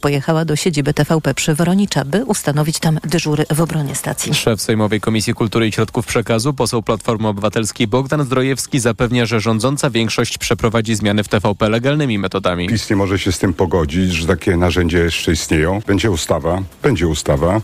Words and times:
pojechała 0.00 0.44
do 0.44 0.56
siedziby 0.56 0.94
TVP 0.94 1.34
przy 1.34 1.54
Woronicza, 1.54 2.04
by 2.04 2.24
ustanowić 2.24 2.78
tam 2.78 2.98
dyżury 3.04 3.44
w 3.54 3.60
obronie 3.60 3.94
stacji. 3.94 4.34
Szef 4.34 4.60
Sejmowej 4.62 5.00
Komisji 5.00 5.34
Kultury 5.34 5.68
i 5.68 5.72
Środków 5.72 6.06
Przekazu, 6.06 6.54
poseł 6.54 6.82
Platformy 6.82 7.28
Obywatelskiej 7.28 7.86
Bogdan 7.86 8.24
Zdrojewski 8.24 8.80
zapewnia, 8.80 9.26
że 9.26 9.40
rządząca 9.40 9.90
większość 9.90 10.38
przeprowadzi 10.38 10.94
zmiany 10.94 11.24
w 11.24 11.28
TVP 11.28 11.68
legalnymi 11.68 12.18
metodami. 12.18 12.68
PiS 12.68 12.90
nie 12.90 12.96
może 12.96 13.18
się 13.18 13.32
z 13.32 13.38
tym 13.38 13.54
pogodzić, 13.54 14.12
że 14.12 14.26
takie 14.26 14.56
narzędzia 14.56 14.98
jeszcze 14.98 15.32
istnieją. 15.32 15.80
Będzie 15.86 16.10
ustawa, 16.10 16.62
będzie 16.82 17.08
ustawa. 17.08 17.60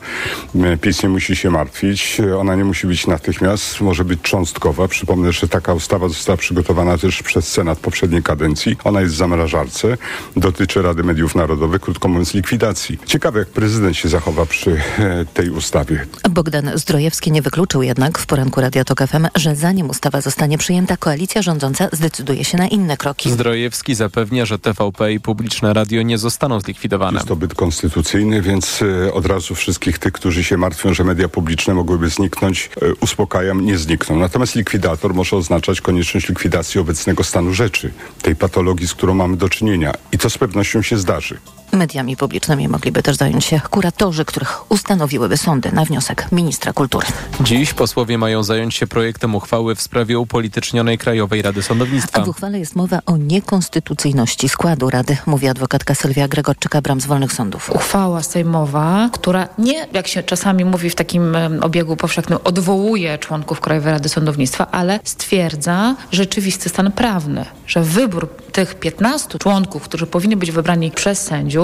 PiS 0.80 1.02
nie 1.02 1.08
musi 1.08 1.36
się 1.36 1.50
martwić. 1.50 2.20
Ona 2.38 2.54
nie 2.54 2.64
musi 2.64 2.86
być 2.86 3.06
natychmiast, 3.06 3.80
może 3.80 4.04
być 4.04 4.20
cząstkowa. 4.22 4.88
Przypomnę, 4.88 5.32
że 5.32 5.48
taka 5.48 5.74
ustawa 5.74 6.08
została 6.08 6.36
przygotowana 6.36 6.98
też 6.98 7.22
przez 7.22 7.48
Senat 7.48 7.78
poprzedniej 7.78 8.22
kadencji. 8.22 8.76
Ona 8.84 9.00
jest 9.00 9.14
w 9.14 9.16
zamrażarce. 9.16 9.96
Dotyczy 10.36 10.82
Rady 10.82 11.04
Mediów 11.04 11.34
Narodowych, 11.34 11.80
krótko 11.80 12.08
mówiąc 12.08 12.25
likwidacji. 12.34 12.98
Ciekawe, 13.06 13.38
jak 13.38 13.48
prezydent 13.48 13.96
się 13.96 14.08
zachowa 14.08 14.46
przy 14.46 14.80
e, 14.98 15.24
tej 15.34 15.50
ustawie. 15.50 16.06
Bogdan 16.30 16.70
Zdrojewski 16.74 17.32
nie 17.32 17.42
wykluczył 17.42 17.82
jednak 17.82 18.18
w 18.18 18.26
poranku 18.26 18.60
Radia 18.60 18.84
Tok 18.84 19.06
FM, 19.08 19.26
że 19.34 19.56
zanim 19.56 19.90
ustawa 19.90 20.20
zostanie 20.20 20.58
przyjęta, 20.58 20.96
koalicja 20.96 21.42
rządząca 21.42 21.88
zdecyduje 21.92 22.44
się 22.44 22.58
na 22.58 22.68
inne 22.68 22.96
kroki. 22.96 23.30
Zdrojewski 23.30 23.94
zapewnia, 23.94 24.46
że 24.46 24.58
TVP 24.58 25.12
i 25.12 25.20
publiczne 25.20 25.72
radio 25.72 26.02
nie 26.02 26.18
zostaną 26.18 26.60
zlikwidowane. 26.60 27.16
Jest 27.16 27.28
to 27.28 27.36
byt 27.36 27.54
konstytucyjny, 27.54 28.42
więc 28.42 28.82
e, 28.82 29.12
od 29.12 29.26
razu 29.26 29.54
wszystkich 29.54 29.98
tych, 29.98 30.12
którzy 30.12 30.44
się 30.44 30.56
martwią, 30.56 30.94
że 30.94 31.04
media 31.04 31.28
publiczne 31.28 31.74
mogłyby 31.74 32.08
zniknąć, 32.08 32.70
e, 32.82 32.94
uspokajam, 32.94 33.60
nie 33.60 33.78
znikną. 33.78 34.18
Natomiast 34.18 34.54
likwidator 34.54 35.14
może 35.14 35.36
oznaczać 35.36 35.80
konieczność 35.80 36.28
likwidacji 36.28 36.80
obecnego 36.80 37.24
stanu 37.24 37.54
rzeczy, 37.54 37.92
tej 38.22 38.36
patologii, 38.36 38.88
z 38.88 38.94
którą 38.94 39.14
mamy 39.14 39.36
do 39.36 39.48
czynienia. 39.48 39.92
I 40.12 40.18
to 40.18 40.30
z 40.30 40.38
pewnością 40.38 40.82
się 40.82 40.98
zdarzy. 40.98 41.38
Mediami 41.72 42.16
publicznymi 42.16 42.68
mogliby 42.68 43.02
też 43.02 43.16
zająć 43.16 43.44
się 43.44 43.60
kuratorzy, 43.70 44.24
których 44.24 44.70
ustanowiłyby 44.72 45.36
sądy 45.36 45.72
na 45.72 45.84
wniosek 45.84 46.32
ministra 46.32 46.72
kultury. 46.72 47.06
Dziś 47.40 47.74
posłowie 47.74 48.18
mają 48.18 48.42
zająć 48.42 48.74
się 48.74 48.86
projektem 48.86 49.34
uchwały 49.34 49.74
w 49.74 49.82
sprawie 49.82 50.18
upolitycznionej 50.18 50.98
Krajowej 50.98 51.42
Rady 51.42 51.62
Sądownictwa. 51.62 52.22
A 52.22 52.24
w 52.24 52.28
uchwale 52.28 52.58
jest 52.58 52.76
mowa 52.76 53.00
o 53.06 53.16
niekonstytucyjności 53.16 54.48
składu 54.48 54.90
Rady, 54.90 55.16
mówi 55.26 55.48
adwokatka 55.48 55.94
Sylwia 55.94 56.28
Gregorczyka-Bram 56.28 57.00
z 57.00 57.06
Wolnych 57.06 57.32
Sądów. 57.32 57.70
Uchwała 57.70 58.22
sejmowa, 58.22 59.10
która 59.12 59.48
nie, 59.58 59.86
jak 59.92 60.06
się 60.06 60.22
czasami 60.22 60.64
mówi 60.64 60.90
w 60.90 60.94
takim 60.94 61.36
obiegu 61.62 61.96
powszechnym, 61.96 62.38
odwołuje 62.44 63.18
członków 63.18 63.60
Krajowej 63.60 63.92
Rady 63.92 64.08
Sądownictwa, 64.08 64.66
ale 64.70 65.00
stwierdza 65.04 65.96
rzeczywisty 66.12 66.68
stan 66.68 66.92
prawny, 66.92 67.44
że 67.66 67.82
wybór 67.82 68.28
tych 68.52 68.74
15 68.74 69.38
członków, 69.38 69.82
którzy 69.82 70.06
powinni 70.06 70.36
być 70.36 70.50
wybrani 70.50 70.90
przez 70.90 71.22
sędziów, 71.22 71.55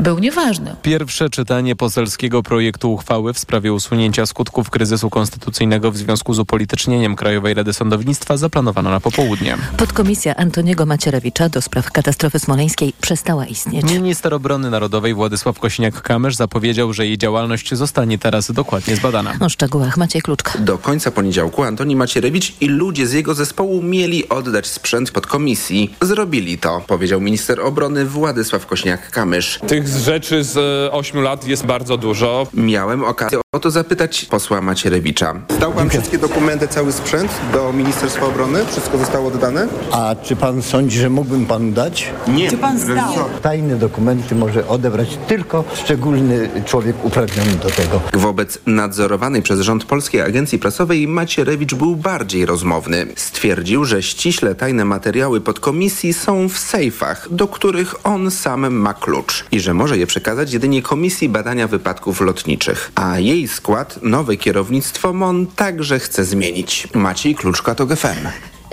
był 0.00 0.18
nieważny. 0.18 0.76
Pierwsze 0.82 1.30
czytanie 1.30 1.76
poselskiego 1.76 2.42
projektu 2.42 2.92
uchwały 2.92 3.32
w 3.32 3.38
sprawie 3.38 3.72
usunięcia 3.72 4.26
skutków 4.26 4.70
kryzysu 4.70 5.10
konstytucyjnego 5.10 5.90
w 5.90 5.96
związku 5.96 6.34
z 6.34 6.38
upolitycznieniem 6.38 7.16
Krajowej 7.16 7.54
Rady 7.54 7.72
Sądownictwa 7.72 8.36
zaplanowano 8.36 8.90
na 8.90 9.00
popołudnie. 9.00 9.56
Podkomisja 9.76 10.36
Antoniego 10.36 10.86
Macierewicza 10.86 11.48
do 11.48 11.62
spraw 11.62 11.90
katastrofy 11.90 12.38
smoleńskiej 12.38 12.92
przestała 13.00 13.46
istnieć. 13.46 13.92
Minister 13.92 14.34
Obrony 14.34 14.70
Narodowej 14.70 15.14
Władysław 15.14 15.58
Kosiniak-Kamysz 15.60 16.34
zapowiedział, 16.34 16.92
że 16.92 17.06
jej 17.06 17.18
działalność 17.18 17.74
zostanie 17.74 18.18
teraz 18.18 18.52
dokładnie 18.52 18.96
zbadana. 18.96 19.32
O 19.40 19.48
szczegółach 19.48 19.96
Maciej 19.96 20.22
Kluczka. 20.22 20.58
Do 20.58 20.78
końca 20.78 21.10
poniedziałku 21.10 21.62
Antoni 21.62 21.96
Macierewicz 21.96 22.52
i 22.60 22.66
ludzie 22.68 23.06
z 23.06 23.12
jego 23.12 23.34
zespołu 23.34 23.82
mieli 23.82 24.28
oddać 24.28 24.66
sprzęt 24.66 25.10
podkomisji. 25.10 25.94
Zrobili 26.00 26.58
to, 26.58 26.82
powiedział 26.86 27.20
minister 27.20 27.60
obrony 27.60 28.06
Władysław 28.06 28.66
Kośniak-Kamysz. 28.66 29.39
Tych 29.66 29.88
rzeczy 29.88 30.44
z 30.44 30.58
ośmiu 30.92 31.20
lat 31.20 31.46
jest 31.46 31.66
bardzo 31.66 31.96
dużo. 31.96 32.46
Miałem 32.54 33.04
okazję 33.04 33.40
o 33.52 33.58
to 33.60 33.70
zapytać 33.70 34.24
posła 34.24 34.60
Macierewicza. 34.60 35.34
Zdał 35.48 35.72
pan 35.72 35.90
wszystkie 35.90 36.18
dokumenty, 36.18 36.68
cały 36.68 36.92
sprzęt 36.92 37.32
do 37.52 37.72
Ministerstwa 37.72 38.26
Obrony? 38.26 38.66
Wszystko 38.66 38.98
zostało 38.98 39.28
oddane? 39.28 39.68
A 39.92 40.14
czy 40.22 40.36
pan 40.36 40.62
sądzi, 40.62 40.98
że 40.98 41.10
mógłbym 41.10 41.46
panu 41.46 41.72
dać? 41.72 42.08
Nie. 42.28 42.50
Czy 42.50 42.58
pan 42.58 42.78
zdał? 42.80 43.14
Tajne 43.42 43.76
dokumenty 43.76 44.34
może 44.34 44.68
odebrać 44.68 45.18
tylko 45.28 45.64
szczególny 45.74 46.50
człowiek 46.66 47.04
uprawniony 47.04 47.52
do 47.52 47.70
tego. 47.70 48.00
Wobec 48.12 48.58
nadzorowanej 48.66 49.42
przez 49.42 49.60
rząd 49.60 49.84
Polskiej 49.84 50.20
Agencji 50.20 50.58
Prasowej 50.58 51.08
Macierewicz 51.08 51.74
był 51.74 51.96
bardziej 51.96 52.46
rozmowny. 52.46 53.06
Stwierdził, 53.16 53.84
że 53.84 54.02
ściśle 54.02 54.54
tajne 54.54 54.84
materiały 54.84 55.40
podkomisji 55.40 56.12
są 56.12 56.48
w 56.48 56.58
sejfach, 56.58 57.28
do 57.30 57.48
których 57.48 58.06
on 58.06 58.30
sam 58.30 58.74
ma 58.74 58.94
klucz 58.94 59.29
i 59.52 59.60
że 59.60 59.74
może 59.74 59.98
je 59.98 60.06
przekazać 60.06 60.52
jedynie 60.52 60.82
Komisji 60.82 61.28
Badania 61.28 61.68
Wypadków 61.68 62.20
Lotniczych. 62.20 62.92
A 62.94 63.18
jej 63.18 63.48
skład 63.48 63.98
nowe 64.02 64.36
kierownictwo 64.36 65.12
MON 65.12 65.46
także 65.46 65.98
chce 65.98 66.24
zmienić. 66.24 66.88
Maciej 66.94 67.34
Kluczka 67.34 67.74
to 67.74 67.86
GFM. 67.86 68.28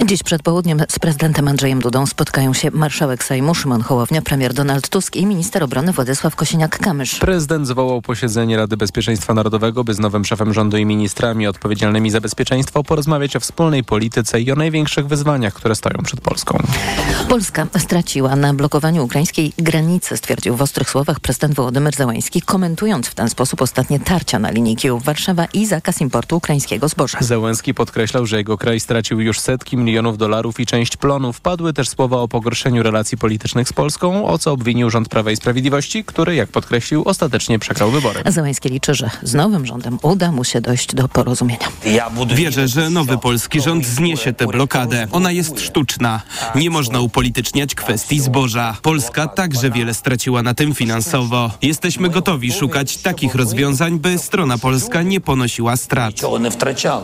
Dziś 0.05 0.23
przed 0.23 0.43
południem 0.43 0.83
z 0.89 0.99
prezydentem 0.99 1.47
Andrzejem 1.47 1.79
Dudą 1.79 2.05
spotkają 2.05 2.53
się 2.53 2.71
marszałek 2.71 3.23
Sejmu 3.23 3.55
Szymon 3.55 3.81
Hołownia, 3.81 4.21
premier 4.21 4.53
Donald 4.53 4.89
Tusk 4.89 5.15
i 5.15 5.25
minister 5.25 5.63
obrony 5.63 5.93
Władysław 5.93 6.35
Kosiniak-Kamysz. 6.35 7.19
Prezydent 7.19 7.67
zwołał 7.67 8.01
posiedzenie 8.01 8.57
Rady 8.57 8.77
Bezpieczeństwa 8.77 9.33
Narodowego, 9.33 9.83
by 9.83 9.93
z 9.93 9.99
nowym 9.99 10.25
szefem 10.25 10.53
rządu 10.53 10.77
i 10.77 10.85
ministrami 10.85 11.47
odpowiedzialnymi 11.47 12.11
za 12.11 12.21
bezpieczeństwo 12.21 12.83
porozmawiać 12.83 13.35
o 13.35 13.39
wspólnej 13.39 13.83
polityce 13.83 14.41
i 14.41 14.51
o 14.51 14.55
największych 14.55 15.07
wyzwaniach, 15.07 15.53
które 15.53 15.75
stoją 15.75 16.03
przed 16.03 16.21
Polską. 16.21 16.57
Polska 17.29 17.67
straciła 17.77 18.35
na 18.35 18.53
blokowaniu 18.53 19.05
ukraińskiej 19.05 19.53
granicy, 19.57 20.17
stwierdził 20.17 20.55
w 20.55 20.61
ostrych 20.61 20.89
słowach 20.89 21.19
prezydent 21.19 21.55
Wołodymyr 21.55 21.95
Zełański, 21.95 22.41
komentując 22.41 23.07
w 23.07 23.15
ten 23.15 23.29
sposób 23.29 23.61
ostatnie 23.61 23.99
tarcia 23.99 24.39
na 24.39 24.51
linii 24.51 24.75
Kijów-Warszawa 24.75 25.45
i 25.53 25.65
zakaz 25.65 26.01
importu 26.01 26.37
ukraińskiego 26.37 26.87
zboża. 26.87 27.17
Zełenski 27.21 27.73
podkreślał, 27.73 28.25
że 28.25 28.37
jego 28.37 28.57
kraj 28.57 28.79
stracił 28.79 29.19
już 29.19 29.39
setki 29.39 29.77
milionów 29.87 30.17
dolarów 30.17 30.59
i 30.59 30.65
część 30.65 30.97
plonów. 30.97 31.41
Padły 31.41 31.73
też 31.73 31.89
słowa 31.89 32.17
o 32.17 32.27
pogorszeniu 32.27 32.83
relacji 32.83 33.17
politycznych 33.17 33.69
z 33.69 33.73
Polską, 33.73 34.27
o 34.27 34.37
co 34.37 34.51
obwinił 34.51 34.89
rząd 34.89 35.09
Prawa 35.09 35.31
i 35.31 35.35
Sprawiedliwości, 35.35 36.03
który, 36.03 36.35
jak 36.35 36.49
podkreślił, 36.49 37.03
ostatecznie 37.05 37.59
przegrał 37.59 37.91
wybory. 37.91 38.21
Zełański 38.25 38.69
liczy, 38.69 38.93
że 38.93 39.09
z 39.23 39.33
nowym 39.33 39.65
rządem 39.65 39.99
uda 40.01 40.31
mu 40.31 40.43
się 40.43 40.61
dojść 40.61 40.95
do 40.95 41.07
porozumienia. 41.07 41.67
Wierzę, 42.35 42.67
że 42.67 42.89
nowy 42.89 43.17
polski 43.17 43.61
rząd 43.61 43.85
zniesie 43.85 44.33
tę 44.33 44.47
blokadę. 44.47 45.07
Ona 45.11 45.31
jest 45.31 45.59
sztuczna. 45.59 46.21
Nie 46.55 46.69
można 46.69 46.99
upolityczniać 46.99 47.75
kwestii 47.75 48.19
zboża. 48.19 48.77
Polska 48.81 49.27
także 49.27 49.71
wiele 49.71 49.93
straciła 49.93 50.43
na 50.43 50.53
tym 50.53 50.75
finansowo. 50.75 51.51
Jesteśmy 51.61 52.09
gotowi 52.09 52.51
szukać 52.51 52.97
takich 52.97 53.35
rozwiązań, 53.35 53.99
by 53.99 54.17
strona 54.17 54.57
polska 54.57 55.01
nie 55.01 55.21
ponosiła 55.21 55.77
strat. 55.77 56.13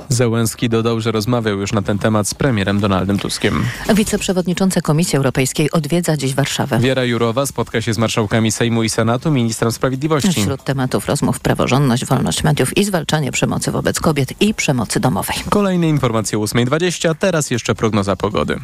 Zełenski 0.09 0.69
dodał, 0.69 1.01
że 1.01 1.11
rozmawiał 1.11 1.59
już 1.59 1.73
na 1.73 1.81
ten 1.81 1.99
temat 1.99 2.27
z 2.27 2.33
premierem 2.33 2.72
Donaldem 2.79 3.19
Tuskiem. 3.19 3.65
Wiceprzewodnicząca 3.95 4.81
Komisji 4.81 5.17
Europejskiej 5.17 5.71
odwiedza 5.71 6.17
dziś 6.17 6.33
Warszawę. 6.33 6.79
Wiera 6.79 7.03
Jurowa 7.03 7.45
spotka 7.45 7.81
się 7.81 7.93
z 7.93 7.97
marszałkami 7.97 8.51
Sejmu 8.51 8.83
i 8.83 8.89
Senatu, 8.89 9.31
ministrem 9.31 9.71
sprawiedliwości. 9.71 10.41
Wśród 10.41 10.63
tematów 10.63 11.07
rozmów 11.07 11.39
praworządność, 11.39 12.05
wolność 12.05 12.43
mediów 12.43 12.77
i 12.77 12.85
zwalczanie 12.85 13.31
przemocy 13.31 13.71
wobec 13.71 13.99
kobiet 13.99 14.41
i 14.41 14.53
przemocy 14.53 14.99
domowej. 14.99 15.35
Kolejne 15.49 15.89
informacje 15.89 16.39
o 16.39 16.41
8.20, 16.41 17.15
teraz 17.19 17.51
jeszcze 17.51 17.75
prognoza 17.75 18.15
pogody. 18.15 18.59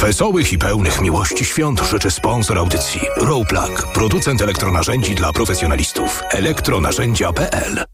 Wesołych 0.00 0.52
i 0.52 0.58
pełnych 0.58 1.00
miłości 1.00 1.44
świąt 1.44 1.80
życzy 1.90 2.10
sponsor 2.10 2.58
audycji 2.58 3.00
Rowplug, 3.16 3.92
producent 3.94 4.42
elektronarzędzi 4.42 5.14
dla 5.14 5.32
profesjonalistów. 5.32 6.22
elektronarzędzia.pl 6.30 7.84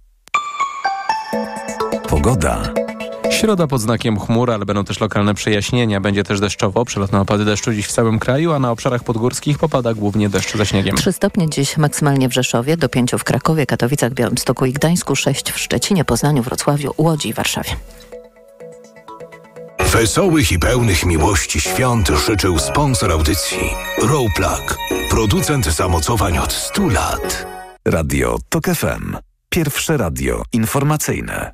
Pogoda. 2.09 2.63
Środa 3.31 3.67
pod 3.67 3.81
znakiem 3.81 4.21
chmur, 4.21 4.51
ale 4.51 4.65
będą 4.65 4.85
też 4.85 5.01
lokalne 5.01 5.35
przejaśnienia. 5.35 6.01
Będzie 6.01 6.25
też 6.25 6.41
deszczowo, 6.41 6.85
przelotne 6.85 7.21
opady 7.21 7.45
deszczu 7.45 7.73
dziś 7.73 7.87
w 7.87 7.93
całym 7.93 8.19
kraju, 8.19 8.53
a 8.53 8.59
na 8.59 8.71
obszarach 8.71 9.05
podgórskich 9.05 9.59
popada 9.59 9.95
głównie 9.95 10.29
deszcz 10.29 10.57
ze 10.57 10.67
śniegiem. 10.67 10.97
3 10.97 11.13
stopnie 11.13 11.51
dziś 11.51 11.77
maksymalnie 11.77 12.29
w 12.29 12.33
Rzeszowie, 12.33 12.77
do 12.77 12.89
5 12.89 13.13
w 13.19 13.25
Krakowie, 13.25 13.67
Katowicach, 13.67 14.13
Białymstoku 14.13 14.67
i 14.67 14.73
Gdańsku, 14.73 15.17
6 15.17 15.53
w 15.53 15.59
Szczecinie, 15.59 16.05
Poznaniu, 16.05 16.43
Wrocławiu, 16.43 16.95
Łodzi 16.99 17.29
i 17.29 17.33
Warszawie. 17.33 17.71
Wesołych 19.79 20.53
i 20.53 20.59
pełnych 20.59 21.07
miłości 21.07 21.61
świąt 21.61 22.09
życzył 22.27 22.59
sponsor 22.59 23.13
audycji 23.13 23.71
Rowplug, 24.03 24.79
producent 25.11 25.67
zamocowań 25.67 26.39
od 26.39 26.53
100 26.53 26.89
lat. 26.89 27.47
Radio 27.85 28.39
TOK 28.49 28.65
FM. 28.67 29.17
Pierwsze 29.49 29.97
radio 29.97 30.43
informacyjne. 30.53 31.53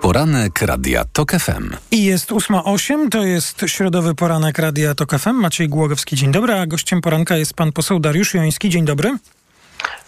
Poranek 0.00 0.62
Radia 0.62 1.04
TOK 1.04 1.32
FM. 1.32 1.70
I 1.90 2.04
jest 2.04 2.30
8.08, 2.30 3.08
to 3.08 3.24
jest 3.24 3.64
środowy 3.66 4.14
poranek 4.14 4.58
Radia 4.58 4.94
TOK 4.94 5.18
FM. 5.18 5.34
Maciej 5.34 5.68
Głogowski, 5.68 6.16
dzień 6.16 6.32
dobry, 6.32 6.54
a 6.54 6.66
gościem 6.66 7.00
poranka 7.00 7.36
jest 7.36 7.54
pan 7.54 7.72
poseł 7.72 8.00
Dariusz 8.00 8.34
Joński, 8.34 8.68
dzień 8.68 8.84
dobry. 8.84 9.16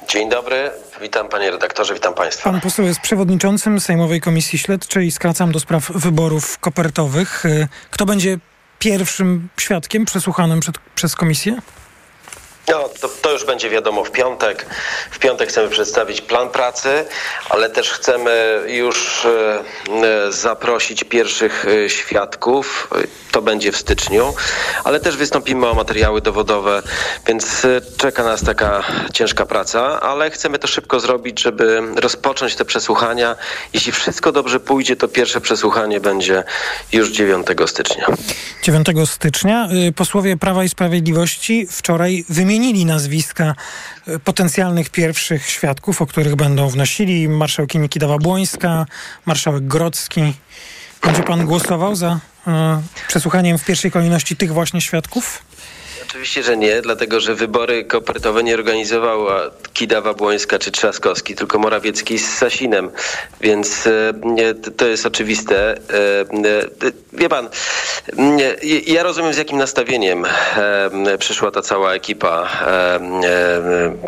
Dzień 0.09 0.29
dobry, 0.29 0.71
witam 1.01 1.29
panie 1.29 1.51
redaktorze, 1.51 1.95
witam 1.95 2.15
państwa. 2.15 2.51
Pan 2.51 2.61
poseł 2.61 2.85
jest 2.85 3.01
przewodniczącym 3.01 3.81
Sejmowej 3.81 4.21
Komisji 4.21 4.59
Śledczej, 4.59 5.11
skracam 5.11 5.53
do 5.53 5.61
spraw 5.61 5.91
wyborów 5.91 6.59
kopertowych. 6.59 7.47
Y, 7.47 7.69
Kto 7.91 8.07
będzie 8.07 8.39
pierwszym 8.79 9.49
świadkiem 9.61 10.05
przesłuchanym 10.05 10.61
przed, 10.61 10.79
przez 10.95 11.15
komisję? 11.17 11.57
No, 12.69 12.89
to, 13.01 13.09
to 13.09 13.33
już 13.33 13.45
będzie 13.45 13.71
wiadomo 13.71 14.05
w 14.05 14.11
piątek. 14.11 14.67
W 15.11 15.19
piątek 15.19 15.49
chcemy 15.49 15.69
przedstawić 15.69 16.21
plan 16.21 16.49
pracy, 16.49 17.05
ale 17.51 17.71
też 17.71 17.91
chcemy 17.91 18.63
już 18.67 19.25
e, 19.25 19.59
e, 20.29 20.33
zaprosić 20.33 21.05
pierwszych 21.05 21.67
świadków. 21.89 22.91
To 23.37 23.43
będzie 23.43 23.73
w 23.73 23.77
styczniu, 23.77 24.35
ale 24.85 25.01
też 25.01 25.17
wystąpimy 25.17 25.67
o 25.67 25.75
materiały 25.75 26.21
dowodowe, 26.21 26.83
więc 27.27 27.65
e, 27.65 27.81
czeka 27.97 28.25
nas 28.25 28.43
taka 28.45 28.83
ciężka 29.13 29.47
praca, 29.47 30.01
ale 30.01 30.31
chcemy 30.31 30.59
to 30.59 30.67
szybko 30.67 31.01
zrobić, 31.01 31.43
żeby 31.43 31.83
rozpocząć 31.97 32.57
te 32.57 32.65
przesłuchania. 32.65 33.37
Jeśli 33.73 33.93
wszystko 33.93 34.33
dobrze 34.33 34.61
pójdzie, 34.61 34.97
to 34.97 35.09
pierwsze 35.09 35.41
przesłuchanie 35.41 36.01
będzie 36.01 36.45
już 36.93 37.11
9 37.11 37.47
stycznia. 37.67 38.07
9 38.63 38.87
stycznia 39.05 39.69
y, 39.89 39.93
posłowie 39.93 40.37
Prawa 40.37 40.65
i 40.65 40.69
Sprawiedliwości 40.69 41.67
wczoraj 41.71 42.25
wymienili 42.29 42.85
nazwiska 42.85 43.55
y, 44.09 44.19
potencjalnych 44.19 44.91
pierwszych 44.91 45.51
świadków, 45.51 46.03
o 46.03 46.07
których 46.07 46.37
będą 46.37 46.69
wnosili. 46.69 47.29
Marszałkini 47.29 47.89
Kidawa-Błońska, 47.89 48.85
marszałek 49.27 49.67
Grodzki. 49.67 50.35
Będzie 51.03 51.23
pan 51.23 51.47
głosował 51.47 51.97
za 51.97 52.13
y, 52.13 52.36
przesłuchaniem 53.09 53.59
w 53.59 53.65
pierwszej 53.65 53.91
kolejności 53.91 54.37
tych 54.37 54.53
właśnie 54.53 54.81
świadków? 54.81 55.46
Oczywiście, 56.17 56.43
że 56.43 56.57
nie, 56.57 56.83
dlatego 56.83 57.21
że 57.21 57.35
wybory 57.35 57.85
kopertowe 57.85 58.43
nie 58.43 58.55
organizowała 58.55 59.51
Kidawa 59.73 60.15
Błońska 60.15 60.59
czy 60.59 60.71
Trzaskowski, 60.71 61.35
tylko 61.35 61.59
Morawiecki 61.59 62.19
z 62.19 62.39
Sasinem. 62.39 62.91
Więc 63.41 63.87
e, 63.87 64.55
to- 64.77 64.87
jest 64.87 65.07
oczywiste. 65.07 65.71
E, 65.71 65.77
e, 66.21 66.93
Wie 67.13 67.29
pan, 67.29 67.49
ja 68.87 69.03
rozumiem 69.03 69.33
z 69.33 69.37
jakim 69.37 69.59
nastawieniem 69.59 70.25
przyszła 71.19 71.51
ta 71.51 71.63
cała 71.63 71.93
ekipa 71.95 72.49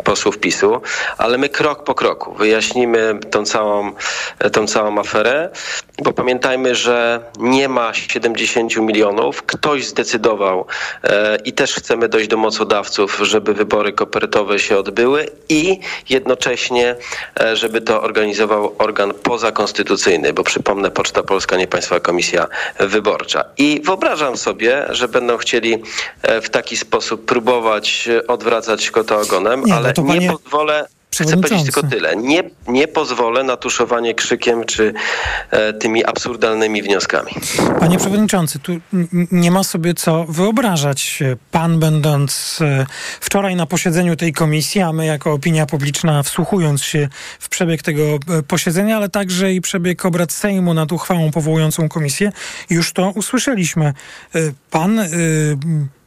posłów 0.03 0.37
PiSu, 0.37 0.81
ale 1.17 1.37
my 1.37 1.49
krok 1.49 1.83
po 1.83 1.95
kroku 1.95 2.33
wyjaśnimy 2.33 3.19
tą 3.31 3.45
całą, 3.45 3.91
tą 4.51 4.67
całą 4.67 4.99
aferę, 4.99 5.49
bo 6.03 6.13
pamiętajmy, 6.13 6.75
że 6.75 7.19
nie 7.39 7.69
ma 7.69 7.93
70 7.93 8.77
milionów. 8.77 9.43
Ktoś 9.43 9.87
zdecydował 9.87 10.65
i 11.45 11.53
też 11.53 11.73
chcemy 11.73 11.98
dojść 12.07 12.27
do 12.29 12.37
mocodawców, 12.37 13.19
żeby 13.21 13.53
wybory 13.53 13.93
kopertowe 13.93 14.59
się 14.59 14.77
odbyły 14.77 15.27
i 15.49 15.79
jednocześnie, 16.09 16.95
e, 17.39 17.55
żeby 17.55 17.81
to 17.81 18.01
organizował 18.01 18.75
organ 18.77 19.13
pozakonstytucyjny, 19.13 20.33
bo 20.33 20.43
przypomnę, 20.43 20.91
Poczta 20.91 21.23
Polska, 21.23 21.57
nie 21.57 21.67
Państwowa 21.67 21.99
Komisja 21.99 22.47
Wyborcza. 22.79 23.43
I 23.57 23.81
wyobrażam 23.83 24.37
sobie, 24.37 24.85
że 24.89 25.07
będą 25.07 25.37
chcieli 25.37 25.83
e, 26.21 26.41
w 26.41 26.49
taki 26.49 26.77
sposób 26.77 27.25
próbować 27.25 28.09
odwracać 28.27 28.91
kota 28.91 29.17
ogonem, 29.17 29.63
Nie, 29.63 29.71
no 29.71 29.75
ale 29.75 29.93
nie 29.97 30.07
panie 30.07 30.31
pozwolę. 30.31 30.98
Chcę 31.11 31.37
powiedzieć 31.37 31.63
tylko 31.63 31.83
tyle. 31.83 32.15
Nie, 32.15 32.43
nie 32.67 32.87
pozwolę 32.87 33.43
na 33.43 33.57
tuszowanie 33.57 34.13
krzykiem 34.13 34.65
czy 34.65 34.93
e, 35.51 35.73
tymi 35.73 36.05
absurdalnymi 36.05 36.81
wnioskami. 36.81 37.31
Panie 37.79 37.97
przewodniczący, 37.97 38.59
tu 38.59 38.71
nie 39.31 39.51
ma 39.51 39.63
sobie 39.63 39.93
co 39.93 40.25
wyobrażać. 40.25 41.23
Pan 41.51 41.79
będąc 41.79 42.59
e, 42.61 42.85
wczoraj 43.19 43.55
na 43.55 43.65
posiedzeniu 43.65 44.15
tej 44.15 44.33
komisji, 44.33 44.81
a 44.81 44.93
my 44.93 45.05
jako 45.05 45.33
opinia 45.33 45.65
publiczna 45.65 46.23
wsłuchując 46.23 46.83
się 46.83 47.09
w 47.39 47.49
przebieg 47.49 47.81
tego 47.83 48.01
e, 48.03 48.43
posiedzenia, 48.47 48.97
ale 48.97 49.09
także 49.09 49.53
i 49.53 49.61
przebieg 49.61 50.05
obrad 50.05 50.31
Sejmu 50.31 50.73
nad 50.73 50.91
uchwałą 50.91 51.31
powołującą 51.31 51.89
komisję, 51.89 52.31
już 52.69 52.93
to 52.93 53.11
usłyszeliśmy. 53.15 53.85
E, 53.85 54.39
Pan, 54.71 54.99
e, 54.99 55.07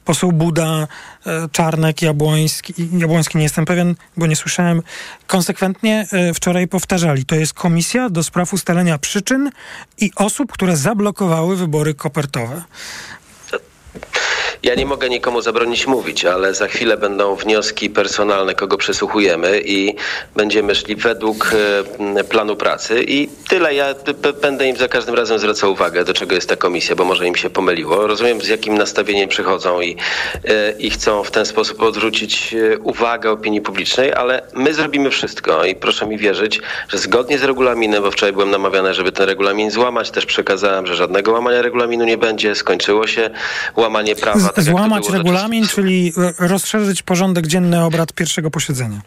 poseł 0.05 0.33
Buda, 0.33 0.89
e, 1.27 1.49
Czarnek, 1.53 2.03
Jabłoński, 2.03 2.75
Jabłoński, 2.99 3.39
nie 3.39 3.45
jestem 3.45 3.65
pewien, 3.65 3.95
bo 4.17 4.27
nie 4.27 4.37
słyszałem, 4.37 4.83
konsekwentnie 5.27 6.07
e, 6.13 6.35
wczoraj 6.35 6.69
powtarzali. 6.69 7.25
To 7.25 7.35
jest 7.35 7.55
komisja 7.55 8.11
do 8.11 8.23
spraw 8.23 8.53
ustalenia 8.53 8.99
przyczyn 8.99 9.51
i 9.99 10.11
osób, 10.17 10.53
które 10.53 10.77
zablokowały 10.77 11.57
wybory 11.57 11.95
kopertowe. 11.95 12.63
Ja 14.63 14.75
nie 14.75 14.87
mogę 14.87 15.09
nikomu 15.09 15.41
zabronić 15.41 15.87
mówić, 15.87 16.25
ale 16.25 16.55
za 16.55 16.69
chwilę 16.69 16.97
będą 16.97 17.37
wnioski 17.37 17.91
personalne, 17.91 18.55
kogo 18.55 18.77
przesłuchujemy 18.77 19.61
i 19.65 19.95
będziemy 20.37 20.75
szli 20.75 20.97
według 20.97 21.51
e, 22.17 22.25
planu 22.25 22.57
pracy 22.57 23.05
i 23.09 23.29
tyle. 23.49 23.75
Ja 23.75 23.95
będę 24.43 24.69
im 24.69 24.77
za 24.77 24.89
każdym 24.89 25.15
razem 25.15 25.39
zwracał 25.39 25.73
uwagę, 25.73 26.05
do 26.05 26.15
czego 26.15 26.35
jest 26.35 26.49
ta 26.49 26.57
komisja, 26.57 26.97
bo 26.97 27.05
może 27.05 27.27
im 27.27 27.35
się 27.35 27.51
pomyliło. 27.51 28.07
Rozumiem, 28.07 28.41
z 28.41 28.49
jakim 28.49 28.79
nastawieniem 28.79 29.29
przychodzą 29.29 29.81
i, 29.81 29.97
e, 30.45 30.73
i 30.79 30.91
chcą 30.91 31.25
w 31.25 31.31
ten 31.31 31.47
sposób 31.47 31.83
odwrócić 31.83 32.55
e, 32.55 32.79
uwagę 32.79 33.31
opinii 33.31 33.61
publicznej, 33.61 34.13
ale 34.13 34.43
my 34.55 34.75
zrobimy 34.75 35.11
wszystko 35.11 35.65
i 35.65 35.75
proszę 35.75 36.07
mi 36.07 36.19
wierzyć, 36.19 36.61
że 36.89 36.99
zgodnie 36.99 37.39
z 37.39 37.45
regulaminem, 37.45 38.03
bo 38.03 38.11
wczoraj 38.11 38.33
byłem 38.33 38.51
namawiany, 38.51 38.95
żeby 38.95 39.13
ten 39.13 39.27
regulamin 39.27 39.71
złamać, 39.71 40.11
też 40.11 40.27
przekazałem, 40.27 40.87
że 40.87 40.97
żadnego 40.97 41.33
łamania 41.33 41.63
regulaminu 41.63 42.05
nie 42.05 42.19
będzie, 42.19 42.55
skończyło 42.55 43.07
się 43.07 43.31
łamanie 43.77 44.17
prawa. 44.17 44.52
Złamać 44.57 45.09
regulamin, 45.11 45.67
czyli 45.69 46.13
e, 46.41 46.49
rozszerzyć 46.49 47.03
porządek 47.03 47.47
dzienny 47.47 47.85
obrad 47.85 48.13
pierwszego 48.13 48.51
posiedzenia. 48.51 49.01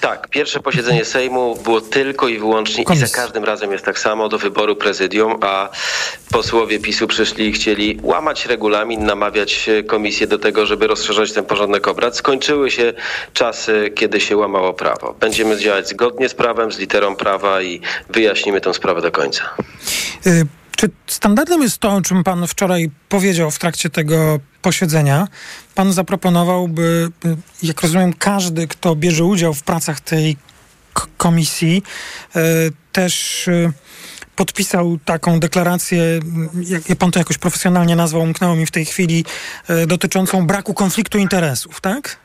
Tak, 0.00 0.28
pierwsze 0.28 0.60
posiedzenie 0.60 1.04
Sejmu 1.04 1.56
było 1.64 1.80
tylko 1.80 2.28
i 2.28 2.38
wyłącznie 2.38 2.84
i 2.94 2.96
za 2.96 3.08
każdym 3.08 3.44
razem 3.44 3.72
jest 3.72 3.84
tak 3.84 3.98
samo 3.98 4.28
do 4.28 4.38
wyboru 4.38 4.76
prezydium, 4.76 5.36
a 5.40 5.68
posłowie 6.30 6.78
PiSu 6.78 7.06
przyszli 7.06 7.48
i 7.48 7.52
chcieli 7.52 8.00
łamać 8.02 8.46
regulamin, 8.46 9.04
namawiać 9.04 9.68
e, 9.68 9.82
komisję 9.82 10.26
do 10.26 10.38
tego, 10.38 10.66
żeby 10.66 10.86
rozszerzać 10.86 11.32
ten 11.32 11.44
porządek 11.44 11.88
obrad. 11.88 12.16
Skończyły 12.16 12.70
się 12.70 12.92
czasy, 13.32 13.92
kiedy 13.94 14.20
się 14.20 14.36
łamało 14.36 14.74
prawo. 14.74 15.14
Będziemy 15.20 15.58
działać 15.58 15.88
zgodnie 15.88 16.28
z 16.28 16.34
prawem, 16.34 16.72
z 16.72 16.78
literą 16.78 17.16
prawa 17.16 17.62
i 17.62 17.80
wyjaśnimy 18.10 18.60
tę 18.60 18.74
sprawę 18.74 19.02
do 19.02 19.12
końca. 19.12 19.42
Y, 20.26 20.46
Czy 20.80 20.90
standardem 21.06 21.62
jest 21.62 21.78
to, 21.78 21.92
o 21.92 22.00
czym 22.00 22.24
pan 22.24 22.46
wczoraj 22.46 22.90
powiedział 23.08 23.50
w 23.50 23.58
trakcie 23.58 23.90
tego 23.90 24.40
posiedzenia? 24.62 25.28
Pan 25.74 25.92
zaproponował, 25.92 26.68
by, 26.68 27.08
jak 27.62 27.82
rozumiem, 27.82 28.12
każdy, 28.12 28.68
kto 28.68 28.96
bierze 28.96 29.24
udział 29.24 29.54
w 29.54 29.62
pracach 29.62 30.00
tej 30.00 30.36
komisji, 31.16 31.82
y, 32.36 32.40
też 32.92 33.48
y, 33.48 33.72
podpisał 34.36 34.98
taką 35.04 35.40
deklarację, 35.40 36.20
jak, 36.88 36.98
pan 36.98 37.10
to 37.10 37.18
jakoś 37.18 37.38
profesjonalnie 37.38 37.96
nazwał, 37.96 38.22
umknęło 38.22 38.56
mi 38.56 38.66
w 38.66 38.70
tej 38.70 38.84
chwili, 38.84 39.24
y, 39.70 39.86
dotyczącą 39.86 40.46
braku 40.46 40.74
konfliktu 40.74 41.18
interesów, 41.18 41.80
tak? 41.80 42.16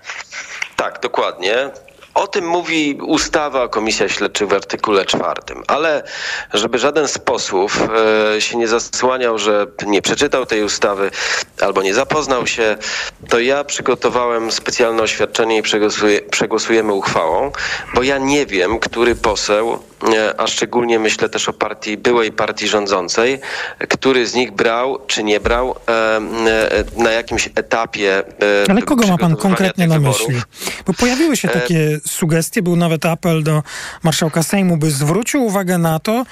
Tak, 0.76 1.00
dokładnie. 1.02 1.72
O 2.16 2.28
tym 2.28 2.48
mówi 2.48 3.00
ustawa 3.02 3.64
o 3.64 3.70
komisjach 3.70 4.12
śledczych 4.12 4.48
w 4.48 4.54
artykule 4.54 5.06
czwartym, 5.06 5.64
ale 5.68 6.04
żeby 6.54 6.78
żaden 6.78 7.08
z 7.08 7.18
posłów 7.18 7.80
e, 8.36 8.42
się 8.42 8.58
nie 8.58 8.68
zasłaniał, 8.68 9.38
że 9.38 9.68
nie 9.86 10.02
przeczytał 10.02 10.46
tej 10.46 10.64
ustawy 10.64 11.12
albo 11.62 11.82
nie 11.82 11.94
zapoznał 11.94 12.48
się, 12.48 12.78
to 13.30 13.40
ja 13.40 13.64
przygotowałem 13.64 14.52
specjalne 14.52 15.04
oświadczenie 15.04 15.58
i 15.58 15.62
przegłosuje, 15.62 16.22
przegłosujemy 16.22 16.94
uchwałą, 16.94 17.52
bo 17.96 18.04
ja 18.04 18.18
nie 18.18 18.46
wiem, 18.46 18.80
który 18.80 19.16
poseł, 19.16 19.80
a 20.38 20.48
szczególnie 20.48 21.00
myślę 21.00 21.30
też 21.30 21.50
o 21.50 21.54
partii, 21.54 21.98
byłej 21.98 22.32
partii 22.32 22.68
rządzącej, 22.68 23.40
który 23.90 24.28
z 24.28 24.34
nich 24.34 24.52
brał 24.52 25.00
czy 25.08 25.24
nie 25.24 25.40
brał 25.40 25.76
e, 25.88 26.18
e, 26.18 26.22
na 27.04 27.12
jakimś 27.12 27.50
etapie. 27.56 28.18
e, 28.18 28.72
Ale 28.72 28.82
kogo 28.82 29.08
ma 29.08 29.18
pan 29.18 29.36
konkretnie 29.36 29.88
na 29.88 29.96
wyborów. 29.96 30.28
myśli? 30.28 30.42
Bo 30.86 30.94
pojawiły 30.94 31.38
się 31.38 31.50
E, 31.50 31.52
takie 31.52 32.00
sugestie, 32.08 32.62
był 32.62 32.76
nawet 32.76 33.06
apel 33.06 33.44
do 33.44 33.64
marszałka 34.04 34.44
Sejmu, 34.44 34.78
by 34.78 34.92
zwrócił 34.92 35.46
uwagę 35.46 35.78
na 35.78 36.00
to, 36.00 36.26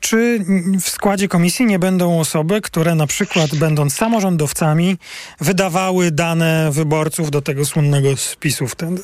czy 0.00 0.44
w 0.80 0.90
składzie 0.90 1.28
komisji 1.28 1.66
nie 1.66 1.78
będą 1.78 2.20
osoby, 2.20 2.60
które 2.60 2.94
na 2.94 3.06
przykład 3.06 3.54
będąc 3.54 3.94
samorządowcami 3.94 4.96
wydawały 5.40 6.10
dane 6.10 6.70
wyborców 6.72 7.30
do 7.30 7.42
tego 7.42 7.64
słynnego 7.64 8.16
spisu 8.16 8.66
wtedy. 8.68 9.02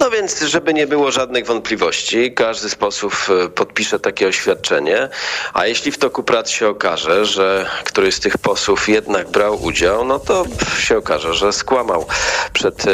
No 0.00 0.10
więc, 0.10 0.40
żeby 0.40 0.74
nie 0.74 0.86
było 0.86 1.10
żadnych 1.10 1.46
wątpliwości, 1.46 2.32
każdy 2.32 2.68
z 2.68 2.74
posłów 2.74 3.30
e, 3.44 3.48
podpisze 3.48 4.00
takie 4.00 4.28
oświadczenie, 4.28 5.08
a 5.54 5.66
jeśli 5.66 5.92
w 5.92 5.98
toku 5.98 6.22
prac 6.22 6.50
się 6.50 6.68
okaże, 6.68 7.26
że 7.26 7.66
któryś 7.84 8.14
z 8.14 8.20
tych 8.20 8.38
posłów 8.38 8.88
jednak 8.88 9.30
brał 9.30 9.62
udział, 9.62 10.04
no 10.04 10.18
to 10.18 10.44
się 10.78 10.98
okaże, 10.98 11.34
że 11.34 11.52
skłamał 11.52 12.06
przed 12.52 12.84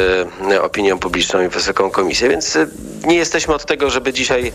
e, 0.51 0.61
opinią 0.61 0.99
publiczną 0.99 1.41
i 1.41 1.47
Wysoką 1.47 1.91
Komisję, 1.91 2.29
więc 2.29 2.55
e, 2.55 2.67
nie 3.03 3.15
jesteśmy 3.15 3.53
od 3.53 3.65
tego, 3.65 3.89
żeby 3.89 4.13
dzisiaj 4.13 4.53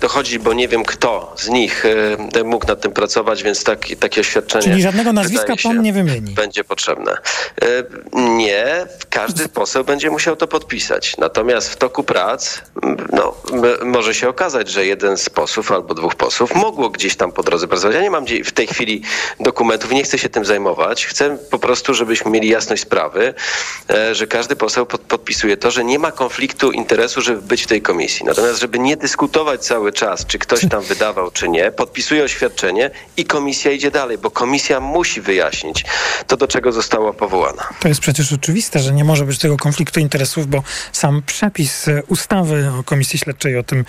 dochodzić, 0.00 0.38
bo 0.38 0.52
nie 0.52 0.68
wiem 0.68 0.84
kto 0.84 1.34
z 1.38 1.48
nich 1.48 1.84
mógł 2.44 2.66
nad 2.66 2.80
tym 2.80 2.92
pracować, 2.92 3.42
więc 3.42 3.64
taki, 3.64 3.96
takie 3.96 4.20
oświadczenie 4.20 4.64
Czyli 4.64 4.82
żadnego 4.82 5.12
nazwiska 5.12 5.56
się, 5.56 5.68
pan 5.68 5.82
nie 5.82 5.92
wymieni. 5.92 6.34
będzie 6.34 6.64
potrzebne. 6.64 7.16
Nie, 8.12 8.86
każdy 9.10 9.48
poseł 9.48 9.84
będzie 9.84 10.10
musiał 10.10 10.36
to 10.36 10.48
podpisać. 10.48 11.16
Natomiast 11.32 11.68
w 11.68 11.76
toku 11.76 12.04
prac 12.04 12.60
no, 13.12 13.34
może 13.84 14.14
się 14.14 14.28
okazać, 14.28 14.68
że 14.68 14.86
jeden 14.86 15.16
z 15.16 15.30
posłów 15.30 15.72
albo 15.72 15.94
dwóch 15.94 16.14
posłów 16.14 16.54
mogło 16.54 16.90
gdzieś 16.90 17.16
tam 17.16 17.32
po 17.32 17.42
drodze 17.42 17.68
pracować. 17.68 17.94
Ja 17.94 18.02
nie 18.02 18.10
mam 18.10 18.24
w 18.44 18.52
tej 18.52 18.66
chwili 18.66 19.02
dokumentów, 19.40 19.92
nie 19.92 20.02
chcę 20.02 20.18
się 20.18 20.28
tym 20.28 20.44
zajmować. 20.44 21.06
Chcę 21.06 21.38
po 21.50 21.58
prostu, 21.58 21.94
żebyśmy 21.94 22.30
mieli 22.30 22.48
jasność 22.48 22.82
sprawy, 22.82 23.34
e, 23.90 24.14
że 24.14 24.26
każdy 24.26 24.56
poseł 24.56 24.86
podpisuje 24.86 25.56
to, 25.56 25.70
że 25.70 25.84
nie 25.84 25.98
ma 25.98 26.12
konfliktu 26.12 26.72
interesu, 26.72 27.22
żeby 27.22 27.42
być 27.42 27.62
w 27.62 27.66
tej 27.66 27.82
komisji. 27.82 28.26
Natomiast, 28.26 28.60
żeby 28.60 28.78
nie 28.78 28.96
dyskutować 28.96 29.64
cały 29.64 29.92
czas, 29.92 30.26
czy 30.26 30.38
ktoś 30.38 30.68
tam 30.68 30.82
wydawał, 30.82 31.30
czy 31.30 31.48
nie, 31.48 31.70
podpisuje 31.70 32.24
oświadczenie 32.24 32.90
i 33.16 33.24
komisja 33.24 33.72
idzie 33.72 33.90
dalej, 33.90 34.18
bo 34.18 34.30
komisja 34.30 34.80
musi 34.80 35.20
wyjaśnić 35.20 35.84
to, 36.26 36.36
do 36.36 36.48
czego 36.48 36.72
została 36.72 37.12
powołana. 37.12 37.68
To 37.80 37.88
jest 37.88 38.00
przecież 38.00 38.32
oczywiste, 38.32 38.78
że 38.78 38.92
nie 38.92 39.04
może 39.04 39.24
być 39.24 39.38
tego 39.38 39.56
konfliktu 39.56 40.00
interesów, 40.00 40.46
bo 40.46 40.62
sam 40.92 41.11
przepis 41.26 41.86
ustawy 42.08 42.70
o 42.78 42.82
komisji 42.82 43.18
śledczej 43.18 43.58
o 43.58 43.62
tym 43.62 43.84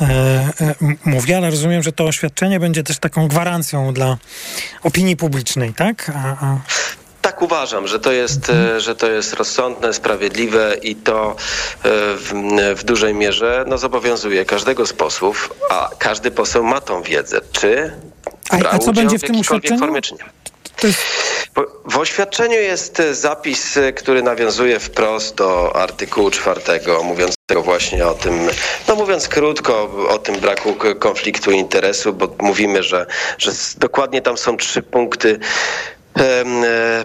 e, 0.00 0.04
e, 0.04 0.74
mówi, 1.04 1.34
ale 1.34 1.50
rozumiem, 1.50 1.82
że 1.82 1.92
to 1.92 2.04
oświadczenie 2.04 2.60
będzie 2.60 2.82
też 2.82 2.98
taką 2.98 3.28
gwarancją 3.28 3.94
dla 3.94 4.16
opinii 4.82 5.16
publicznej, 5.16 5.74
tak? 5.74 6.12
A, 6.14 6.46
a... 6.46 6.58
Tak 7.22 7.42
uważam, 7.42 7.88
że 7.88 8.00
to 8.00 8.12
jest, 8.12 8.50
e, 8.50 8.80
że 8.80 8.96
to 8.96 9.10
jest 9.10 9.34
rozsądne, 9.34 9.94
sprawiedliwe 9.94 10.76
i 10.82 10.96
to 10.96 11.30
e, 11.30 11.34
w, 12.16 12.32
w, 12.76 12.84
dużej 12.84 13.14
mierze 13.14 13.64
no, 13.66 13.78
zobowiązuje 13.78 14.44
każdego 14.44 14.86
z 14.86 14.92
posłów, 14.92 15.54
a 15.70 15.90
każdy 15.98 16.30
poseł 16.30 16.64
ma 16.64 16.80
tą 16.80 17.02
wiedzę, 17.02 17.40
czy 17.52 17.92
a, 18.50 18.70
a 18.70 18.78
co 18.78 18.92
będzie 18.92 19.18
w, 19.18 19.22
w 19.22 19.26
tym 19.26 19.40
oświadczeniu? 19.40 19.80
Formie, 19.80 20.02
czy 20.02 20.14
nie. 20.14 20.24
W 21.84 21.98
oświadczeniu 21.98 22.60
jest 22.60 23.02
zapis, 23.12 23.78
który 23.96 24.22
nawiązuje 24.22 24.80
wprost 24.80 25.34
do 25.34 25.76
artykułu 25.76 26.30
czwartego, 26.30 27.02
mówiącego 27.02 27.62
właśnie 27.62 28.06
o 28.06 28.14
tym, 28.14 28.48
no 28.88 28.94
mówiąc 28.94 29.28
krótko, 29.28 29.90
o 30.08 30.18
tym 30.18 30.40
braku 30.40 30.74
konfliktu 30.98 31.50
interesu, 31.50 32.12
bo 32.12 32.28
mówimy, 32.38 32.82
że, 32.82 33.06
że 33.38 33.52
dokładnie 33.78 34.22
tam 34.22 34.38
są 34.38 34.56
trzy 34.56 34.82
punkty. 34.82 35.38
E, 35.38 35.99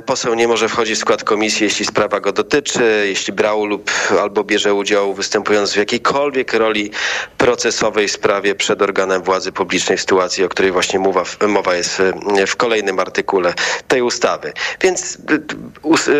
poseł 0.05 0.33
nie 0.33 0.47
może 0.47 0.69
wchodzić 0.69 0.97
w 0.97 1.01
skład 1.01 1.23
komisji, 1.23 1.63
jeśli 1.63 1.85
sprawa 1.85 2.19
go 2.19 2.31
dotyczy, 2.31 3.05
jeśli 3.07 3.33
brał 3.33 3.65
lub 3.65 3.91
albo 4.21 4.43
bierze 4.43 4.73
udział 4.73 5.13
występując 5.13 5.73
w 5.73 5.75
jakiejkolwiek 5.75 6.53
roli 6.53 6.91
procesowej 7.37 8.07
w 8.07 8.11
sprawie 8.11 8.55
przed 8.55 8.81
organem 8.81 9.21
władzy 9.21 9.51
publicznej 9.51 9.97
w 9.97 10.01
sytuacji, 10.01 10.43
o 10.43 10.49
której 10.49 10.71
właśnie 10.71 10.99
mowa, 10.99 11.23
mowa 11.47 11.75
jest 11.75 12.01
w 12.47 12.55
kolejnym 12.55 12.99
artykule 12.99 13.53
tej 13.87 14.01
ustawy. 14.01 14.53
Więc 14.81 15.17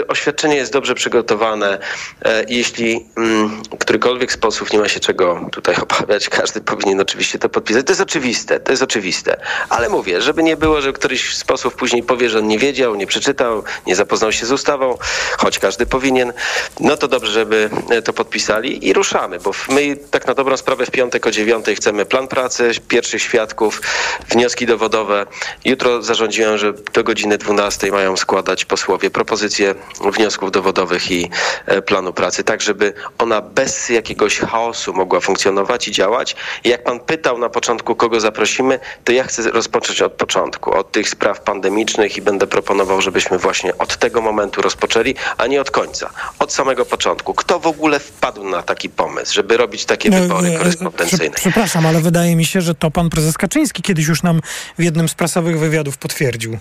oświadczenie 0.07 0.55
jest 0.55 0.73
dobrze 0.73 0.95
przygotowane. 0.95 1.79
E, 2.25 2.45
jeśli 2.47 3.05
mm, 3.17 3.61
którykolwiek 3.79 4.31
z 4.31 4.37
posłów 4.37 4.73
nie 4.73 4.79
ma 4.79 4.89
się 4.89 4.99
czego 4.99 5.49
tutaj 5.51 5.75
obawiać, 5.75 6.29
każdy 6.39 6.61
powinien 6.61 7.01
oczywiście 7.01 7.39
to 7.39 7.49
podpisać. 7.49 7.85
To 7.85 7.91
jest 7.91 8.01
oczywiste, 8.01 8.59
to 8.59 8.71
jest 8.71 8.83
oczywiste. 8.83 9.37
Ale 9.69 9.89
mówię, 9.89 10.21
żeby 10.21 10.43
nie 10.43 10.57
było, 10.57 10.81
że 10.81 10.93
któryś 10.93 11.37
z 11.37 11.43
posłów 11.43 11.75
później 11.75 12.03
powie, 12.03 12.29
że 12.29 12.39
on 12.39 12.47
nie 12.47 12.59
wiedział, 12.59 12.74
wiedział, 12.75 12.95
nie 12.95 13.07
przeczytał, 13.07 13.63
nie 13.87 13.95
zapoznał 13.95 14.31
się 14.31 14.45
z 14.45 14.51
ustawą, 14.51 14.97
choć 15.37 15.59
każdy 15.59 15.85
powinien, 15.85 16.33
no 16.79 16.97
to 16.97 17.07
dobrze, 17.07 17.31
żeby 17.31 17.69
to 18.05 18.13
podpisali 18.13 18.87
i 18.87 18.93
ruszamy, 18.93 19.39
bo 19.39 19.51
my 19.69 19.97
tak 20.11 20.27
na 20.27 20.33
dobrą 20.33 20.57
sprawę 20.57 20.85
w 20.85 20.91
piątek 20.91 21.27
o 21.27 21.31
dziewiątej 21.31 21.75
chcemy 21.75 22.05
plan 22.05 22.27
pracy, 22.27 22.71
pierwszych 22.87 23.21
świadków, 23.21 23.81
wnioski 24.29 24.65
dowodowe. 24.65 25.25
Jutro 25.65 26.01
zarządziłem, 26.01 26.57
że 26.57 26.73
do 26.73 27.03
godziny 27.03 27.37
12 27.37 27.91
mają 27.91 28.17
składać 28.17 28.65
posłowie 28.65 29.09
propozycje 29.09 29.75
wniosków 30.13 30.51
dowodowych 30.51 31.11
i 31.11 31.29
e, 31.65 31.81
planu 31.81 32.13
pracy, 32.13 32.43
tak 32.43 32.61
żeby 32.61 32.93
ona 33.17 33.41
bez 33.41 33.89
jakiegoś 33.89 34.39
chaosu 34.39 34.93
mogła 34.93 35.19
funkcjonować 35.19 35.87
i 35.87 35.91
działać. 35.91 36.35
I 36.63 36.69
jak 36.69 36.83
pan 36.83 36.99
pytał 36.99 37.37
na 37.37 37.49
początku, 37.49 37.95
kogo 37.95 38.19
zaprosimy, 38.19 38.79
to 39.03 39.11
ja 39.11 39.23
chcę 39.23 39.51
rozpocząć 39.51 40.01
od 40.01 40.13
początku, 40.13 40.73
od 40.73 40.91
tych 40.91 41.09
spraw 41.09 41.41
pandemicznych 41.41 42.17
i 42.17 42.21
będę 42.21 42.47
proponował 42.47 42.64
proponował, 42.65 43.01
żebyśmy 43.01 43.37
właśnie 43.37 43.77
od 43.77 43.97
tego 43.97 44.21
momentu 44.21 44.61
rozpoczęli, 44.61 45.15
a 45.37 45.47
nie 45.47 45.61
od 45.61 45.71
końca. 45.71 46.09
Od 46.39 46.53
samego 46.53 46.85
początku. 46.85 47.33
Kto 47.33 47.59
w 47.59 47.67
ogóle 47.67 47.99
wpadł 47.99 48.49
na 48.49 48.63
taki 48.63 48.89
pomysł, 48.89 49.33
żeby 49.33 49.57
robić 49.57 49.85
takie 49.85 50.09
no, 50.09 50.21
wybory 50.21 50.49
e, 50.49 50.57
korespondencyjne? 50.57 51.35
Przepraszam, 51.35 51.85
ale 51.85 52.01
wydaje 52.01 52.35
mi 52.35 52.45
się, 52.45 52.61
że 52.61 52.75
to 52.75 52.91
pan 52.91 53.09
prezes 53.09 53.37
Kaczyński 53.37 53.81
kiedyś 53.81 54.07
już 54.07 54.23
nam 54.23 54.41
w 54.79 54.83
jednym 54.83 55.09
z 55.09 55.13
prasowych 55.13 55.59
wywiadów 55.59 55.97
potwierdził. 55.97 56.57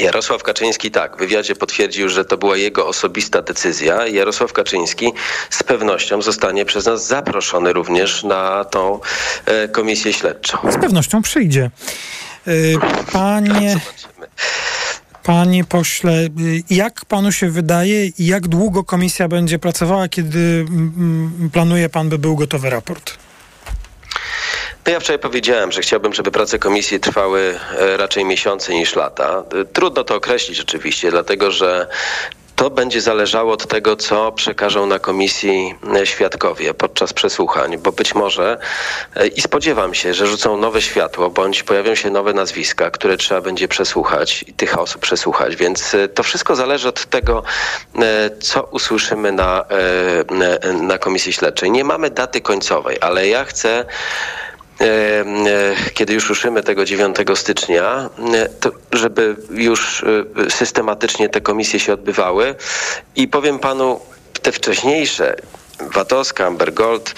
Jarosław 0.00 0.42
Kaczyński 0.42 0.90
tak, 0.90 1.16
w 1.16 1.18
wywiadzie 1.18 1.54
potwierdził, 1.54 2.08
że 2.08 2.24
to 2.24 2.38
była 2.38 2.56
jego 2.56 2.86
osobista 2.86 3.42
decyzja. 3.42 4.06
Jarosław 4.06 4.52
Kaczyński 4.52 5.12
z 5.50 5.62
pewnością 5.62 6.22
zostanie 6.22 6.64
przez 6.64 6.86
nas 6.86 7.06
zaproszony 7.06 7.72
również 7.72 8.24
na 8.24 8.64
tą 8.64 9.00
e, 9.46 9.68
komisję 9.68 10.12
śledczą. 10.12 10.58
Z 10.70 10.76
pewnością 10.76 11.22
przyjdzie. 11.22 11.70
E, 12.46 12.52
panie. 13.12 13.80
Panie 15.22 15.64
pośle, 15.64 16.12
jak 16.70 17.04
panu 17.04 17.32
się 17.32 17.50
wydaje 17.50 18.10
jak 18.18 18.48
długo 18.48 18.84
komisja 18.84 19.28
będzie 19.28 19.58
pracowała, 19.58 20.08
kiedy 20.08 20.38
mm, 20.38 20.92
mm, 20.96 21.50
planuje 21.52 21.88
pan, 21.88 22.08
by 22.08 22.18
był 22.18 22.36
gotowy 22.36 22.70
raport? 22.70 23.18
No 24.86 24.92
ja 24.92 25.00
wczoraj 25.00 25.18
powiedziałem, 25.18 25.72
że 25.72 25.80
chciałbym, 25.80 26.14
żeby 26.14 26.30
prace 26.30 26.58
komisji 26.58 27.00
trwały 27.00 27.58
e, 27.78 27.96
raczej 27.96 28.24
miesiące 28.24 28.74
niż 28.74 28.96
lata. 28.96 29.44
Trudno 29.72 30.04
to 30.04 30.14
określić 30.14 30.60
oczywiście, 30.60 31.10
dlatego 31.10 31.50
że 31.50 31.86
to 32.56 32.70
będzie 32.70 33.00
zależało 33.00 33.52
od 33.52 33.66
tego, 33.66 33.96
co 33.96 34.32
przekażą 34.32 34.86
na 34.86 34.98
komisji 34.98 35.74
e, 35.96 36.06
świadkowie 36.06 36.74
podczas 36.74 37.12
przesłuchań, 37.12 37.78
bo 37.78 37.92
być 37.92 38.14
może 38.14 38.58
e, 39.16 39.26
i 39.26 39.40
spodziewam 39.40 39.94
się, 39.94 40.14
że 40.14 40.26
rzucą 40.26 40.56
nowe 40.56 40.82
światło, 40.82 41.30
bądź 41.30 41.62
pojawią 41.62 41.94
się 41.94 42.10
nowe 42.10 42.32
nazwiska, 42.32 42.90
które 42.90 43.16
trzeba 43.16 43.40
będzie 43.40 43.68
przesłuchać 43.68 44.44
i 44.48 44.52
tych 44.52 44.78
osób 44.78 45.02
przesłuchać. 45.02 45.56
Więc 45.56 45.94
e, 45.94 46.08
to 46.08 46.22
wszystko 46.22 46.56
zależy 46.56 46.88
od 46.88 47.06
tego, 47.06 47.42
co 48.40 48.62
usłyszymy 48.62 49.32
na, 49.32 49.64
na 50.82 50.98
komisji 50.98 51.32
śledczej. 51.32 51.70
Nie 51.70 51.84
mamy 51.84 52.10
daty 52.10 52.40
końcowej, 52.40 52.98
ale 53.00 53.28
ja 53.28 53.44
chcę 53.44 53.84
kiedy 55.94 56.14
już 56.14 56.28
ruszymy 56.28 56.62
tego 56.62 56.84
9 56.84 57.16
stycznia, 57.34 58.10
e, 58.34 58.48
żeby 58.92 59.36
już 59.50 60.04
systematycznie 60.48 61.28
te 61.28 61.40
komisje 61.40 61.80
się 61.80 61.92
odbywały. 61.92 62.54
I 63.16 63.28
powiem 63.28 63.58
panu, 63.58 64.00
te 64.42 64.52
wcześniejsze, 64.52 65.36
Watowska, 65.80 66.46
Amber 66.46 66.74
Gold, 66.74 67.14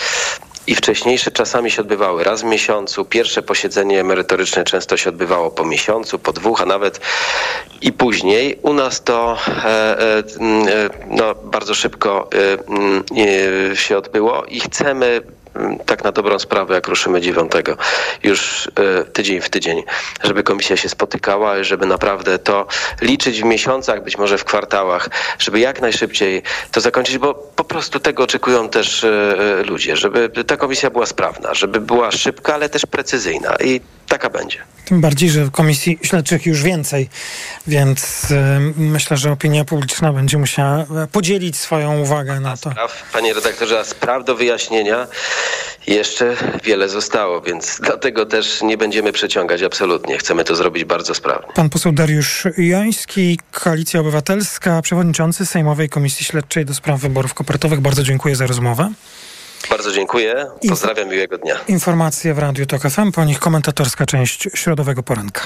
i 0.67 0.75
wcześniejsze 0.75 1.31
czasami 1.31 1.71
się 1.71 1.83
odbywały 1.83 2.25
raz 2.25 2.43
w 2.43 2.45
miesiącu. 2.45 3.05
Pierwsze 3.05 3.43
posiedzenie 3.43 4.05
merytoryczne 4.05 4.65
często 4.65 4.97
się 4.97 5.11
odbywało 5.11 5.51
po 5.51 5.65
miesiącu, 5.65 6.19
po 6.19 6.33
dwóch, 6.33 6.61
a 6.61 6.67
nawet 6.67 7.01
i 7.81 7.93
później. 7.93 8.59
U 8.63 8.73
nas 8.73 9.03
to 9.03 9.39
e, 9.49 9.69
e, 9.69 10.23
no, 11.07 11.35
bardzo 11.35 11.75
szybko 11.75 12.29
e, 13.73 13.77
się 13.77 13.99
odbyło 13.99 14.45
i 14.45 14.61
chcemy 14.61 15.23
tak 15.87 16.05
na 16.05 16.13
dobrą 16.13 16.39
sprawę, 16.39 16.75
jak 16.75 16.89
ruszymy 16.89 17.21
dziewiątego, 17.21 17.77
już 18.23 18.71
e, 19.01 19.05
tydzień 19.05 19.41
w 19.41 19.51
tydzień, 19.51 19.83
żeby 20.23 20.43
komisja 20.43 20.77
się 20.77 20.89
spotykała, 20.89 21.65
żeby 21.65 21.87
naprawdę 21.87 22.39
to 22.39 22.67
liczyć 23.01 23.43
w 23.43 23.45
miesiącach, 23.45 24.05
być 24.05 24.19
może 24.19 24.39
w 24.39 24.45
kwartałach, 24.45 25.09
żeby 25.39 25.61
jak 25.61 25.81
najszybciej 25.81 26.43
to 26.73 26.81
zakończyć, 26.81 27.19
bo 27.19 27.35
po 27.35 27.65
prostu 27.65 28.01
tego 28.01 28.23
oczekują 28.23 28.69
też 28.69 29.05
e, 29.05 29.09
e, 29.09 29.63
ludzie, 29.63 29.97
żeby 29.97 30.31
ta 30.47 30.57
komisja 30.57 30.91
była 30.91 31.07
sprawna, 31.07 31.55
żeby 31.55 31.81
była 31.81 32.11
szybka, 32.11 32.55
ale 32.55 32.69
też 32.69 32.87
precyzyjna. 32.87 33.57
I 33.65 33.81
taka 34.15 34.31
będzie. 34.31 34.59
Tym 34.85 35.01
bardziej, 35.01 35.31
że 35.31 35.49
komisji 35.53 35.99
śledczych 36.03 36.47
już 36.47 36.63
więcej, 36.63 37.09
więc 37.67 38.31
y, 38.31 38.37
myślę, 38.77 39.17
że 39.17 39.33
opinia 39.33 39.65
publiczna 39.65 40.13
będzie 40.13 40.39
musiała 40.39 40.87
podzielić 41.13 41.57
swoją 41.57 42.01
uwagę 42.01 42.41
na 42.41 42.57
to. 42.57 42.71
Spraw, 42.71 43.11
panie 43.13 43.35
redaktorze, 43.35 43.81
a 43.81 43.85
spraw 43.85 44.25
do 44.25 44.35
wyjaśnienia 44.35 45.07
jeszcze 45.87 46.37
wiele 46.65 46.89
zostało, 46.89 47.41
więc 47.41 47.81
dlatego 47.83 48.27
też 48.27 48.63
nie 48.63 48.77
będziemy 48.77 49.13
przeciągać 49.13 49.63
absolutnie. 49.63 50.19
Chcemy 50.19 50.45
to 50.45 50.57
zrobić 50.57 50.85
bardzo 50.85 51.15
sprawnie. 51.15 51.53
Pan 51.55 51.71
poseł 51.71 51.93
Dariusz 51.93 52.47
Joński, 52.59 53.39
Koalicja 53.53 54.01
Obywatelska, 54.01 54.83
przewodniczący 54.83 55.47
Sejmowej 55.47 55.89
Komisji 55.89 56.25
Śledczej 56.27 56.65
do 56.65 56.75
spraw 56.75 57.01
wyborów 57.01 57.35
kopertowych. 57.35 57.81
Bardzo 57.81 58.03
dziękuję 58.03 58.37
za 58.37 58.47
rozmowę. 58.47 58.93
Bardzo 59.71 59.93
dziękuję. 59.93 60.47
Pozdrawiam, 60.69 61.09
miłego 61.09 61.39
dnia. 61.39 61.55
Informacje 61.69 62.35
w 62.35 62.39
Radiu 62.39 62.67
TOK 62.67 62.83
FM, 62.83 63.13
po 63.13 63.25
nich 63.25 63.39
komentatorska 63.39 64.07
część 64.07 64.49
środowego 64.55 65.03
poranka. 65.03 65.43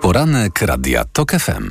Poranek 0.00 0.62
Radia 0.62 1.04
TOK 1.12 1.32
FM. 1.32 1.70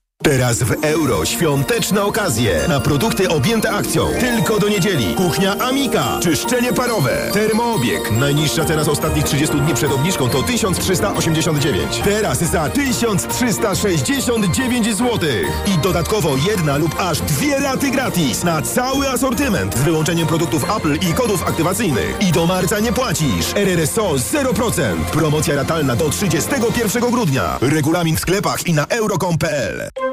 Teraz 0.23 0.63
w 0.63 0.83
euro 0.83 1.25
świąteczne 1.25 2.03
okazje 2.03 2.61
na 2.67 2.79
produkty 2.79 3.29
objęte 3.29 3.71
akcją. 3.71 4.07
Tylko 4.19 4.59
do 4.59 4.69
niedzieli. 4.69 5.15
Kuchnia 5.15 5.55
Amika. 5.59 6.19
Czyszczenie 6.23 6.73
parowe. 6.73 7.29
Termoobieg. 7.33 8.11
Najniższa 8.11 8.65
cena 8.65 8.83
z 8.83 8.89
ostatnich 8.89 9.25
30 9.25 9.57
dni 9.57 9.73
przed 9.73 9.91
obniżką 9.91 10.29
to 10.29 10.43
1389. 10.43 12.01
Teraz 12.03 12.39
za 12.39 12.69
1369 12.69 14.97
zł. 14.97 15.19
I 15.65 15.77
dodatkowo 15.77 16.35
jedna 16.49 16.77
lub 16.77 16.95
aż 16.99 17.21
dwie 17.21 17.59
raty 17.59 17.91
gratis 17.91 18.43
na 18.43 18.61
cały 18.61 19.09
asortyment 19.09 19.77
z 19.77 19.81
wyłączeniem 19.81 20.27
produktów 20.27 20.65
Apple 20.77 20.95
i 21.09 21.13
kodów 21.13 21.47
aktywacyjnych. 21.47 22.15
I 22.19 22.31
do 22.31 22.45
marca 22.45 22.79
nie 22.79 22.93
płacisz. 22.93 23.53
RRSO 23.55 24.13
0%. 24.13 24.81
Promocja 25.11 25.55
ratalna 25.55 25.95
do 25.95 26.09
31 26.09 27.11
grudnia. 27.11 27.57
Regulamin 27.61 28.15
w 28.15 28.19
sklepach 28.19 28.67
i 28.67 28.73
na 28.73 28.85
euro.com.pl. 28.85 30.10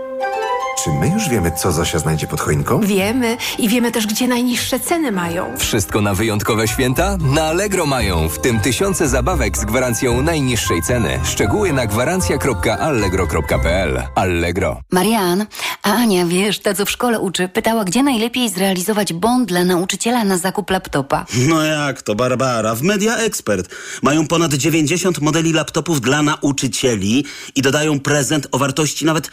Czy 0.84 0.90
my 0.90 1.08
już 1.08 1.28
wiemy, 1.28 1.52
co 1.52 1.72
Zosia 1.72 1.98
znajdzie 1.98 2.26
pod 2.26 2.40
choinką? 2.40 2.80
Wiemy 2.80 3.36
i 3.58 3.68
wiemy 3.68 3.92
też, 3.92 4.06
gdzie 4.06 4.28
najniższe 4.28 4.80
ceny 4.80 5.12
mają. 5.12 5.56
Wszystko 5.56 6.00
na 6.00 6.14
wyjątkowe 6.14 6.68
święta? 6.68 7.16
Na 7.16 7.42
Allegro 7.42 7.86
mają, 7.86 8.28
w 8.28 8.40
tym 8.40 8.60
tysiące 8.60 9.08
zabawek 9.08 9.58
z 9.58 9.64
gwarancją 9.64 10.22
najniższej 10.22 10.82
ceny. 10.82 11.20
Szczegóły 11.24 11.72
na 11.72 11.86
gwarancja.allegro.pl 11.86 14.02
Allegro. 14.14 14.80
Marian, 14.92 15.46
a 15.82 15.92
Ania, 15.92 16.26
wiesz, 16.26 16.58
ta 16.58 16.74
co 16.74 16.84
w 16.84 16.90
szkole 16.90 17.20
uczy, 17.20 17.48
pytała, 17.48 17.84
gdzie 17.84 18.02
najlepiej 18.02 18.48
zrealizować 18.48 19.12
bond 19.12 19.48
dla 19.48 19.64
nauczyciela 19.64 20.24
na 20.24 20.38
zakup 20.38 20.70
laptopa. 20.70 21.26
No 21.48 21.64
jak 21.64 22.02
to, 22.02 22.14
Barbara? 22.14 22.74
W 22.74 22.82
Media 22.82 23.16
Expert 23.16 23.74
mają 24.02 24.26
ponad 24.26 24.54
90 24.54 25.20
modeli 25.20 25.52
laptopów 25.52 26.00
dla 26.00 26.22
nauczycieli 26.22 27.24
i 27.54 27.62
dodają 27.62 28.00
prezent 28.00 28.48
o 28.52 28.58
wartości 28.58 29.04
nawet 29.04 29.30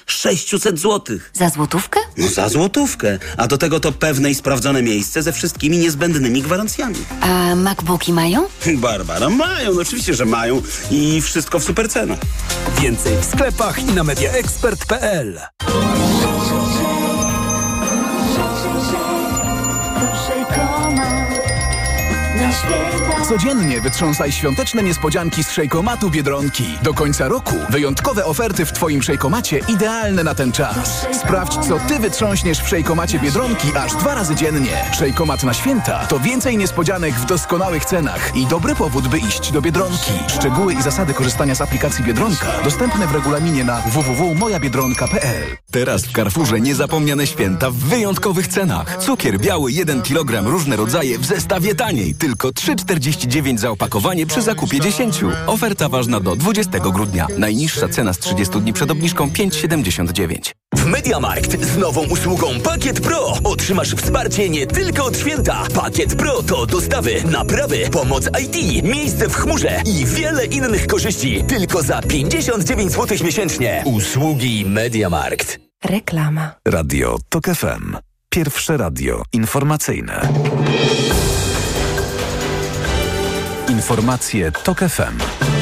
600 0.55 0.79
zł. 0.79 1.17
Za 1.33 1.49
złotówkę? 1.49 1.99
No 2.17 2.27
za 2.27 2.49
złotówkę. 2.49 3.19
A 3.37 3.47
do 3.47 3.57
tego 3.57 3.79
to 3.79 3.91
pewne 3.91 4.31
i 4.31 4.35
sprawdzone 4.35 4.81
miejsce 4.81 5.23
ze 5.23 5.33
wszystkimi 5.33 5.77
niezbędnymi 5.77 6.41
gwarancjami. 6.41 6.95
A 7.21 7.55
MacBooki 7.55 8.13
mają? 8.13 8.45
Barbara, 8.75 9.29
mają, 9.29 9.73
no 9.73 9.81
oczywiście, 9.81 10.13
że 10.13 10.25
mają 10.25 10.61
i 10.91 11.21
wszystko 11.21 11.59
w 11.59 11.63
supercenach. 11.63 12.19
Więcej 12.81 13.17
w 13.21 13.25
sklepach 13.25 13.79
i 13.79 13.85
na 13.85 14.03
mediaexpert.pl 14.03 15.39
Codziennie 23.29 23.81
wytrząsaj 23.81 24.31
świąteczne 24.31 24.83
niespodzianki 24.83 25.43
z 25.43 25.51
szejkomatu 25.51 26.09
Biedronki. 26.09 26.77
Do 26.83 26.93
końca 26.93 27.27
roku 27.27 27.55
wyjątkowe 27.69 28.25
oferty 28.25 28.65
w 28.65 28.71
Twoim 28.71 29.01
szejkomacie 29.03 29.59
idealne 29.67 30.23
na 30.23 30.35
ten 30.35 30.51
czas. 30.51 31.07
Sprawdź, 31.11 31.67
co 31.67 31.79
Ty 31.87 31.99
wytrząśniesz 31.99 32.59
w 32.59 32.67
szejkomacie 32.67 33.19
Biedronki 33.19 33.67
aż 33.77 33.93
dwa 33.93 34.15
razy 34.15 34.35
dziennie. 34.35 34.85
Szejkomat 34.93 35.43
na 35.43 35.53
święta 35.53 36.05
to 36.05 36.19
więcej 36.19 36.57
niespodzianek 36.57 37.13
w 37.13 37.25
doskonałych 37.25 37.85
cenach 37.85 38.35
i 38.35 38.45
dobry 38.45 38.75
powód, 38.75 39.07
by 39.07 39.17
iść 39.17 39.51
do 39.51 39.61
Biedronki. 39.61 40.11
Szczegóły 40.27 40.73
i 40.73 40.81
zasady 40.81 41.13
korzystania 41.13 41.55
z 41.55 41.61
aplikacji 41.61 42.03
Biedronka 42.03 42.47
dostępne 42.63 43.07
w 43.07 43.11
regulaminie 43.11 43.63
na 43.63 43.81
www.mojabiedronka.pl 43.81 45.57
Teraz 45.71 46.05
w 46.05 46.11
Carrefourze 46.11 46.59
niezapomniane 46.59 47.27
święta 47.27 47.71
w 47.71 47.75
wyjątkowych 47.75 48.47
cenach. 48.47 48.97
Cukier 48.97 49.39
biały 49.39 49.71
1 49.71 50.01
kg 50.01 50.49
różne 50.49 50.75
rodzaje 50.75 51.19
w 51.19 51.25
zestawie 51.25 51.75
taniej. 51.75 52.15
Tylko 52.15 52.34
3,49 52.43 53.57
za 53.57 53.69
opakowanie 53.71 54.25
przy 54.25 54.41
zakupie 54.41 54.79
10. 54.79 55.19
Oferta 55.47 55.89
ważna 55.89 56.19
do 56.19 56.35
20 56.35 56.79
grudnia. 56.79 57.27
Najniższa 57.37 57.89
cena 57.89 58.13
z 58.13 58.19
30 58.19 58.61
dni 58.61 58.73
przed 58.73 58.91
obniżką 58.91 59.27
5,79. 59.27 60.51
W 60.75 60.85
MediaMarkt 60.85 61.65
z 61.65 61.77
nową 61.77 62.01
usługą 62.01 62.59
Pakiet 62.63 63.01
Pro 63.01 63.37
otrzymasz 63.43 63.95
wsparcie 63.95 64.49
nie 64.49 64.67
tylko 64.67 65.05
od 65.05 65.17
święta. 65.17 65.63
Pakiet 65.75 66.15
Pro 66.15 66.43
to 66.43 66.65
dostawy, 66.65 67.23
naprawy, 67.31 67.89
pomoc 67.91 68.29
IT, 68.43 68.83
miejsce 68.83 69.29
w 69.29 69.35
chmurze 69.35 69.81
i 69.85 70.05
wiele 70.05 70.45
innych 70.45 70.87
korzyści. 70.87 71.43
Tylko 71.47 71.83
za 71.83 72.01
59 72.01 72.91
zł 72.91 73.17
miesięcznie. 73.23 73.83
Usługi 73.85 74.65
MediaMarkt. 74.65 75.59
Reklama. 75.85 76.51
Radio 76.67 77.17
Tok 77.29 77.45
FM. 77.45 77.97
Pierwsze 78.29 78.77
radio 78.77 79.23
informacyjne. 79.33 80.27
Informacje 83.67 84.51
TOK 84.51 84.79
FM. 84.79 85.54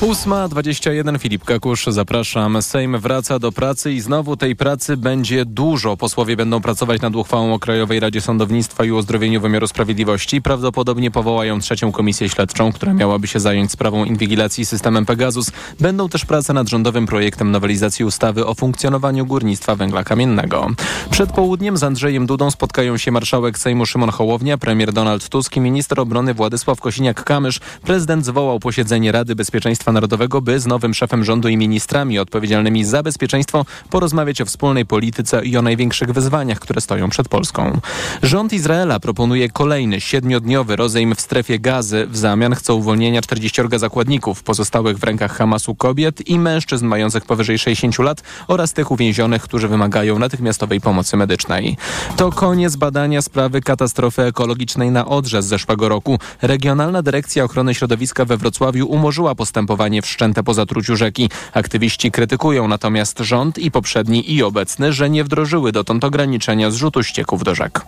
8.21 0.00 1.18
Filip 1.18 1.44
Kakusz, 1.44 1.86
zapraszam. 1.86 2.62
Sejm 2.62 2.98
wraca 2.98 3.38
do 3.38 3.52
pracy 3.52 3.92
i 3.92 4.00
znowu 4.00 4.36
tej 4.36 4.56
pracy 4.56 4.96
będzie 4.96 5.44
dużo. 5.44 5.96
Posłowie 5.96 6.36
będą 6.36 6.60
pracować 6.60 7.00
nad 7.02 7.16
uchwałą 7.16 7.54
o 7.54 7.58
Krajowej 7.58 8.00
Radzie 8.00 8.20
Sądownictwa 8.20 8.84
i 8.84 8.90
uzdrowieniu 8.90 9.40
wymiaru 9.40 9.66
sprawiedliwości. 9.66 10.42
Prawdopodobnie 10.42 11.10
powołają 11.10 11.60
trzecią 11.60 11.92
komisję 11.92 12.28
śledczą, 12.28 12.72
która 12.72 12.94
miałaby 12.94 13.26
się 13.26 13.40
zająć 13.40 13.72
sprawą 13.72 14.04
inwigilacji 14.04 14.66
systemem 14.66 15.06
Pegasus. 15.06 15.50
Będą 15.80 16.08
też 16.08 16.24
prace 16.24 16.52
nad 16.52 16.68
rządowym 16.68 17.06
projektem 17.06 17.50
nowelizacji 17.50 18.04
ustawy 18.04 18.46
o 18.46 18.54
funkcjonowaniu 18.54 19.26
górnictwa 19.26 19.76
węgla 19.76 20.04
kamiennego. 20.04 20.66
Przed 21.10 21.32
południem 21.32 21.76
z 21.76 21.82
Andrzejem 21.82 22.26
Dudą 22.26 22.50
spotkają 22.50 22.96
się 22.96 23.10
marszałek 23.10 23.58
Sejmu 23.58 23.86
Szymon 23.86 24.10
Hołownia, 24.10 24.58
premier 24.58 24.92
Donald 24.92 25.28
Tusk 25.28 25.56
i 25.56 25.60
minister 25.60 26.00
obrony 26.00 26.34
Władysław 26.34 26.80
Kosiniak-Kamysz. 26.80 27.60
Prezydent 27.82 28.24
zwołał 28.24 28.60
posiedzenie 28.60 29.12
Rady 29.12 29.34
Bezpieczeństwa 29.34 29.89
Narodowego, 29.92 30.40
by 30.40 30.60
z 30.60 30.66
nowym 30.66 30.94
szefem 30.94 31.24
rządu 31.24 31.48
i 31.48 31.56
ministrami 31.56 32.18
odpowiedzialnymi 32.18 32.84
za 32.84 33.02
bezpieczeństwo 33.02 33.64
porozmawiać 33.90 34.40
o 34.40 34.44
wspólnej 34.44 34.86
polityce 34.86 35.44
i 35.44 35.56
o 35.56 35.62
największych 35.62 36.12
wyzwaniach, 36.12 36.58
które 36.58 36.80
stoją 36.80 37.08
przed 37.08 37.28
Polską. 37.28 37.80
Rząd 38.22 38.52
Izraela 38.52 39.00
proponuje 39.00 39.48
kolejny 39.48 40.00
siedmiodniowy 40.00 40.76
rozejm 40.76 41.14
w 41.14 41.20
strefie 41.20 41.58
gazy. 41.58 42.06
W 42.06 42.16
zamian 42.16 42.54
chce 42.54 42.74
uwolnienia 42.74 43.22
40 43.22 43.62
zakładników, 43.76 44.42
pozostałych 44.42 44.98
w 44.98 45.04
rękach 45.04 45.36
Hamasu 45.36 45.74
kobiet 45.74 46.28
i 46.28 46.38
mężczyzn 46.38 46.86
mających 46.86 47.24
powyżej 47.24 47.58
60 47.58 47.98
lat 47.98 48.22
oraz 48.48 48.72
tych 48.72 48.90
uwięzionych, 48.90 49.42
którzy 49.42 49.68
wymagają 49.68 50.18
natychmiastowej 50.18 50.80
pomocy 50.80 51.16
medycznej. 51.16 51.76
To 52.16 52.30
koniec 52.32 52.76
badania 52.76 53.22
sprawy 53.22 53.60
katastrofy 53.60 54.22
ekologicznej 54.22 54.90
na 54.90 55.06
Odrze 55.06 55.42
z 55.42 55.46
zeszłego 55.46 55.88
roku. 55.88 56.18
Regionalna 56.42 57.02
Dyrekcja 57.02 57.44
Ochrony 57.44 57.74
Środowiska 57.74 58.24
we 58.24 58.36
Wrocławiu 58.36 58.86
umorzyła 58.86 59.34
postępowanie 59.34 59.79
wszczęte 60.02 60.42
po 60.42 60.54
zatruciu 60.54 60.96
rzeki. 60.96 61.30
Aktywiści 61.54 62.10
krytykują 62.10 62.68
natomiast 62.68 63.18
rząd 63.18 63.58
i 63.58 63.70
poprzedni 63.70 64.32
i 64.34 64.42
obecny, 64.42 64.92
że 64.92 65.10
nie 65.10 65.24
wdrożyły 65.24 65.72
dotąd 65.72 66.04
ograniczenia 66.04 66.70
zrzutu 66.70 67.02
ścieków 67.02 67.44
do 67.44 67.54
rzek. 67.54 67.86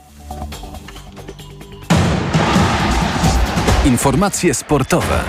Informacje 3.85 4.55
sportowe. 4.55 5.25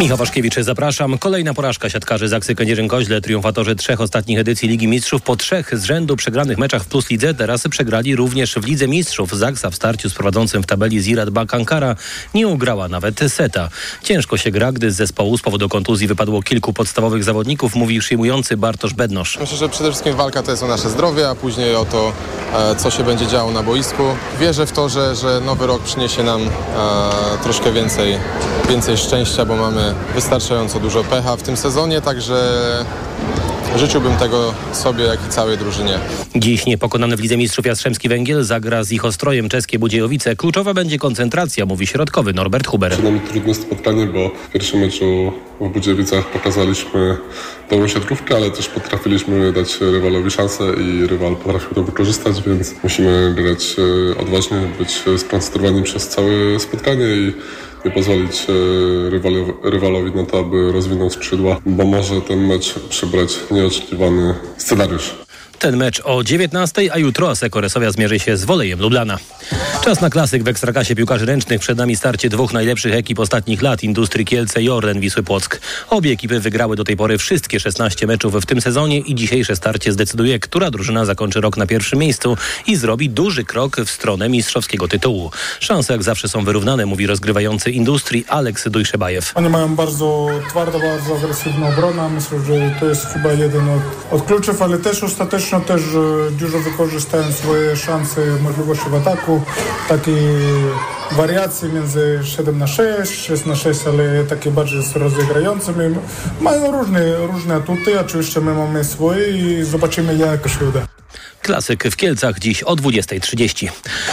Michał 0.00 0.16
Waszkiewicz, 0.16 0.54
zapraszam. 0.60 1.18
Kolejna 1.18 1.54
porażka 1.54 1.90
siatkarzy 1.90 2.28
Zaksy 2.28 2.54
Kędzierzyn-Koźle, 2.54 3.20
triumfatorzy 3.20 3.76
trzech 3.76 4.00
ostatnich 4.00 4.38
edycji 4.38 4.68
Ligi 4.68 4.88
Mistrzów. 4.88 5.22
Po 5.22 5.36
trzech 5.36 5.78
z 5.78 5.84
rzędu 5.84 6.16
przegranych 6.16 6.58
meczach 6.58 6.82
w 6.82 6.86
Plus 6.86 7.10
Lidze 7.10 7.34
teraz 7.34 7.68
przegrali 7.70 8.16
również 8.16 8.54
w 8.54 8.66
Lidze 8.66 8.88
Mistrzów. 8.88 9.36
Zaksa 9.36 9.70
w 9.70 9.74
starciu 9.74 10.10
z 10.10 10.14
prowadzącym 10.14 10.62
w 10.62 10.66
tabeli 10.66 11.00
Zirat 11.00 11.30
Bakankara 11.30 11.96
nie 12.34 12.48
ugrała 12.48 12.88
nawet 12.88 13.20
seta. 13.28 13.68
Ciężko 14.02 14.36
się 14.36 14.50
gra, 14.50 14.72
gdy 14.72 14.90
z 14.90 14.96
zespołu 14.96 15.38
z 15.38 15.42
powodu 15.42 15.68
kontuzji 15.68 16.06
wypadło 16.06 16.42
kilku 16.42 16.72
podstawowych 16.72 17.24
zawodników, 17.24 17.74
mówi 17.74 17.98
przyjmujący 18.00 18.56
Bartosz 18.56 18.94
Bednosz. 18.94 19.38
Myślę, 19.40 19.56
że 19.56 19.68
przede 19.68 19.90
wszystkim 19.90 20.16
walka 20.16 20.42
to 20.42 20.50
jest 20.50 20.62
o 20.62 20.68
nasze 20.68 20.90
zdrowie, 20.90 21.28
a 21.28 21.34
później 21.34 21.74
o 21.74 21.84
to, 21.84 22.12
e, 22.54 22.76
co 22.76 22.90
się 22.90 23.04
będzie 23.04 23.26
działo 23.26 23.52
na 23.52 23.62
boisku. 23.62 24.02
Wierzę 24.40 24.66
w 24.66 24.72
to, 24.72 24.88
że, 24.88 25.16
że 25.16 25.40
nowy 25.40 25.66
rok 25.66 25.82
przyniesie 25.82 26.22
nam 26.22 26.42
e, 26.42 26.48
troszkę 27.42 27.72
więcej, 27.72 28.18
więcej 28.68 28.96
szczęścia, 28.96 29.44
bo 29.44 29.56
mamy 29.56 29.89
wystarczająco 30.14 30.80
dużo 30.80 31.04
pecha 31.04 31.36
w 31.36 31.42
tym 31.42 31.56
sezonie, 31.56 32.00
także 32.00 32.34
życzyłbym 33.76 34.16
tego 34.16 34.54
sobie, 34.72 35.04
jak 35.04 35.26
i 35.26 35.30
całej 35.30 35.58
drużynie. 35.58 35.98
Dziś 36.36 36.66
niepokonany 36.66 37.16
w 37.16 37.20
Lidze 37.20 37.36
Mistrzów 37.36 37.66
Jastrzębski 37.66 38.08
Węgiel 38.08 38.44
zagra 38.44 38.84
z 38.84 38.92
ich 38.92 39.04
ostrojem 39.04 39.48
czeskie 39.48 39.78
Budziejowice. 39.78 40.36
Kluczowa 40.36 40.74
będzie 40.74 40.98
koncentracja, 40.98 41.66
mówi 41.66 41.86
środkowy 41.86 42.32
Norbert 42.32 42.66
Huber. 42.66 42.92
Przed 42.92 43.04
nami 43.04 43.20
trudne 43.20 43.54
spotkanie, 43.54 44.06
bo 44.06 44.30
w 44.48 44.52
pierwszym 44.52 44.80
meczu 44.80 45.32
w 45.60 45.68
Budziewicach 45.68 46.24
pokazaliśmy 46.26 47.16
dobrą 47.70 47.88
siatkówkę, 47.88 48.36
ale 48.36 48.50
też 48.50 48.68
potrafiliśmy 48.68 49.52
dać 49.52 49.80
rywalowi 49.80 50.30
szansę 50.30 50.64
i 50.64 51.06
rywal 51.06 51.36
potrafił 51.36 51.74
to 51.74 51.82
wykorzystać, 51.82 52.42
więc 52.46 52.74
musimy 52.82 53.34
grać 53.34 53.76
e, 53.78 54.18
odważnie, 54.18 54.56
być 54.78 55.02
skoncentrowani 55.16 55.82
przez 55.82 56.08
całe 56.08 56.60
spotkanie 56.60 57.06
i 57.06 57.32
nie 57.84 57.90
pozwolić 57.90 58.46
e, 58.48 59.70
rywalowi, 59.70 60.14
na 60.14 60.26
to, 60.26 60.38
aby 60.38 60.72
rozwinął 60.72 61.10
skrzydła, 61.10 61.60
bo 61.66 61.84
może 61.84 62.20
ten 62.20 62.46
mecz 62.46 62.74
przybrać 62.88 63.38
nieoczekiwany 63.50 64.34
scenariusz. 64.56 65.29
Ten 65.60 65.76
mecz 65.76 66.02
o 66.04 66.24
19, 66.24 66.92
a 66.92 66.98
jutro 66.98 67.30
Aseko 67.30 67.60
Resowia 67.60 67.90
zmierzy 67.90 68.18
się 68.18 68.36
z 68.36 68.44
Wolejem 68.44 68.80
Lublana. 68.80 69.18
Czas 69.84 70.00
na 70.00 70.10
klasyk 70.10 70.42
w 70.42 70.48
Ekstrakasie 70.48 70.94
piłkarzy 70.94 71.26
ręcznych. 71.26 71.60
Przed 71.60 71.78
nami 71.78 71.96
starcie 71.96 72.28
dwóch 72.28 72.52
najlepszych 72.52 72.94
ekip 72.94 73.18
ostatnich 73.18 73.62
lat, 73.62 73.82
Industrii 73.82 74.24
Kielce 74.24 74.62
i 74.62 74.70
Orlen 74.70 75.00
Wisły 75.00 75.22
Płock. 75.22 75.60
Obie 75.90 76.12
ekipy 76.12 76.40
wygrały 76.40 76.76
do 76.76 76.84
tej 76.84 76.96
pory 76.96 77.18
wszystkie 77.18 77.60
16 77.60 78.06
meczów 78.06 78.34
w 78.34 78.46
tym 78.46 78.60
sezonie 78.60 78.98
i 78.98 79.14
dzisiejsze 79.14 79.56
starcie 79.56 79.92
zdecyduje, 79.92 80.38
która 80.38 80.70
drużyna 80.70 81.04
zakończy 81.04 81.40
rok 81.40 81.56
na 81.56 81.66
pierwszym 81.66 81.98
miejscu 81.98 82.36
i 82.66 82.76
zrobi 82.76 83.10
duży 83.10 83.44
krok 83.44 83.76
w 83.76 83.90
stronę 83.90 84.28
mistrzowskiego 84.28 84.88
tytułu. 84.88 85.30
Szanse 85.60 85.92
jak 85.92 86.02
zawsze 86.02 86.28
są 86.28 86.44
wyrównane, 86.44 86.86
mówi 86.86 87.06
rozgrywający 87.06 87.70
Industrii 87.70 88.24
Aleks 88.28 88.68
Dujszebajew. 88.68 89.32
Oni 89.34 89.48
mają 89.48 89.76
bardzo 89.76 90.28
twardą, 90.48 90.80
bardzo 90.80 91.16
agresywną 91.16 91.68
obronę. 91.68 92.08
Myślę, 92.08 92.38
że 92.46 92.74
to 92.80 92.86
jest 92.86 93.06
chyba 93.06 93.32
jeden 93.32 93.68
od, 93.68 93.82
od 94.12 94.26
kluczów, 94.26 94.62
ale 94.62 94.78
też 94.78 95.02
ostatecznie 95.02 95.49
też 95.58 95.82
e, 95.82 96.30
dużo 96.30 96.58
wykorzystają 96.58 97.32
swoje 97.32 97.76
szanse, 97.76 98.20
możliwości 98.42 98.90
w 98.90 98.94
ataku. 98.94 99.42
Takie 99.88 100.12
wariacje 101.12 101.68
między 101.68 102.20
7 102.22 102.58
na 102.58 102.66
6, 102.66 103.12
6 103.12 103.46
na 103.46 103.56
6, 103.56 103.80
ale 103.86 104.24
takie 104.24 104.50
bardziej 104.50 104.80
rozegrające. 104.94 105.72
Mają 106.40 106.72
różne, 106.72 107.26
różne 107.26 107.54
atuty, 107.54 108.00
oczywiście 108.00 108.40
my 108.40 108.54
mamy 108.54 108.84
swoje 108.84 109.28
i 109.28 109.64
zobaczymy 109.64 110.16
jak 110.16 110.48
się 110.48 110.64
uda. 110.68 110.99
Klasyk 111.42 111.84
w 111.84 111.96
Kielcach 111.96 112.38
dziś 112.38 112.62
o 112.62 112.76
20.30. 112.76 113.68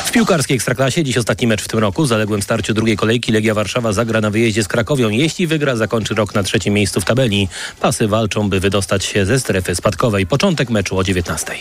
W 0.06 0.12
piłkarskiej 0.12 0.56
Ekstraklasie 0.56 1.04
dziś 1.04 1.18
ostatni 1.18 1.48
mecz 1.48 1.62
w 1.62 1.68
tym 1.68 1.80
roku. 1.80 2.04
W 2.04 2.08
zaległym 2.08 2.42
starciu 2.42 2.74
drugiej 2.74 2.98
kolejki 2.98 3.32
Legia 3.32 3.54
Warszawa 3.54 3.94
zagra 3.94 4.22
na 4.22 4.30
wyjeździe 4.30 4.64
z 4.64 4.68
Krakowią. 4.68 5.10
Jeśli 5.10 5.48
wygra, 5.48 5.76
zakończy 5.76 6.16
rok 6.16 6.36
na 6.36 6.44
trzecim 6.44 6.74
miejscu 6.74 7.02
w 7.02 7.06
tabeli. 7.06 7.50
Pasy 7.80 8.08
walczą, 8.08 8.50
by 8.50 8.60
wydostać 8.60 9.06
się 9.06 9.26
ze 9.26 9.40
strefy 9.40 9.76
spadkowej. 9.76 10.28
Początek 10.28 10.70
meczu 10.70 10.98
o 10.98 11.02
19.00. 11.02 11.56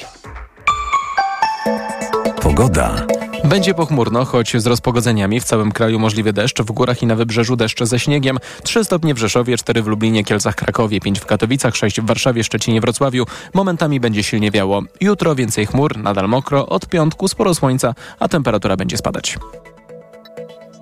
Pogoda. 2.43 3.07
Będzie 3.49 3.75
pochmurno, 3.75 4.25
choć 4.25 4.57
z 4.57 4.67
rozpogodzeniami 4.67 5.41
w 5.41 5.45
całym 5.45 5.73
kraju 5.73 5.99
możliwy 5.99 6.33
deszcz, 6.33 6.63
w 6.63 6.73
górach 6.73 7.03
i 7.03 7.07
na 7.07 7.17
wybrzeżu 7.17 7.57
deszcz 7.57 7.85
ze 7.85 7.99
śniegiem. 7.99 8.39
3 8.63 8.85
stopnie 8.85 9.15
w 9.15 9.19
Rzeszowie, 9.19 9.57
4 9.57 9.83
w 9.83 9.87
Lublinie, 9.87 10.25
Kielcach, 10.25 10.55
Krakowie, 10.55 11.01
5 11.01 11.21
w 11.21 11.27
Katowicach, 11.27 11.77
6 11.77 12.01
w 12.01 12.07
Warszawie, 12.07 12.45
Szczecinie, 12.45 12.81
Wrocławiu. 12.81 13.25
Momentami 13.55 14.01
będzie 14.01 14.23
silnie 14.23 14.51
wiało. 14.51 14.83
Jutro 15.01 15.35
więcej 15.35 15.67
chmur, 15.67 15.99
nadal 15.99 16.29
mokro, 16.29 16.67
od 16.67 16.89
piątku 16.89 17.29
sporo 17.29 17.55
słońca, 17.55 17.95
a 18.19 18.29
temperatura 18.29 18.77
będzie 18.77 18.97
spadać. 18.97 19.39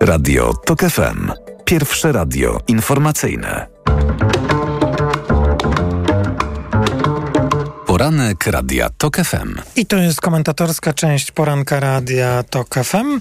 Radio 0.00 0.54
TOK 0.66 0.80
FM. 0.80 1.32
Pierwsze 1.64 2.12
radio 2.12 2.60
informacyjne. 2.68 3.66
Poranek 7.94 8.46
Radia 8.46 8.90
TOK 8.98 9.16
FM. 9.16 9.54
I 9.76 9.86
to 9.86 9.96
jest 9.96 10.20
komentatorska 10.20 10.92
część 10.92 11.30
poranka 11.30 11.80
Radia 11.80 12.42
TOK 12.50 12.74
FM. 12.74 13.20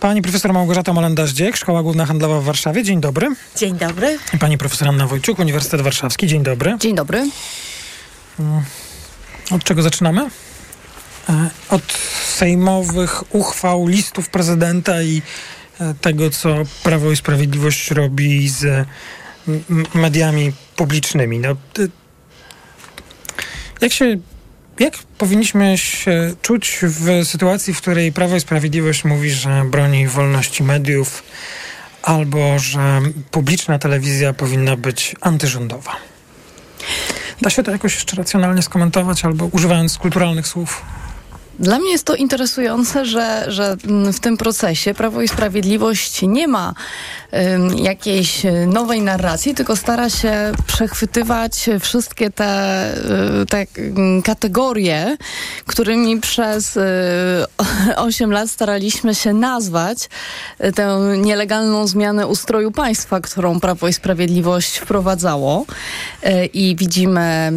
Pani 0.00 0.22
profesor 0.22 0.52
Małgorzata 0.52 0.92
Molenda-Zdziek, 0.92 1.56
Szkoła 1.56 1.82
Główna 1.82 2.06
Handlowa 2.06 2.40
w 2.40 2.44
Warszawie. 2.44 2.82
Dzień 2.82 3.00
dobry. 3.00 3.34
Dzień 3.56 3.78
dobry. 3.78 4.18
I 4.34 4.38
pani 4.38 4.58
profesor 4.58 4.88
Anna 4.88 5.06
Wojciuk, 5.06 5.38
Uniwersytet 5.38 5.80
Warszawski. 5.80 6.26
Dzień 6.26 6.42
dobry. 6.42 6.76
Dzień 6.80 6.94
dobry. 6.94 7.30
Od 9.50 9.64
czego 9.64 9.82
zaczynamy? 9.82 10.30
E, 11.28 11.50
Od 11.68 11.92
sejmowych 12.26 13.34
uchwał, 13.34 13.86
listów 13.86 14.28
prezydenta 14.28 15.02
i 15.02 15.22
e, 15.80 15.94
tego, 16.00 16.30
co 16.30 16.56
Prawo 16.82 17.10
i 17.10 17.16
Sprawiedliwość 17.16 17.90
robi 17.90 18.48
z 18.48 18.86
mediami 19.94 20.52
publicznymi. 20.76 21.38
No, 21.38 21.56
jak 23.80 23.92
się, 23.92 24.16
jak 24.78 24.98
powinniśmy 25.18 25.78
się 25.78 26.34
czuć 26.42 26.78
w 26.82 27.26
sytuacji, 27.26 27.74
w 27.74 27.80
której 27.80 28.12
Prawo 28.12 28.36
i 28.36 28.40
Sprawiedliwość 28.40 29.04
mówi, 29.04 29.30
że 29.30 29.64
broni 29.70 30.08
wolności 30.08 30.62
mediów 30.62 31.22
albo 32.02 32.58
że 32.58 33.00
publiczna 33.30 33.78
telewizja 33.78 34.32
powinna 34.32 34.76
być 34.76 35.16
antyrządowa? 35.20 35.96
Da 37.42 37.50
się 37.50 37.62
to 37.62 37.70
jakoś 37.70 37.94
jeszcze 37.94 38.16
racjonalnie 38.16 38.62
skomentować 38.62 39.24
albo 39.24 39.46
używając 39.46 39.98
kulturalnych 39.98 40.46
słów? 40.46 40.82
Dla 41.58 41.78
mnie 41.78 41.90
jest 41.90 42.04
to 42.04 42.14
interesujące, 42.14 43.06
że, 43.06 43.44
że 43.48 43.76
w 44.12 44.20
tym 44.20 44.36
procesie 44.36 44.94
Prawo 44.94 45.22
i 45.22 45.28
Sprawiedliwość 45.28 46.22
nie 46.22 46.48
ma 46.48 46.74
ym, 47.54 47.78
jakiejś 47.78 48.42
nowej 48.66 49.02
narracji, 49.02 49.54
tylko 49.54 49.76
stara 49.76 50.10
się 50.10 50.52
przechwytywać 50.66 51.70
wszystkie 51.80 52.30
te, 52.30 52.94
y, 53.42 53.46
te 53.46 53.66
kategorie, 54.24 55.16
którymi 55.66 56.20
przez 56.20 56.76
y, 56.76 56.80
8 57.96 58.32
lat 58.32 58.50
staraliśmy 58.50 59.14
się 59.14 59.32
nazwać 59.32 60.08
y, 60.64 60.72
tę 60.72 61.00
nielegalną 61.18 61.86
zmianę 61.86 62.26
ustroju 62.26 62.70
państwa, 62.70 63.20
którą 63.20 63.60
Prawo 63.60 63.88
i 63.88 63.92
Sprawiedliwość 63.92 64.78
wprowadzało. 64.78 65.66
Y, 66.26 66.46
I 66.46 66.76
widzimy 66.76 67.52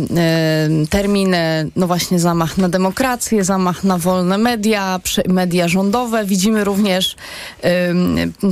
terminy, 0.90 1.70
no 1.76 1.88
właśnie 1.88 2.20
zamach 2.20 2.58
na 2.58 2.70
demokrację, 2.70 3.44
zamach 3.44 3.84
na 3.88 3.98
wolne 3.98 4.38
media, 4.38 5.00
media 5.28 5.68
rządowe. 5.68 6.26
Widzimy 6.26 6.64
również 6.64 7.16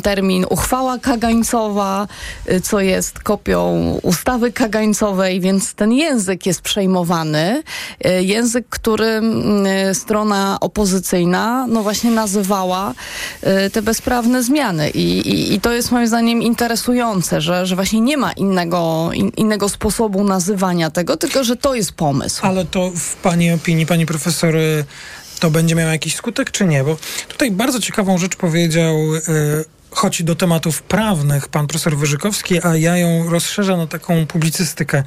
termin 0.03 0.45
uchwała 0.49 0.99
kagańcowa, 0.99 2.07
y, 2.51 2.61
co 2.61 2.79
jest 2.79 3.19
kopią 3.19 3.91
ustawy 4.03 4.51
kagańcowej, 4.51 5.41
więc 5.41 5.73
ten 5.73 5.91
język 5.91 6.45
jest 6.45 6.61
przejmowany. 6.61 7.63
Y, 8.05 8.23
Język, 8.23 8.65
którym 8.69 9.65
y, 9.65 9.95
strona 9.95 10.57
opozycyjna 10.61 11.67
no 11.67 11.83
właśnie 11.83 12.11
nazywała 12.11 12.93
y, 13.65 13.69
te 13.69 13.81
bezprawne 13.81 14.43
zmiany. 14.43 14.89
I, 14.89 15.19
i, 15.19 15.53
i 15.53 15.61
to 15.61 15.73
jest 15.73 15.91
moim 15.91 16.07
zdaniem 16.07 16.41
interesujące, 16.43 17.41
że, 17.41 17.65
że 17.65 17.75
właśnie 17.75 18.01
nie 18.01 18.17
ma 18.17 18.31
innego, 18.31 19.09
in, 19.13 19.29
innego 19.29 19.69
sposobu 19.69 20.23
nazywania 20.23 20.89
tego, 20.89 21.17
tylko 21.17 21.43
że 21.43 21.55
to 21.55 21.75
jest 21.75 21.91
pomysł. 21.91 22.45
Ale 22.45 22.65
to 22.65 22.91
w 22.95 23.15
Pani 23.15 23.51
opinii, 23.51 23.85
Pani 23.85 24.05
profesor, 24.05 24.55
to 25.39 25.51
będzie 25.51 25.75
miało 25.75 25.91
jakiś 25.91 26.15
skutek, 26.15 26.51
czy 26.51 26.65
nie? 26.65 26.83
Bo 26.83 26.97
tutaj 27.27 27.51
bardzo 27.51 27.79
ciekawą 27.79 28.17
rzecz 28.17 28.35
powiedział, 28.35 29.15
y, 29.15 29.21
choć 29.91 30.23
do 30.23 30.35
tematów 30.35 30.81
prawnych, 30.81 31.47
pan 31.47 31.67
profesor 31.67 31.97
Wyżykowski, 31.97 32.63
a 32.63 32.75
ja 32.75 32.97
ją 32.97 33.29
rozszerzę 33.29 33.77
na 33.77 33.87
taką 33.87 34.27
publicystykę. 34.27 35.03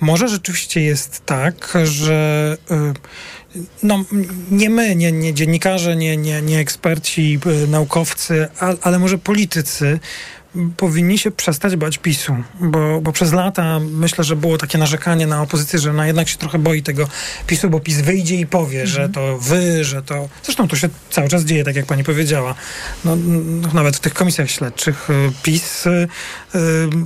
Może 0.00 0.28
rzeczywiście 0.28 0.80
jest 0.80 1.26
tak, 1.26 1.72
że 1.84 2.56
y, 2.70 3.56
no, 3.82 4.04
nie 4.50 4.70
my, 4.70 4.96
nie, 4.96 5.12
nie 5.12 5.34
dziennikarze, 5.34 5.96
nie, 5.96 6.16
nie, 6.16 6.42
nie 6.42 6.58
eksperci, 6.58 7.40
y, 7.64 7.68
naukowcy, 7.68 8.48
ale 8.82 8.98
może 8.98 9.18
politycy 9.18 10.00
powinni 10.76 11.18
się 11.18 11.30
przestać 11.30 11.76
bać 11.76 11.98
PiSu, 11.98 12.36
bo, 12.60 13.00
bo 13.00 13.12
przez 13.12 13.32
lata 13.32 13.80
myślę, 13.80 14.24
że 14.24 14.36
było 14.36 14.58
takie 14.58 14.78
narzekanie 14.78 15.26
na 15.26 15.42
opozycję, 15.42 15.78
że 15.78 15.90
ona 15.90 16.06
jednak 16.06 16.28
się 16.28 16.38
trochę 16.38 16.58
boi 16.58 16.82
tego 16.82 17.08
PiSu, 17.46 17.70
bo 17.70 17.80
PiS 17.80 18.00
wyjdzie 18.00 18.36
i 18.36 18.46
powie, 18.46 18.86
że 18.86 19.08
to 19.08 19.38
wy, 19.38 19.84
że 19.84 20.02
to... 20.02 20.28
Zresztą 20.42 20.68
to 20.68 20.76
się 20.76 20.88
cały 21.10 21.28
czas 21.28 21.44
dzieje, 21.44 21.64
tak 21.64 21.76
jak 21.76 21.86
pani 21.86 22.04
powiedziała. 22.04 22.54
No, 23.04 23.16
nawet 23.74 23.96
w 23.96 24.00
tych 24.00 24.14
komisjach 24.14 24.50
śledczych 24.50 25.10
y, 25.10 25.32
PiS 25.42 25.86
y, 25.86 26.08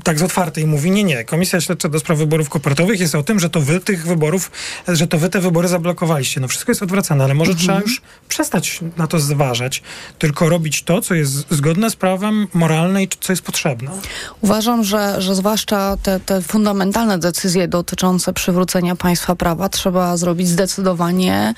tak 0.03 0.19
z 0.19 0.23
otwartej 0.23 0.67
mówi, 0.67 0.91
nie, 0.91 1.05
nie, 1.05 1.25
Komisja 1.25 1.61
Śledcza 1.61 1.89
do 1.89 1.99
spraw 1.99 2.19
wyborów 2.19 2.49
kopertowych 2.49 3.01
jest 3.01 3.15
o 3.15 3.23
tym, 3.23 3.41
że 3.41 3.51
to 3.51 3.61
wy 3.61 3.81
tych 3.81 4.07
wyborów, 4.07 4.51
że 4.89 5.07
to 5.07 5.19
wy 5.19 5.29
te 5.29 5.41
wybory 5.41 5.69
zablokowaliście. 5.69 6.41
No 6.41 6.49
wszystko 6.49 6.71
jest 6.71 6.83
odwracane, 6.83 7.25
ale 7.25 7.35
może 7.35 7.55
trzeba 7.55 7.81
już 7.81 8.03
przestać 8.29 8.81
na 8.97 9.07
to 9.07 9.19
zważać, 9.19 9.83
tylko 10.19 10.49
robić 10.49 10.83
to, 10.83 11.01
co 11.01 11.15
jest 11.15 11.47
zgodne 11.51 11.91
z 11.91 11.97
prawem, 11.97 12.47
moralne 12.55 13.03
i 13.03 13.09
co 13.21 13.33
jest 13.33 13.43
potrzebna? 13.43 13.91
Uważam, 14.41 14.85
że, 14.85 15.23
że 15.23 15.35
zwłaszcza 15.35 15.97
te, 16.03 16.21
te 16.21 16.43
fundamentalne 16.43 17.19
decyzje 17.19 17.69
dotyczące 17.69 18.33
przywrócenia 18.33 18.97
państwa 18.97 19.37
prawa 19.37 19.69
trzeba 19.69 20.17
zrobić 20.17 20.49
zdecydowanie 20.49 21.55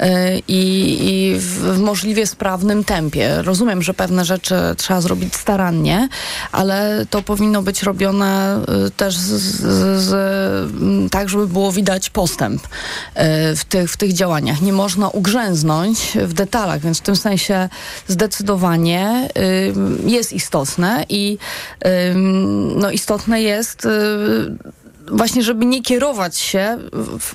y, 0.00 0.06
i, 0.48 1.36
w 1.38 1.78
możliwie 1.78 2.26
sprawnym 2.26 2.84
tempie. 2.84 3.42
Rozumiem, 3.42 3.82
że 3.82 3.94
pewne 3.94 4.24
rzeczy 4.24 4.54
trzeba 4.76 5.00
zrobić 5.00 5.34
starannie, 5.34 6.08
ale 6.52 7.06
to 7.10 7.19
powinno 7.22 7.62
być 7.62 7.82
robione 7.82 8.62
y, 8.86 8.90
też 8.90 9.16
z, 9.16 9.40
z, 9.40 10.02
z, 10.02 10.12
m, 10.82 11.08
tak, 11.10 11.28
żeby 11.28 11.46
było 11.46 11.72
widać 11.72 12.10
postęp 12.10 12.62
y, 12.62 12.68
w 13.56 13.64
tych, 13.64 13.90
w 13.90 13.96
tych 13.96 14.12
działaniach. 14.12 14.62
Nie 14.62 14.72
można 14.72 15.08
ugrzęznąć 15.08 16.18
w 16.24 16.32
detalach, 16.32 16.80
więc 16.80 16.98
w 16.98 17.02
tym 17.02 17.16
sensie 17.16 17.68
zdecydowanie 18.08 19.28
y, 19.38 19.72
jest 20.06 20.32
istotne 20.32 21.04
i 21.08 21.38
no, 22.76 22.90
istotne 22.90 23.42
jest 23.42 23.88
właśnie, 25.08 25.42
żeby 25.42 25.66
nie 25.66 25.82
kierować 25.82 26.38
się 26.38 26.78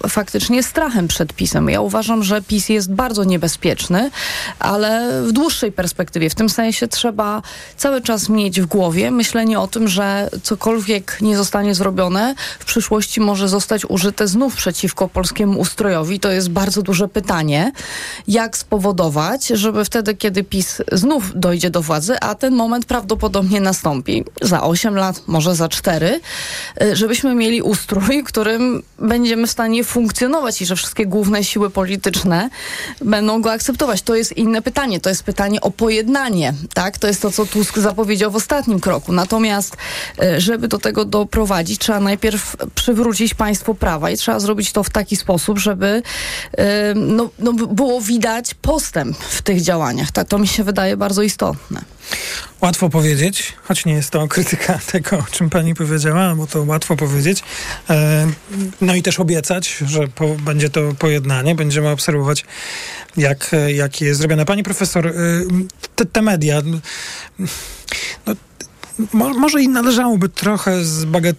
faktycznie 0.08 0.64
strachem 0.64 1.08
przed 1.08 1.34
PiSem. 1.34 1.70
Ja 1.70 1.82
uważam, 1.82 2.24
że 2.24 2.42
PiS 2.42 2.70
jest 2.70 2.94
bardzo 2.94 3.24
niebezpieczny, 3.24 4.12
ale 4.60 5.22
w 5.24 5.32
dłuższej 5.32 5.72
perspektywie. 5.72 6.30
W 6.30 6.36
tym 6.36 6.50
sensie 6.50 6.88
trzeba 6.88 7.42
cały 7.78 8.02
czas 8.02 8.30
mieć 8.30 8.62
w 8.62 8.66
głowie 8.66 9.12
myślenie 9.12 9.60
o 9.60 9.68
tym, 9.68 9.88
że 9.88 10.30
cokolwiek 10.44 11.18
nie 11.22 11.38
zostanie 11.38 11.76
zrobione, 11.76 12.36
w 12.60 12.66
przyszłości 12.66 13.22
może 13.22 13.50
zostać 13.50 13.86
użyte 13.86 14.28
znów 14.28 14.56
przeciwko 14.56 15.08
polskiemu 15.08 15.60
ustrojowi. 15.60 16.20
To 16.20 16.32
jest 16.32 16.50
bardzo 16.50 16.82
duże 16.82 17.08
pytanie. 17.08 17.72
Jak 18.28 18.58
spowodować, 18.58 19.48
żeby 19.48 19.86
wtedy, 19.86 20.16
kiedy 20.16 20.44
PiS 20.44 20.82
znów 20.92 21.32
dojdzie 21.36 21.70
do 21.70 21.82
władzy, 21.82 22.20
a 22.20 22.36
ten 22.36 22.56
moment 22.56 22.86
prawdopodobnie 22.86 23.62
nastąpi 23.62 24.24
za 24.42 24.64
8 24.64 24.96
lat, 24.96 25.22
może 25.28 25.56
za 25.56 25.70
4, 25.70 26.20
y, 26.82 26.96
żebyśmy 26.96 27.36
mieli 27.36 27.55
ustrój, 27.62 28.24
którym 28.24 28.84
będziemy 29.00 29.48
w 29.48 29.52
stanie 29.52 29.84
funkcjonować 29.84 30.62
i 30.62 30.66
że 30.66 30.76
wszystkie 30.76 31.06
główne 31.06 31.44
siły 31.44 31.70
polityczne 31.70 32.50
będą 33.02 33.42
go 33.42 33.52
akceptować. 33.52 34.02
To 34.02 34.16
jest 34.16 34.38
inne 34.38 34.62
pytanie. 34.62 35.00
To 35.00 35.10
jest 35.10 35.24
pytanie 35.24 35.62
o 35.62 35.72
pojednanie. 35.72 36.54
Tak? 36.74 36.98
To 36.98 37.08
jest 37.08 37.22
to, 37.22 37.32
co 37.32 37.46
Tusk 37.46 37.78
zapowiedział 37.78 38.32
w 38.32 38.36
ostatnim 38.36 38.80
kroku. 38.80 39.14
Natomiast, 39.14 39.78
y, 40.24 40.42
żeby 40.42 40.68
do 40.68 40.78
tego 40.78 41.06
doprowadzić, 41.06 41.80
trzeba 41.80 42.00
najpierw 42.00 42.56
przywrócić 42.76 43.34
państwo 43.34 43.74
prawa 43.74 44.10
i 44.10 44.18
trzeba 44.18 44.40
zrobić 44.40 44.72
to 44.72 44.84
w 44.84 44.90
taki 44.90 45.16
sposób, 45.16 45.60
żeby 45.60 46.04
y, 46.54 46.62
no, 46.96 47.30
no, 47.40 47.54
było 47.54 48.02
widać 48.02 48.54
postęp 48.54 49.18
w 49.18 49.42
tych 49.42 49.62
działaniach. 49.62 50.12
Tak, 50.12 50.28
to 50.28 50.38
mi 50.38 50.48
się 50.48 50.64
wydaje 50.64 50.98
bardzo 50.98 51.22
istotne. 51.22 51.82
Łatwo 52.66 52.90
powiedzieć, 52.90 53.54
choć 53.64 53.86
nie 53.86 53.94
jest 53.94 54.10
to 54.10 54.28
krytyka 54.28 54.80
tego, 54.92 55.18
o 55.18 55.24
czym 55.32 55.50
pani 55.50 55.76
powiedziała, 55.76 56.36
bo 56.36 56.48
to 56.48 56.64
łatwo 56.64 56.96
powiedzieć. 56.96 57.44
E, 57.90 58.28
no 58.82 58.96
i 58.96 59.02
też 59.04 59.20
obiecać, 59.20 59.78
że 59.88 60.08
po, 60.08 60.28
będzie 60.28 60.70
to 60.70 60.94
pojednanie, 61.00 61.56
będziemy 61.56 61.90
obserwować, 61.90 62.46
jak, 63.18 63.56
jak 63.68 64.02
jest 64.02 64.20
zrobione. 64.20 64.46
Pani 64.46 64.64
profesor, 64.64 65.08
e, 65.08 65.12
te, 65.96 66.06
te 66.06 66.22
media, 66.22 66.62
no, 68.26 68.36
mo, 69.14 69.30
może 69.30 69.62
i 69.62 69.70
należałoby 69.70 70.30
trochę 70.30 70.86
zbagat 70.86 71.36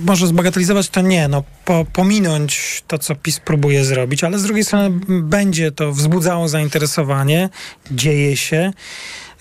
może 0.00 0.26
zbagatelizować 0.26 0.88
to 0.88 1.00
nie, 1.00 1.28
no 1.28 1.44
po, 1.64 1.86
pominąć 1.92 2.82
to, 2.86 2.98
co 2.98 3.14
PiS 3.14 3.40
próbuje 3.40 3.84
zrobić, 3.84 4.24
ale 4.24 4.38
z 4.38 4.42
drugiej 4.42 4.64
strony 4.64 5.00
będzie 5.08 5.72
to 5.72 5.92
wzbudzało 5.92 6.48
zainteresowanie, 6.48 7.48
dzieje 7.90 8.36
się. 8.36 8.72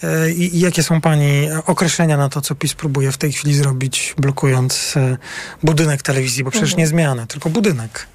E, 0.04 0.32
I, 0.32 0.56
I 0.58 0.60
jakie 0.60 0.84
są 0.84 1.02
Pani 1.02 1.48
określenia 1.66 2.18
na 2.18 2.30
to, 2.30 2.42
co 2.42 2.56
PiS 2.56 2.74
próbuje 2.74 3.12
w 3.12 3.18
tej 3.18 3.32
chwili 3.32 3.56
zrobić, 3.56 4.16
blokując 4.18 4.94
e, 4.98 5.18
budynek 5.64 6.02
telewizji? 6.02 6.44
Bo 6.44 6.52
przecież 6.52 6.70
Mhm. 6.70 6.80
nie 6.80 6.88
zmianę, 6.88 7.28
tylko 7.28 7.50
budynek. 7.50 8.08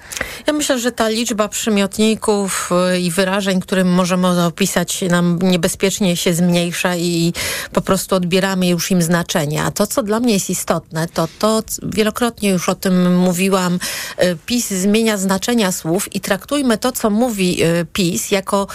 Ja 0.46 0.52
myślę, 0.52 0.78
że 0.78 0.92
ta 0.92 1.08
liczba 1.08 1.48
przymiotników 1.48 2.70
y, 2.94 3.00
i 3.00 3.10
wyrażeń, 3.10 3.60
którym 3.60 3.88
możemy 3.88 4.44
opisać, 4.44 5.02
nam 5.02 5.38
niebezpiecznie 5.42 6.16
się 6.16 6.34
zmniejsza 6.34 6.96
i 6.96 7.32
po 7.72 7.80
prostu 7.80 8.14
odbieramy 8.14 8.68
już 8.68 8.90
im 8.90 9.02
znaczenie. 9.02 9.62
A 9.62 9.70
to, 9.70 9.86
co 9.86 10.02
dla 10.02 10.20
mnie 10.20 10.34
jest 10.34 10.50
istotne, 10.50 11.08
to 11.08 11.28
to, 11.38 11.62
wielokrotnie 11.82 12.50
już 12.50 12.68
o 12.68 12.74
tym 12.74 13.16
mówiłam, 13.16 13.78
y, 14.22 14.36
PiS 14.46 14.70
zmienia 14.70 15.16
znaczenia 15.16 15.72
słów 15.72 16.14
i 16.14 16.20
traktujmy 16.20 16.78
to, 16.78 16.92
co 16.92 17.10
mówi 17.10 17.64
y, 17.64 17.86
PiS, 17.92 18.30
jako 18.30 18.66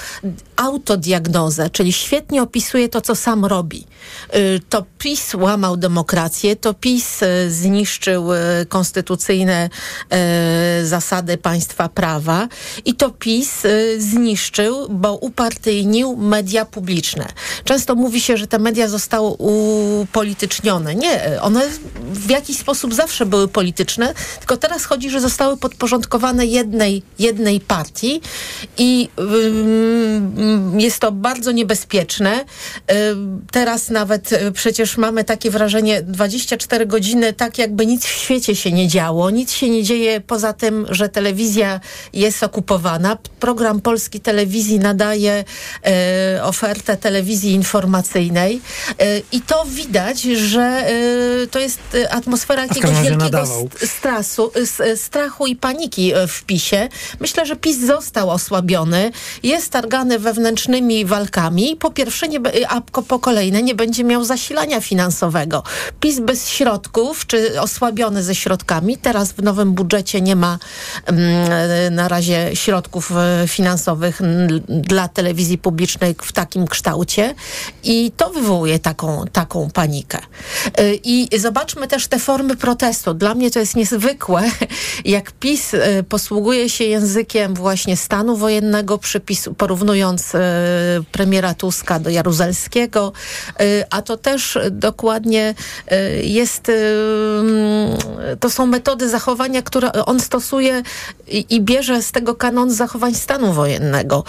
autodiagnozę, 0.56 1.70
czyli 1.70 1.94
świetnie 1.94 2.42
opisuje 2.42 2.90
to, 2.90 3.02
co 3.02 3.16
sam 3.16 3.46
robi. 3.46 3.88
To 4.70 4.86
PiS 4.98 5.34
łamał 5.34 5.78
demokrację, 5.78 6.56
to 6.56 6.74
PiS 6.74 7.20
zniszczył 7.50 8.28
konstytucyjne 8.70 9.70
y, 10.82 10.86
zasady 11.28 11.38
państwa 11.38 11.90
prawa 11.90 12.48
i 12.86 12.94
to 12.94 13.10
PiS 13.10 13.66
y, 13.66 14.02
zniszczył, 14.02 14.88
bo 14.90 15.16
upartyjnił 15.16 16.18
media 16.18 16.66
publiczne. 16.66 17.26
Często 17.64 17.96
mówi 17.96 18.22
się, 18.22 18.38
że 18.38 18.48
te 18.48 18.60
media 18.60 18.88
zostały 18.88 19.30
upolitycznione. 19.38 20.96
Nie, 20.96 21.34
y, 21.34 21.42
one 21.42 21.62
w 22.14 22.30
jakiś 22.30 22.58
sposób 22.58 22.94
zawsze 22.94 23.26
były 23.26 23.48
polityczne, 23.48 24.14
tylko 24.40 24.58
teraz 24.58 24.86
chodzi, 24.86 25.10
że 25.10 25.22
zostały 25.22 25.58
podporządkowane 25.58 26.46
jednej, 26.46 27.04
jednej 27.20 27.60
partii 27.60 28.22
i 28.78 29.10
jest 30.78 31.00
to 31.00 31.12
bardzo 31.12 31.52
niebezpieczne. 31.52 32.46
Ym, 33.12 33.38
Teraz 33.52 33.90
nawet 33.90 34.32
y, 34.32 34.52
przecież 34.52 34.98
mamy 34.98 35.24
takie 35.24 35.52
wrażenie 35.52 36.02
24 36.02 36.86
godziny, 36.86 37.34
tak 37.34 37.58
jakby 37.58 37.86
nic 37.86 38.06
w 38.06 38.12
świecie 38.12 38.56
się 38.56 38.72
nie 38.72 38.88
działo. 38.88 39.30
Nic 39.30 39.52
się 39.52 39.70
nie 39.70 39.84
dzieje 39.84 40.22
poza 40.22 40.54
tym, 40.54 40.86
że 40.90 41.10
telewizja 41.18 41.80
jest 42.14 42.44
okupowana. 42.44 43.18
Program 43.40 43.82
Polski 43.82 44.20
Telewizji 44.20 44.80
nadaje 44.80 45.44
e, 45.86 46.44
ofertę 46.44 46.98
telewizji 46.98 47.52
informacyjnej 47.54 48.62
e, 49.00 49.22
i 49.32 49.42
to 49.42 49.66
widać, 49.66 50.22
że 50.22 50.62
e, 50.62 51.48
to 51.48 51.60
jest 51.60 51.80
atmosfera 52.10 52.62
jakiegoś 52.62 53.02
wielkiego 53.02 53.44
strasu, 53.86 54.52
strachu 54.96 55.48
i 55.48 55.56
paniki 55.56 56.14
w 56.28 56.44
PiSie. 56.44 56.90
Myślę, 57.20 57.46
że 57.46 57.56
PiS 57.56 57.78
został 57.80 58.30
osłabiony, 58.30 59.12
jest 59.44 59.72
targany 59.72 60.20
wewnętrznymi 60.20 61.06
walkami. 61.06 61.76
Po 61.76 61.92
pierwsze, 61.92 62.28
nie, 62.28 62.40
a 62.70 62.82
po 62.82 63.20
kolejne 63.20 63.64
nie 63.64 63.76
będzie 63.76 64.04
miał 64.04 64.24
zasilania 64.24 64.82
finansowego. 64.82 65.64
PiS 66.00 66.20
bez 66.20 66.50
środków, 66.50 67.28
czy 67.28 67.62
osłabiony 67.62 68.24
ze 68.24 68.36
środkami. 68.36 68.98
Teraz 68.98 69.32
w 69.32 69.44
nowym 69.44 69.74
budżecie 69.74 70.22
nie 70.22 70.36
ma 70.36 70.60
na 71.92 72.08
razie 72.08 72.50
środków 72.54 73.12
e, 73.12 73.48
finansowych 73.48 74.22
dla 74.68 75.08
telewizji 75.08 75.58
publicznej 75.58 76.16
w 76.22 76.32
takim 76.32 76.68
kształcie 76.68 77.36
i 77.84 78.12
to 78.18 78.30
wywołuje 78.30 78.80
taką, 78.80 79.26
taką 79.32 79.70
panikę. 79.70 80.18
E, 80.78 80.94
I 80.94 81.40
zobaczmy 81.40 81.88
też 81.88 82.08
te 82.08 82.20
formy 82.20 82.56
protestu. 82.56 83.14
Dla 83.14 83.36
mnie 83.36 83.52
to 83.52 83.60
jest 83.60 83.76
niezwykłe, 83.76 84.52
jak 85.06 85.32
PiS 85.32 85.74
e, 85.74 86.04
posługuje 86.04 86.70
się 86.70 86.84
językiem 86.84 87.54
właśnie 87.54 87.98
stanu 87.98 88.38
wojennego, 88.38 88.98
przypis, 88.98 89.50
porównując 89.58 90.34
premiera 91.12 91.54
Tuska 91.54 92.00
do 92.00 92.10
Jaruzelskiego, 92.10 93.14
a 93.90 94.02
to 94.02 94.18
też 94.18 94.58
dokładnie 94.72 95.54
jest, 96.24 96.70
mm, 96.70 97.98
to 98.40 98.50
są 98.50 98.66
metody 98.66 99.10
zachowania, 99.10 99.62
które 99.62 99.92
on 99.92 100.20
stosuje 100.20 100.84
i, 101.28 101.46
i 101.50 101.62
bierze 101.62 102.02
z 102.02 102.12
tego 102.12 102.36
kanon 102.36 102.72
zachowań 102.72 103.16
stanu 103.16 103.54
wojennego. 103.54 104.24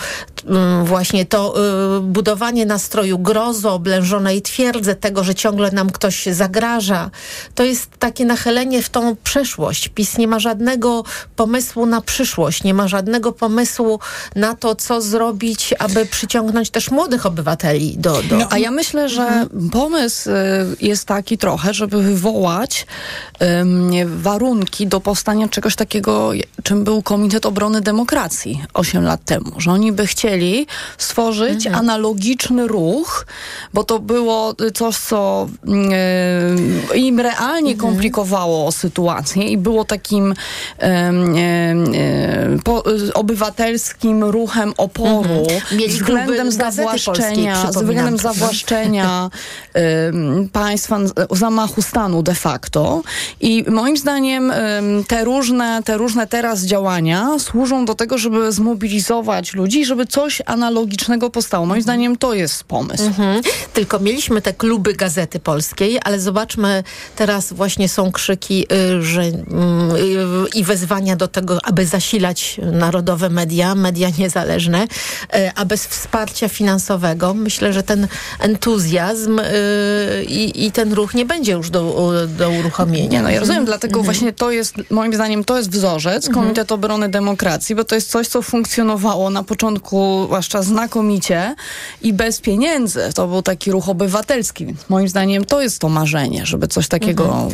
Mm, 0.47 0.85
Właśnie 0.85 1.27
to 1.27 1.55
y, 1.99 2.01
budowanie 2.01 2.67
nastroju 2.67 3.19
grozy, 3.19 3.69
oblężonej 3.69 4.43
twierdzy, 4.43 4.95
tego, 4.95 5.25
że 5.25 5.35
ciągle 5.35 5.71
nam 5.71 5.91
ktoś 5.91 6.27
zagraża, 6.27 7.11
to 7.55 7.65
jest 7.65 7.91
takie 7.99 8.25
nachylenie 8.25 8.83
w 8.83 8.91
tą 8.91 9.17
przeszłość. 9.17 9.89
PiS 9.89 10.19
nie 10.19 10.29
ma 10.29 10.39
żadnego 10.39 11.05
pomysłu 11.37 11.87
na 11.87 12.01
przyszłość, 12.01 12.65
nie 12.65 12.75
ma 12.75 12.89
żadnego 12.89 13.33
pomysłu 13.33 14.01
na 14.37 14.55
to, 14.55 14.75
co 14.75 15.01
zrobić, 15.01 15.75
aby 15.79 16.07
przyciągnąć 16.07 16.71
też 16.71 16.91
młodych 16.91 17.27
obywateli 17.27 17.99
do... 17.99 18.23
do... 18.23 18.53
A 18.53 18.59
ja 18.59 18.71
myślę, 18.71 19.09
że 19.09 19.47
pomysł 19.73 20.31
y, 20.31 20.35
jest 20.81 21.05
taki 21.05 21.39
trochę, 21.39 21.75
żeby 21.75 22.03
wywołać 22.03 22.87
warunki 24.07 24.87
do 24.87 25.01
powstania 25.01 25.49
czegoś 25.49 25.77
takiego 25.77 26.31
czym 26.63 26.85
był 26.85 27.03
Komitet 27.03 27.47
Obrony 27.47 27.81
Demokracji 27.81 28.63
8 28.75 29.05
lat 29.05 29.25
temu. 29.25 29.53
Że 29.59 29.71
oni 29.73 29.93
by 29.93 30.07
chcieli 30.07 30.67
stworzyć 30.99 31.67
Mhm. 31.67 31.75
analogiczny 31.85 32.67
ruch, 32.69 33.27
bo 33.75 33.85
to 33.85 33.99
było 33.99 34.55
coś, 34.75 34.97
co 34.97 35.49
e, 36.93 36.97
im 36.97 37.21
realnie 37.21 37.73
Mhm. 37.73 37.79
komplikowało 37.91 38.73
sytuację 38.73 39.43
i 39.49 39.59
było 39.59 39.85
takim 39.85 40.35
e, 40.79 40.85
e, 40.85 41.13
po, 42.65 42.83
obywatelskim 43.15 44.25
ruchem 44.25 44.73
oporu 44.77 45.47
Mhm. 45.49 45.89
Względem 45.89 46.53
zawłaszczenia, 46.53 47.67
względem 47.71 48.19
zawłaszczenia 48.19 49.31
państwa, 50.53 50.99
zamachu 51.31 51.83
stanu 51.83 52.23
de 52.23 52.35
facto. 52.35 53.03
I 53.41 53.65
moim 53.71 53.97
zdaniem 53.97 54.51
em, 54.51 55.05
te 55.09 55.25
różne, 55.25 55.83
te 55.85 55.97
różne 55.97 56.27
teraz 56.27 56.48
działania 56.57 57.39
służą 57.39 57.85
do 57.85 57.95
tego, 57.95 58.19
żeby 58.19 58.53
zmobilizować 58.53 59.55
ludzi, 59.55 59.85
żeby 59.85 60.07
coś 60.07 60.43
analogicznego 60.47 61.31
powstało. 61.31 61.67
Moim 61.67 61.83
zdaniem 61.83 62.17
to 62.17 62.35
jest 62.35 62.65
pomysł. 62.65 63.05
Mhm. 63.05 63.43
Tylko 63.73 63.99
mieliśmy 63.99 64.43
te 64.43 64.53
kluby 64.53 64.95
Gazety 64.95 65.41
Polskiej, 65.41 65.99
ale 66.05 66.21
zobaczmy, 66.21 66.85
teraz 67.17 67.53
właśnie 67.53 67.89
są 67.89 68.13
krzyki 68.13 68.67
y, 68.73 69.03
że, 69.03 69.23
mm, 69.23 69.91
y, 69.97 70.49
i 70.55 70.65
wezwania 70.65 71.17
do 71.17 71.29
tego, 71.29 71.59
aby 71.65 71.87
zasilać 71.87 72.61
narodowe 72.73 73.31
media, 73.31 73.75
media 73.75 74.09
niezależne, 74.19 74.85
y, 74.85 75.51
a 75.55 75.65
bez 75.65 75.87
wsparcia 75.87 76.49
finansowego 76.49 77.35
myślę, 77.35 77.73
że 77.73 77.83
ten 77.83 78.09
entuzjazm 78.41 79.39
y, 79.39 79.45
i, 80.29 80.67
i 80.67 80.73
ten 80.73 80.93
ruch 80.93 81.15
nie 81.15 81.25
będzie 81.27 81.53
już 81.53 81.71
do, 81.71 82.13
do 82.39 82.51
uruchomienia. 82.51 83.09
Nie, 83.09 83.23
no 83.23 83.31
ja 83.31 83.41
rozumiem, 83.41 83.59
Mhm. 83.59 83.67
dlatego 83.67 83.99
Mhm. 83.99 84.05
właśnie 84.05 84.33
to 84.33 84.51
jest, 84.51 84.75
moim 84.91 85.15
zdaniem, 85.15 85.45
to 85.45 85.57
jest 85.57 85.71
wzorzec, 85.71 86.29
Komitet 86.43 86.73
Obrony 86.73 87.09
Demokracji, 87.09 87.75
bo 87.75 87.85
to 87.85 87.95
jest 87.95 88.11
coś, 88.11 88.29
co 88.29 88.43
funkcjonowało 88.43 89.31
na 89.31 89.43
początku, 89.43 90.23
zwłaszcza 90.27 90.63
znakomicie 90.63 91.55
i 92.03 92.13
bez 92.13 92.41
pieniędzy. 92.41 93.11
To 93.15 93.27
był 93.27 93.43
taki 93.43 93.71
ruch 93.71 93.89
obywatelski, 93.89 94.67
więc 94.67 94.89
moim 94.89 95.09
zdaniem 95.09 95.45
to 95.45 95.63
jest 95.63 95.79
to 95.79 95.89
marzenie, 95.89 96.47
żeby 96.47 96.69
coś 96.69 96.89
takiego... 96.89 97.25
Mhm. 97.25 97.51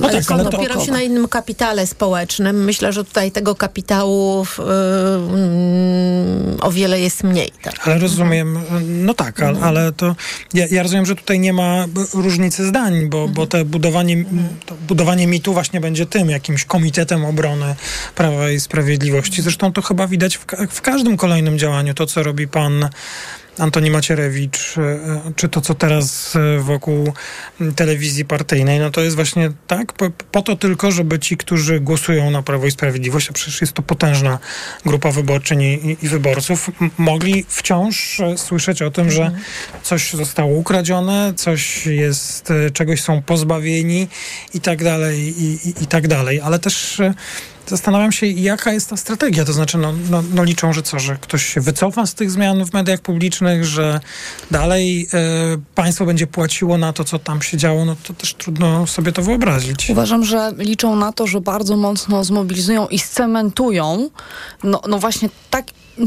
No 0.00 0.08
ale 0.08 0.22
tak, 0.22 0.32
ale 0.32 0.44
to- 0.44 0.50
dopiero 0.50 0.84
się 0.84 0.92
na 0.92 1.02
innym 1.02 1.28
kapitale 1.28 1.86
społecznym. 1.86 2.64
Myślę, 2.64 2.92
że 2.92 3.04
tutaj 3.04 3.32
tego 3.32 3.54
kapitału 3.54 4.42
y, 4.42 4.62
mm, 4.62 6.56
o 6.60 6.70
wiele 6.72 7.00
jest 7.00 7.24
mniej. 7.24 7.52
Tak? 7.62 7.88
Ale 7.88 7.98
rozumiem, 7.98 8.58
no 8.86 9.14
tak, 9.14 9.42
ale, 9.42 9.60
ale 9.60 9.92
to 9.92 10.16
ja, 10.54 10.66
ja 10.70 10.82
rozumiem, 10.82 11.06
że 11.06 11.14
tutaj 11.16 11.40
nie 11.40 11.52
ma 11.52 11.86
różnicy 12.14 12.66
zdań, 12.66 13.08
bo, 13.08 13.28
bo 13.28 13.46
te 13.46 13.64
budowanie, 13.64 14.24
to 14.66 14.74
budowanie 14.88 15.26
mitu 15.26 15.52
właśnie 15.52 15.80
będzie 15.80 16.06
tym, 16.06 16.30
jakimś 16.30 16.64
komitetem 16.64 17.24
obrony 17.24 17.74
Prawa 18.20 18.50
i 18.50 18.60
Sprawiedliwości. 18.60 19.42
Zresztą 19.42 19.72
to 19.72 19.82
chyba 19.82 20.06
widać 20.06 20.36
w, 20.38 20.46
w 20.70 20.80
każdym 20.80 21.16
kolejnym 21.16 21.58
działaniu, 21.58 21.94
to 21.94 22.06
co 22.06 22.22
robi 22.22 22.48
pan 22.48 22.88
Antoni 23.58 23.90
Macierewicz, 23.90 24.78
e, 24.78 25.32
czy 25.36 25.48
to, 25.48 25.60
co 25.60 25.74
teraz 25.74 26.36
e, 26.36 26.58
wokół 26.58 27.12
telewizji 27.76 28.24
partyjnej, 28.24 28.78
no 28.78 28.90
to 28.90 29.00
jest 29.00 29.16
właśnie 29.16 29.52
tak, 29.66 29.92
po, 29.92 30.10
po 30.32 30.42
to 30.42 30.56
tylko, 30.56 30.92
żeby 30.92 31.18
ci, 31.18 31.36
którzy 31.36 31.80
głosują 31.80 32.30
na 32.30 32.42
Prawo 32.42 32.66
i 32.66 32.70
Sprawiedliwość, 32.70 33.30
a 33.30 33.32
przecież 33.32 33.60
jest 33.60 33.72
to 33.72 33.82
potężna 33.82 34.38
grupa 34.86 35.10
wyborczyń 35.10 35.62
i, 35.62 35.96
i- 36.02 36.08
wyborców, 36.08 36.70
mogli 36.98 37.44
wciąż 37.48 38.20
e, 38.20 38.38
słyszeć 38.38 38.82
o 38.82 38.90
tym, 38.90 39.10
że 39.10 39.30
coś 39.82 40.12
zostało 40.12 40.52
ukradzione, 40.56 41.32
coś 41.36 41.86
jest, 41.86 42.50
e, 42.50 42.70
czegoś 42.70 43.02
są 43.02 43.22
pozbawieni 43.22 44.08
i 44.54 44.60
tak 44.60 44.84
dalej, 44.84 45.42
i, 45.42 45.68
i, 45.68 45.82
i 45.82 45.86
tak 45.86 46.08
dalej. 46.08 46.40
Ale 46.40 46.58
też 46.58 47.00
e, 47.00 47.14
Zastanawiam 47.66 48.12
się, 48.12 48.26
jaka 48.26 48.72
jest 48.72 48.90
ta 48.90 48.96
strategia. 48.96 49.44
To 49.44 49.52
znaczy, 49.52 49.78
no, 49.78 49.92
no, 50.10 50.22
no 50.34 50.44
liczą, 50.44 50.72
że 50.72 50.82
co, 50.82 50.98
że 50.98 51.16
ktoś 51.16 51.46
się 51.46 51.60
wycofa 51.60 52.06
z 52.06 52.14
tych 52.14 52.30
zmian 52.30 52.64
w 52.64 52.72
mediach 52.72 53.00
publicznych, 53.00 53.64
że 53.64 54.00
dalej 54.50 55.08
e, 55.12 55.16
państwo 55.74 56.06
będzie 56.06 56.26
płaciło 56.26 56.78
na 56.78 56.92
to, 56.92 57.04
co 57.04 57.18
tam 57.18 57.42
się 57.42 57.56
działo, 57.56 57.84
no 57.84 57.96
to 58.02 58.14
też 58.14 58.34
trudno 58.34 58.86
sobie 58.86 59.12
to 59.12 59.22
wyobrazić. 59.22 59.90
Uważam, 59.90 60.24
że 60.24 60.52
liczą 60.58 60.96
na 60.96 61.12
to, 61.12 61.26
że 61.26 61.40
bardzo 61.40 61.76
mocno 61.76 62.24
zmobilizują 62.24 62.88
i 62.88 62.98
scementują, 62.98 64.10
no, 64.64 64.80
no 64.88 64.98
właśnie 64.98 65.28
tak 65.50 65.64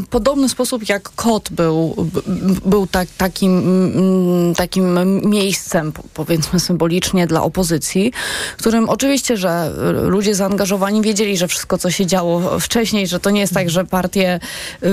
podobny 0.10 0.50
sposób 0.50 0.90
jak 0.90 1.10
kot 1.16 1.50
był, 1.52 1.96
był 2.66 2.88
tak, 2.88 3.08
takim, 3.18 3.58
mm, 3.58 4.56
takim 4.56 5.20
miejscem, 5.30 5.92
po- 5.92 6.04
powiedzmy 6.14 6.60
symbolicznie, 6.60 7.28
dla 7.28 7.44
opozycji, 7.44 8.14
którym 8.58 8.90
oczywiście, 8.90 9.38
że 9.38 9.72
ludzie 9.94 10.36
zaangażowani 10.36 11.02
wiedzieli, 11.02 11.38
że 11.38 11.48
wszystko, 11.48 11.78
co 11.78 11.92
się 11.92 12.06
działo 12.06 12.60
wcześniej, 12.60 13.08
że 13.08 13.20
to 13.20 13.30
nie 13.30 13.42
jest 13.42 13.54
tak, 13.54 13.70
że 13.70 13.86
partie 13.86 14.40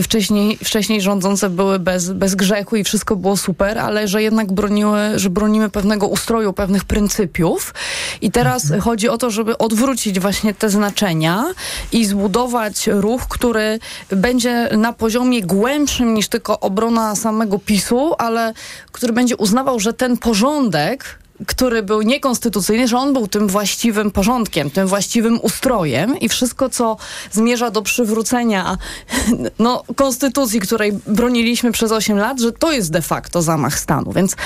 wcześniej, 0.02 0.58
wcześniej 0.64 1.00
rządzące 1.00 1.50
były 1.50 1.78
bez, 1.78 2.10
bez 2.12 2.34
grzechu 2.34 2.76
i 2.76 2.84
wszystko 2.84 3.16
było 3.16 3.36
super, 3.36 3.78
ale 3.78 4.08
że 4.08 4.22
jednak 4.22 4.52
broniły, 4.52 4.98
że 5.16 5.30
bronimy 5.30 5.70
pewnego 5.70 6.08
ustroju, 6.08 6.52
pewnych 6.52 6.84
pryncypiów. 6.84 7.74
I 8.20 8.30
teraz 8.30 8.72
chodzi 8.80 9.08
o 9.08 9.18
to, 9.18 9.30
żeby 9.30 9.58
odwrócić 9.58 10.20
właśnie 10.20 10.54
te 10.54 10.70
znaczenia 10.70 11.44
i 11.92 12.04
zbudować 12.04 12.86
ruch, 12.86 13.22
który 13.28 13.78
będzie 14.10 14.68
na 14.80 14.92
poziomie 14.92 15.42
głębszym 15.42 16.14
niż 16.14 16.28
tylko 16.28 16.60
obrona 16.60 17.16
samego 17.16 17.58
PiSu, 17.58 18.14
ale 18.18 18.52
który 18.92 19.12
będzie 19.12 19.36
uznawał, 19.36 19.80
że 19.80 19.92
ten 19.92 20.16
porządek 20.16 21.20
który 21.46 21.82
był 21.82 22.02
niekonstytucyjny, 22.02 22.88
że 22.88 22.98
on 22.98 23.12
był 23.12 23.28
tym 23.28 23.48
właściwym 23.48 24.10
porządkiem, 24.10 24.70
tym 24.70 24.86
właściwym 24.86 25.40
ustrojem 25.42 26.18
i 26.20 26.28
wszystko, 26.28 26.68
co 26.68 26.96
zmierza 27.32 27.70
do 27.70 27.82
przywrócenia 27.82 28.78
no, 29.58 29.84
konstytucji, 29.96 30.60
której 30.60 30.92
broniliśmy 31.06 31.72
przez 31.72 31.92
8 31.92 32.18
lat, 32.18 32.40
że 32.40 32.52
to 32.52 32.72
jest 32.72 32.90
de 32.90 33.02
facto 33.02 33.42
zamach 33.42 33.78
stanu. 33.78 34.12
Więc 34.12 34.32
y, 34.32 34.36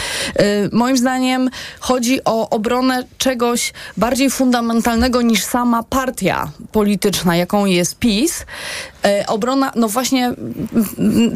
moim 0.72 0.96
zdaniem 0.96 1.50
chodzi 1.80 2.24
o 2.24 2.50
obronę 2.50 3.04
czegoś 3.18 3.72
bardziej 3.96 4.30
fundamentalnego 4.30 5.22
niż 5.22 5.44
sama 5.44 5.82
partia 5.82 6.50
polityczna, 6.72 7.36
jaką 7.36 7.66
jest 7.66 7.98
PiS. 7.98 8.46
Y, 9.06 9.26
obrona, 9.26 9.72
no 9.76 9.88
właśnie 9.88 10.34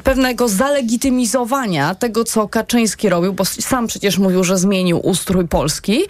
pewnego 0.05 0.49
zalegitymizowania 0.49 1.95
tego, 1.95 2.25
co 2.25 2.49
Kaczyński 2.49 3.09
robił, 3.09 3.33
bo 3.33 3.45
sam 3.45 3.87
przecież 3.87 4.19
mówił, 4.19 4.45
że 4.45 4.59
zmienił 4.59 4.99
ustrój 5.07 5.49
Polski 5.49 6.03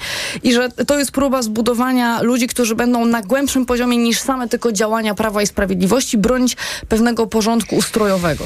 i 0.43 0.53
że 0.53 0.69
to 0.69 0.99
jest 0.99 1.11
próba 1.11 1.43
zbudowania 1.43 2.23
ludzi, 2.23 2.47
którzy 2.47 2.75
będą 2.75 3.05
na 3.05 3.23
głębszym 3.23 3.67
poziomie 3.67 3.97
niż 3.97 4.21
same 4.21 4.49
tylko 4.49 4.73
działania 4.73 5.15
Prawa 5.15 5.43
i 5.43 5.47
Sprawiedliwości 5.47 6.19
bronić 6.19 6.57
pewnego 6.89 7.27
porządku 7.27 7.77
ustrojowego. 7.77 8.45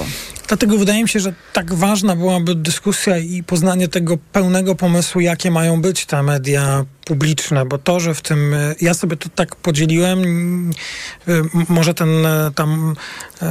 Dlatego 0.48 0.78
wydaje 0.78 1.02
mi 1.02 1.08
się, 1.08 1.20
że 1.20 1.34
tak 1.52 1.74
ważna 1.74 2.16
byłaby 2.16 2.54
dyskusja 2.54 3.18
i 3.18 3.42
poznanie 3.42 3.88
tego 3.88 4.18
pełnego 4.32 4.74
pomysłu, 4.74 5.20
jakie 5.20 5.50
mają 5.50 5.82
być 5.82 6.06
te 6.06 6.22
media 6.22 6.84
publiczne, 7.04 7.64
bo 7.66 7.78
to, 7.78 8.00
że 8.00 8.14
w 8.14 8.22
tym, 8.22 8.54
e, 8.54 8.74
ja 8.80 8.94
sobie 8.94 9.16
to 9.16 9.28
tak 9.34 9.56
podzieliłem, 9.56 10.20
e, 11.28 11.32
może 11.68 11.94
ten, 11.94 12.26
e, 12.26 12.50
tam, 12.54 12.96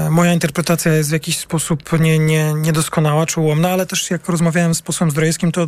moja 0.10 0.34
interpretacja 0.34 0.94
jest 0.94 1.10
w 1.10 1.14
jakiś 1.14 1.38
sposób 1.38 2.00
nie, 2.00 2.20
nie, 2.20 2.54
niedoskonała 2.54 3.26
czy 3.26 3.42
ułomna, 3.42 3.70
ale 3.70 3.86
też 3.86 4.12
jak 4.12 4.30
rozmawiałem 4.30 4.76
z 4.76 4.82
posłem 4.82 5.12
Zdrojewskim, 5.12 5.52
to 5.52 5.68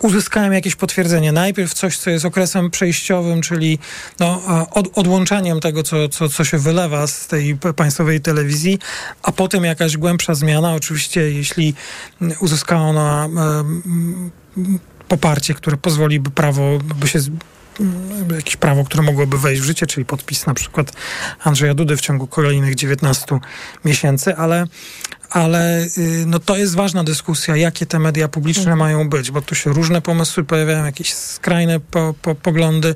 uzyskałem 0.00 0.52
jakieś 0.52 0.76
potwierdzenie. 0.76 1.32
Najpierw 1.32 1.74
coś, 1.74 1.98
co 1.98 2.10
jest 2.10 2.24
okresem 2.24 2.70
przejściowym, 2.70 3.42
czyli 3.42 3.78
no, 4.20 4.42
od, 4.70 4.98
odłączeniem 4.98 5.60
tego, 5.60 5.82
co, 5.82 6.08
co, 6.08 6.28
co 6.28 6.44
się 6.44 6.58
wylewa 6.58 7.06
z 7.06 7.26
tej 7.26 7.58
państwowej 7.76 8.20
telewizji, 8.20 8.78
a 9.22 9.32
potem 9.32 9.64
jakaś 9.64 9.96
głębsza 9.96 10.34
zmiana. 10.34 10.74
Oczywiście, 10.74 11.30
jeśli 11.30 11.74
mm, 12.20 12.36
uzyska 12.40 12.76
ona 12.76 13.28
poparcie, 15.08 15.54
które 15.54 15.76
pozwoli, 15.76 16.20
by 16.20 16.30
prawo, 16.30 16.78
by 16.78 17.08
się 17.08 17.18
mm, 17.80 18.30
jakieś 18.36 18.56
prawo, 18.56 18.84
które 18.84 19.02
mogłoby 19.02 19.38
wejść 19.38 19.62
w 19.62 19.64
życie, 19.64 19.86
czyli 19.86 20.04
podpis 20.04 20.46
na 20.46 20.54
przykład 20.54 20.92
Andrzeja 21.44 21.74
Dudy 21.74 21.96
w 21.96 22.00
ciągu 22.00 22.26
kolejnych 22.26 22.74
19 22.74 23.38
miesięcy, 23.84 24.36
ale 24.36 24.66
ale 25.30 25.84
y, 25.98 26.24
no, 26.26 26.38
to 26.38 26.56
jest 26.56 26.74
ważna 26.74 27.04
dyskusja, 27.04 27.56
jakie 27.56 27.86
te 27.86 27.98
media 27.98 28.28
publiczne 28.28 28.62
Mhm. 28.62 28.78
mają 28.78 29.08
być, 29.08 29.30
bo 29.30 29.42
tu 29.42 29.54
się 29.54 29.72
różne 29.72 30.00
pomysły 30.02 30.44
pojawiają, 30.44 30.84
jakieś 30.84 31.14
skrajne 31.14 31.80
po, 31.80 32.14
po, 32.22 32.34
poglądy, 32.34 32.88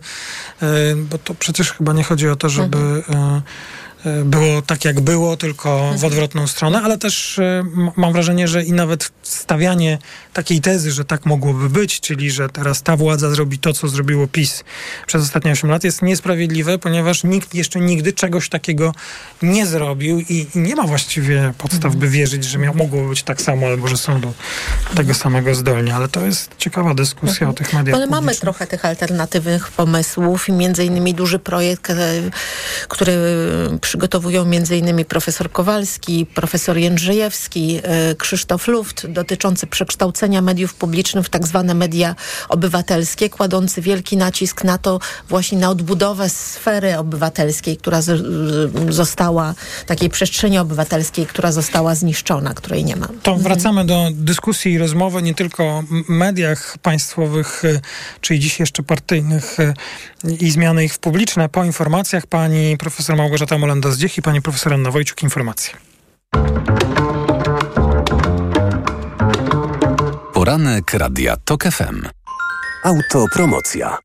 y, 0.62 0.96
bo 0.96 1.18
to 1.18 1.34
przecież 1.34 1.72
chyba 1.72 1.92
nie 1.92 2.02
chodzi 2.04 2.28
o 2.28 2.36
to, 2.36 2.48
żeby, 2.48 2.78
Mhm. 2.78 3.42
E, 4.04 4.24
było 4.24 4.62
tak, 4.62 4.84
jak 4.84 5.00
było, 5.00 5.36
tylko 5.36 5.94
w 5.96 6.04
odwrotną 6.04 6.46
stronę, 6.46 6.80
ale 6.82 6.98
też 6.98 7.38
e, 7.38 7.64
mam 7.96 8.12
wrażenie, 8.12 8.48
że 8.48 8.64
i 8.64 8.72
nawet 8.72 9.12
stawianie 9.22 9.98
takiej 10.32 10.60
tezy, 10.60 10.90
że 10.90 11.04
tak 11.04 11.26
mogłoby 11.26 11.70
być, 11.70 12.00
czyli 12.00 12.30
że 12.30 12.48
teraz 12.48 12.82
ta 12.82 12.96
władza 12.96 13.30
zrobi 13.30 13.58
to, 13.58 13.72
co 13.72 13.88
zrobiło 13.88 14.26
PiS 14.26 14.64
przez 15.06 15.22
ostatnie 15.22 15.52
8 15.52 15.70
lat, 15.70 15.84
jest 15.84 16.02
niesprawiedliwe, 16.02 16.78
ponieważ 16.78 17.24
nikt 17.24 17.54
jeszcze 17.54 17.80
nigdy 17.80 18.12
czegoś 18.12 18.48
takiego 18.48 18.94
nie 19.42 19.66
zrobił 19.66 20.20
i, 20.20 20.46
i 20.54 20.58
nie 20.58 20.76
ma 20.76 20.86
właściwie 20.86 21.52
podstaw, 21.58 21.96
by 21.96 22.08
wierzyć, 22.08 22.44
że 22.44 22.58
miał, 22.58 22.74
mogło 22.74 23.08
być 23.08 23.22
tak 23.22 23.42
samo, 23.42 23.66
albo 23.66 23.88
że 23.88 23.96
są 23.96 24.20
do 24.20 24.32
tego 24.94 25.14
samego 25.14 25.54
zdolni. 25.54 25.90
Ale 25.90 26.08
to 26.08 26.26
jest 26.26 26.50
ciekawa 26.58 26.94
dyskusja 26.94 27.48
o 27.48 27.52
tych 27.52 27.72
mediach 27.72 27.96
Ale 27.96 28.06
mamy 28.06 28.34
trochę 28.34 28.66
tych 28.66 28.84
alternatywnych 28.84 29.70
pomysłów 29.70 30.48
i 30.48 30.52
między 30.52 30.84
innymi 30.84 31.14
duży 31.14 31.38
projekt, 31.38 31.90
e, 31.90 31.96
który 32.88 33.12
przygotowują 33.90 34.50
innymi 34.78 35.04
profesor 35.04 35.52
Kowalski, 35.52 36.26
profesor 36.26 36.78
Jędrzejewski, 36.78 37.80
e, 37.82 38.14
Krzysztof 38.14 38.68
Luft, 38.68 39.06
dotyczący 39.06 39.66
przekształcenia 39.66 40.42
mediów 40.42 40.74
publicznych 40.74 41.26
w 41.26 41.28
tak 41.28 41.46
zwane 41.46 41.74
media 41.74 42.14
obywatelskie, 42.48 43.30
kładący 43.30 43.82
wielki 43.82 44.16
nacisk 44.16 44.64
na 44.64 44.78
to 44.78 45.00
właśnie 45.28 45.58
na 45.58 45.70
odbudowę 45.70 46.28
sfery 46.28 46.98
obywatelskiej, 46.98 47.76
która 47.76 48.00
została, 48.88 49.54
takiej 49.86 50.10
przestrzeni 50.10 50.58
obywatelskiej, 50.58 51.26
która 51.26 51.52
została 51.52 51.94
zniszczona, 51.94 52.54
której 52.54 52.84
nie 52.84 52.96
ma. 52.96 53.08
To 53.22 53.36
wracamy 53.36 53.84
do 53.84 54.08
dyskusji 54.12 54.72
i 54.72 54.78
rozmowy 54.78 55.22
nie 55.22 55.34
tylko 55.34 55.64
o 55.64 55.84
mediach 56.08 56.78
państwowych, 56.82 57.64
e, 57.64 57.80
czyli 58.20 58.40
dziś 58.40 58.60
jeszcze 58.60 58.82
partyjnych 58.82 59.60
e, 59.60 59.74
i 60.40 60.50
zmiany 60.50 60.84
ich 60.84 60.94
w 60.94 60.98
publiczne. 60.98 61.48
Po 61.48 61.64
informacjach 61.64 62.26
pani 62.26 62.76
profesor 62.76 63.16
Małgorzata 63.16 63.58
Molenda-Zdziech 63.80 64.18
i 64.18 64.22
pani 64.22 64.42
profesor 64.42 64.74
Anna 64.74 64.90
Wojciuk 64.90 65.22
informacje. 65.22 65.74
Poranek 70.32 70.94
Radia 70.94 71.36
TOK 71.44 71.64
FM. 71.64 72.08
Autopromocja. 72.84 73.98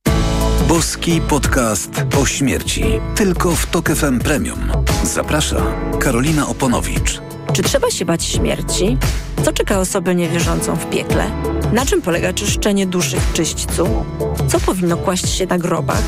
Boski 0.67 1.21
podcast 1.21 1.89
o 2.21 2.26
śmierci. 2.26 2.84
Tylko 3.15 3.55
w 3.55 3.65
TOK 3.65 3.89
FM 3.89 4.19
Premium. 4.19 4.71
Zaprasza 5.03 5.61
Karolina 5.99 6.47
Oponowicz. 6.47 7.21
Czy 7.53 7.63
trzeba 7.63 7.91
się 7.91 8.05
bać 8.05 8.23
śmierci? 8.23 8.97
Co 9.45 9.53
czeka 9.53 9.80
osobę 9.80 10.15
niewierzącą 10.15 10.76
w 10.76 10.89
piekle? 10.89 11.32
Na 11.73 11.86
czym 11.86 12.01
polega 12.01 12.34
czyszczenie 12.34 12.88
duszy 12.88 13.17
w 13.19 13.34
czyśćcu? 13.34 14.05
Co 14.47 14.59
powinno 14.59 14.97
kłaść 14.97 15.30
się 15.30 15.45
na 15.45 15.57
grobach? 15.57 16.03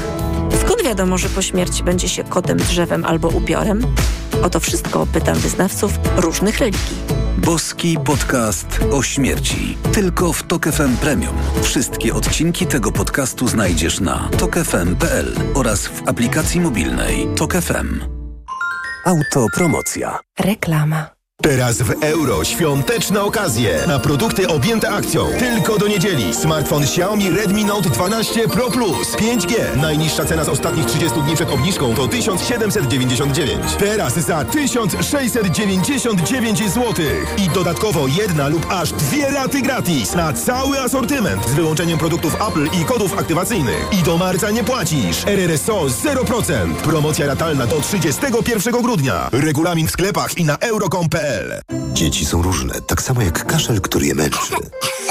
Skąd 0.61 0.83
wiadomo, 0.83 1.17
że 1.17 1.29
po 1.29 1.41
śmierci 1.41 1.83
będzie 1.83 2.09
się 2.09 2.23
kotem, 2.23 2.57
drzewem 2.57 3.05
albo 3.05 3.27
upiorem? 3.27 3.81
O 4.43 4.49
to 4.49 4.59
wszystko 4.59 5.07
pytam 5.13 5.35
wyznawców 5.35 5.91
różnych 6.17 6.59
religii. 6.59 6.97
Boski 7.37 7.97
podcast 8.05 8.79
o 8.91 9.03
śmierci. 9.03 9.77
Tylko 9.93 10.33
w 10.33 10.43
TOK 10.43 10.65
FM 10.65 10.97
Premium. 10.97 11.35
Wszystkie 11.61 12.13
odcinki 12.13 12.65
tego 12.67 12.91
podcastu 12.91 13.47
znajdziesz 13.47 13.99
na 13.99 14.29
tokefm.pl 14.37 15.35
oraz 15.53 15.87
w 15.87 16.07
aplikacji 16.09 16.61
mobilnej 16.61 17.27
TOK 17.35 17.53
FM. 17.53 17.99
Autopromocja. 19.05 20.19
Reklama. 20.39 21.16
Teraz 21.41 21.81
w 21.81 22.03
euro 22.03 22.43
świąteczne 22.43 23.21
okazje 23.21 23.83
na 23.87 23.99
produkty 23.99 24.47
objęte 24.47 24.89
akcją. 24.89 25.27
Tylko 25.39 25.77
do 25.77 25.87
niedzieli. 25.87 26.33
Smartfon 26.33 26.83
Xiaomi 26.83 27.29
Redmi 27.29 27.65
Note 27.65 27.89
12 27.89 28.47
Pro 28.47 28.71
Plus 28.71 29.15
5G. 29.15 29.77
Najniższa 29.81 30.25
cena 30.25 30.43
z 30.43 30.49
ostatnich 30.49 30.85
30 30.85 31.21
dni 31.21 31.35
przed 31.35 31.49
obniżką 31.49 31.95
to 31.95 32.07
1799. 32.07 33.61
Teraz 33.79 34.19
za 34.19 34.45
1699 34.45 36.73
zł. 36.73 36.93
I 37.37 37.49
dodatkowo 37.49 38.07
jedna 38.07 38.47
lub 38.47 38.65
aż 38.69 38.91
dwie 38.91 39.29
raty 39.29 39.61
gratis 39.61 40.15
na 40.15 40.33
cały 40.33 40.79
asortyment 40.79 41.49
z 41.49 41.53
wyłączeniem 41.53 41.99
produktów 41.99 42.35
Apple 42.47 42.67
i 42.81 42.85
kodów 42.85 43.19
aktywacyjnych. 43.19 43.87
I 43.99 44.03
do 44.03 44.17
marca 44.17 44.51
nie 44.51 44.63
płacisz. 44.63 45.25
RRSO 45.25 45.85
0%. 45.85 46.75
Promocja 46.75 47.27
ratalna 47.27 47.67
do 47.67 47.81
31 47.81 48.81
grudnia. 48.81 49.29
Regulamin 49.31 49.87
w 49.87 49.91
sklepach 49.91 50.37
i 50.37 50.45
na 50.45 50.57
euro.com.pl 50.57 51.26
Dzieci 51.93 52.25
są 52.25 52.41
różne, 52.41 52.81
tak 52.81 53.01
samo 53.01 53.21
jak 53.21 53.45
kaszel, 53.45 53.81
który 53.81 54.05
je 54.05 54.15
męczy. 54.15 54.53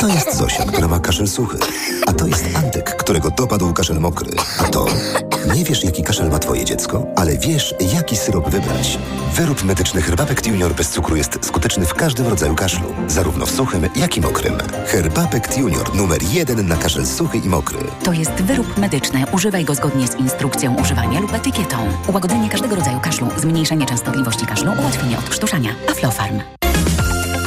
To 0.01 0.09
jest 0.09 0.37
Zosia, 0.37 0.65
która 0.65 0.89
ma 0.89 1.01
kaszel 1.01 1.29
suchy. 1.29 1.59
A 2.07 2.13
to 2.13 2.27
jest 2.27 2.45
Antek, 2.55 2.97
którego 2.97 3.31
dopadł 3.31 3.73
kaszel 3.73 4.01
mokry. 4.01 4.31
A 4.59 4.65
to... 4.65 4.87
Nie 5.55 5.65
wiesz, 5.65 5.85
jaki 5.85 6.03
kaszel 6.03 6.31
ma 6.31 6.39
twoje 6.39 6.65
dziecko, 6.65 7.07
ale 7.17 7.39
wiesz, 7.39 7.75
jaki 7.95 8.17
syrop 8.17 8.51
wybrać. 8.51 8.99
Wyrób 9.35 9.65
medyczny 9.65 10.03
Herbapekt 10.03 10.47
Junior 10.47 10.75
bez 10.75 10.91
cukru 10.91 11.17
jest 11.17 11.39
skuteczny 11.47 11.87
w 11.87 11.95
każdym 11.95 12.27
rodzaju 12.29 12.55
kaszlu. 12.55 12.95
Zarówno 13.09 13.47
w 13.47 13.51
suchym, 13.51 13.89
jak 13.97 14.17
i 14.17 14.21
mokrym. 14.21 14.55
Herbapekt 14.87 15.59
Junior 15.59 15.95
numer 15.95 16.23
jeden 16.23 16.69
na 16.69 16.77
kaszel 16.77 17.07
suchy 17.07 17.39
i 17.39 17.49
mokry. 17.49 17.79
To 18.05 18.13
jest 18.13 18.31
wyrób 18.33 18.77
medyczny. 18.77 19.25
Używaj 19.33 19.65
go 19.65 19.75
zgodnie 19.75 20.09
z 20.09 20.15
instrukcją 20.15 20.77
używania 20.81 21.21
lub 21.21 21.35
etykietą. 21.35 21.77
Ułagodzenie 22.09 22.49
każdego 22.49 22.77
rodzaju 22.77 23.01
kaszlu, 23.01 23.29
zmniejszenie 23.37 23.87
częstotliwości 23.87 24.47
kaszlu, 24.47 24.73
ułatwienie 24.81 25.19
odkrztuszania. 25.19 25.71
Aflofarm. 25.91 26.41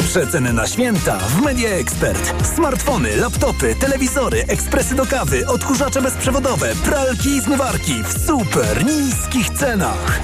Przeceny 0.10 0.54
na 0.54 0.68
święta 0.68 1.18
w 1.18 1.42
Media 1.42 1.70
Expert. 1.70 2.48
Smartfony, 2.56 3.16
laptopy, 3.16 3.76
telewizory, 3.76 4.44
ekspresy 4.48 4.96
do 4.96 5.06
kawy, 5.06 5.48
odkurzacze 5.48 6.02
bezprzewodowe, 6.02 6.76
pralki 6.76 7.30
i 7.30 7.42
zmywarki 7.42 8.04
w 8.04 8.26
super 8.28 8.86
niskich 8.86 9.50
cenach. 9.50 10.20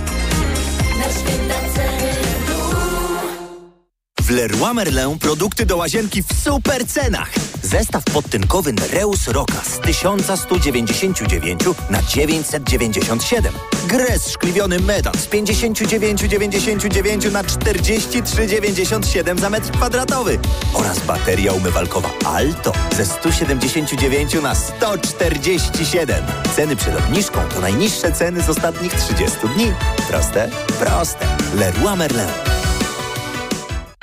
Na 0.98 1.04
święta 1.04 1.56
ceny 1.76 2.15
W 4.26 4.30
Leroy 4.30 4.74
Merlin 4.74 5.20
produkty 5.20 5.66
do 5.66 5.78
łazienki 5.78 6.24
w 6.24 6.28
super 6.44 6.88
cenach. 6.88 7.30
Zestaw 7.64 8.04
podtynkowy 8.04 8.74
Nereus 8.74 9.28
Roka 9.28 9.62
z 9.64 9.80
1199 9.80 11.62
na 11.90 12.02
997. 12.02 13.54
Gres 13.88 14.32
szkliwiony 14.32 14.80
metal 14.80 15.14
z 15.14 15.28
59,99 15.28 17.32
na 17.32 17.44
43,97 17.44 19.40
za 19.40 19.50
metr 19.50 19.72
kwadratowy. 19.72 20.40
Oraz 20.74 21.00
bateria 21.00 21.54
umywalkowa 21.54 22.10
Alto 22.26 22.74
ze 22.98 23.06
179 23.06 24.34
na 24.34 24.56
147. 24.56 26.26
Ceny 26.56 26.76
przed 26.76 27.00
obniżką 27.00 27.40
to 27.54 27.62
najniższe 27.62 28.12
ceny 28.12 28.42
z 28.42 28.50
ostatnich 28.50 28.94
30 28.94 29.38
dni. 29.56 29.72
Proste? 30.10 30.50
Proste. 30.80 31.28
Leroy 31.56 31.96
Merlin. 31.96 32.65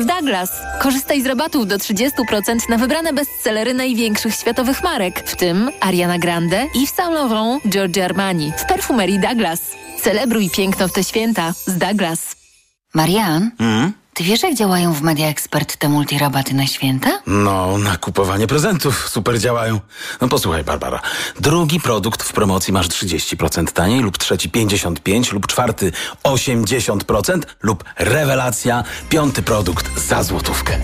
w 0.00 0.04
Douglas. 0.04 0.50
Korzystaj 0.78 1.22
z 1.22 1.26
rabatów 1.26 1.66
do 1.66 1.76
30% 1.76 2.68
na 2.68 2.78
wybrane 2.78 3.12
bestsellery 3.12 3.74
największych 3.74 4.34
światowych 4.34 4.82
marek, 4.82 5.22
w 5.26 5.36
tym 5.36 5.70
Ariana 5.80 6.18
Grande, 6.18 6.66
Yves 6.74 6.94
Saint 6.94 7.12
Laurent, 7.12 7.62
Giorgio 7.68 8.04
Armani 8.04 8.52
w 8.56 8.64
perfumerii 8.64 9.18
Douglas. 9.18 9.60
Celebruj 10.02 10.50
piękno 10.50 10.88
w 10.88 10.92
te 10.92 11.04
święta 11.04 11.52
z 11.66 11.78
Douglas. 11.78 12.36
Marian, 12.94 13.50
ty 14.20 14.24
wiesz 14.24 14.42
jak 14.42 14.54
działają 14.54 14.92
w 14.92 15.02
Media 15.02 15.28
Expert 15.28 15.76
te 15.76 15.88
multirabaty 15.88 16.54
na 16.54 16.66
święta? 16.66 17.20
No, 17.26 17.78
na 17.78 17.96
kupowanie 17.96 18.46
prezentów 18.46 19.08
super 19.08 19.38
działają. 19.38 19.80
No 20.20 20.28
posłuchaj, 20.28 20.64
Barbara. 20.64 21.00
Drugi 21.40 21.80
produkt 21.80 22.22
w 22.22 22.32
promocji 22.32 22.72
masz 22.72 22.88
30% 22.88 23.72
taniej, 23.72 24.00
lub 24.00 24.18
trzeci 24.18 24.50
55%, 24.50 25.32
lub 25.32 25.46
czwarty 25.46 25.92
80%, 26.24 27.40
lub 27.62 27.84
rewelacja, 27.98 28.84
piąty 29.08 29.42
produkt 29.42 30.00
za 30.00 30.22
złotówkę. 30.22 30.80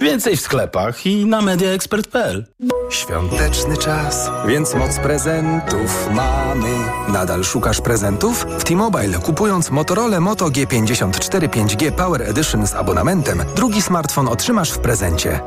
Więcej 0.00 0.36
w 0.36 0.40
sklepach 0.40 1.06
i 1.06 1.26
na 1.26 1.42
mediaexpert.pl. 1.42 2.46
Świąteczny 2.90 3.76
czas, 3.76 4.30
więc 4.48 4.74
moc 4.74 4.98
prezentów 4.98 6.08
mamy. 6.12 6.68
Nadal 7.08 7.44
szukasz 7.44 7.80
prezentów? 7.80 8.46
W 8.58 8.64
T-Mobile 8.64 9.18
kupując 9.18 9.70
Motorola 9.70 10.20
Moto 10.20 10.46
G54 10.46 11.48
5G 11.48 11.92
Power 11.92 12.22
Edition 12.22 12.66
z 12.66 12.74
abonamentem, 12.74 13.42
drugi 13.56 13.82
smartfon 13.82 14.28
otrzymasz 14.28 14.70
w 14.70 14.78
prezencie. 14.78 15.40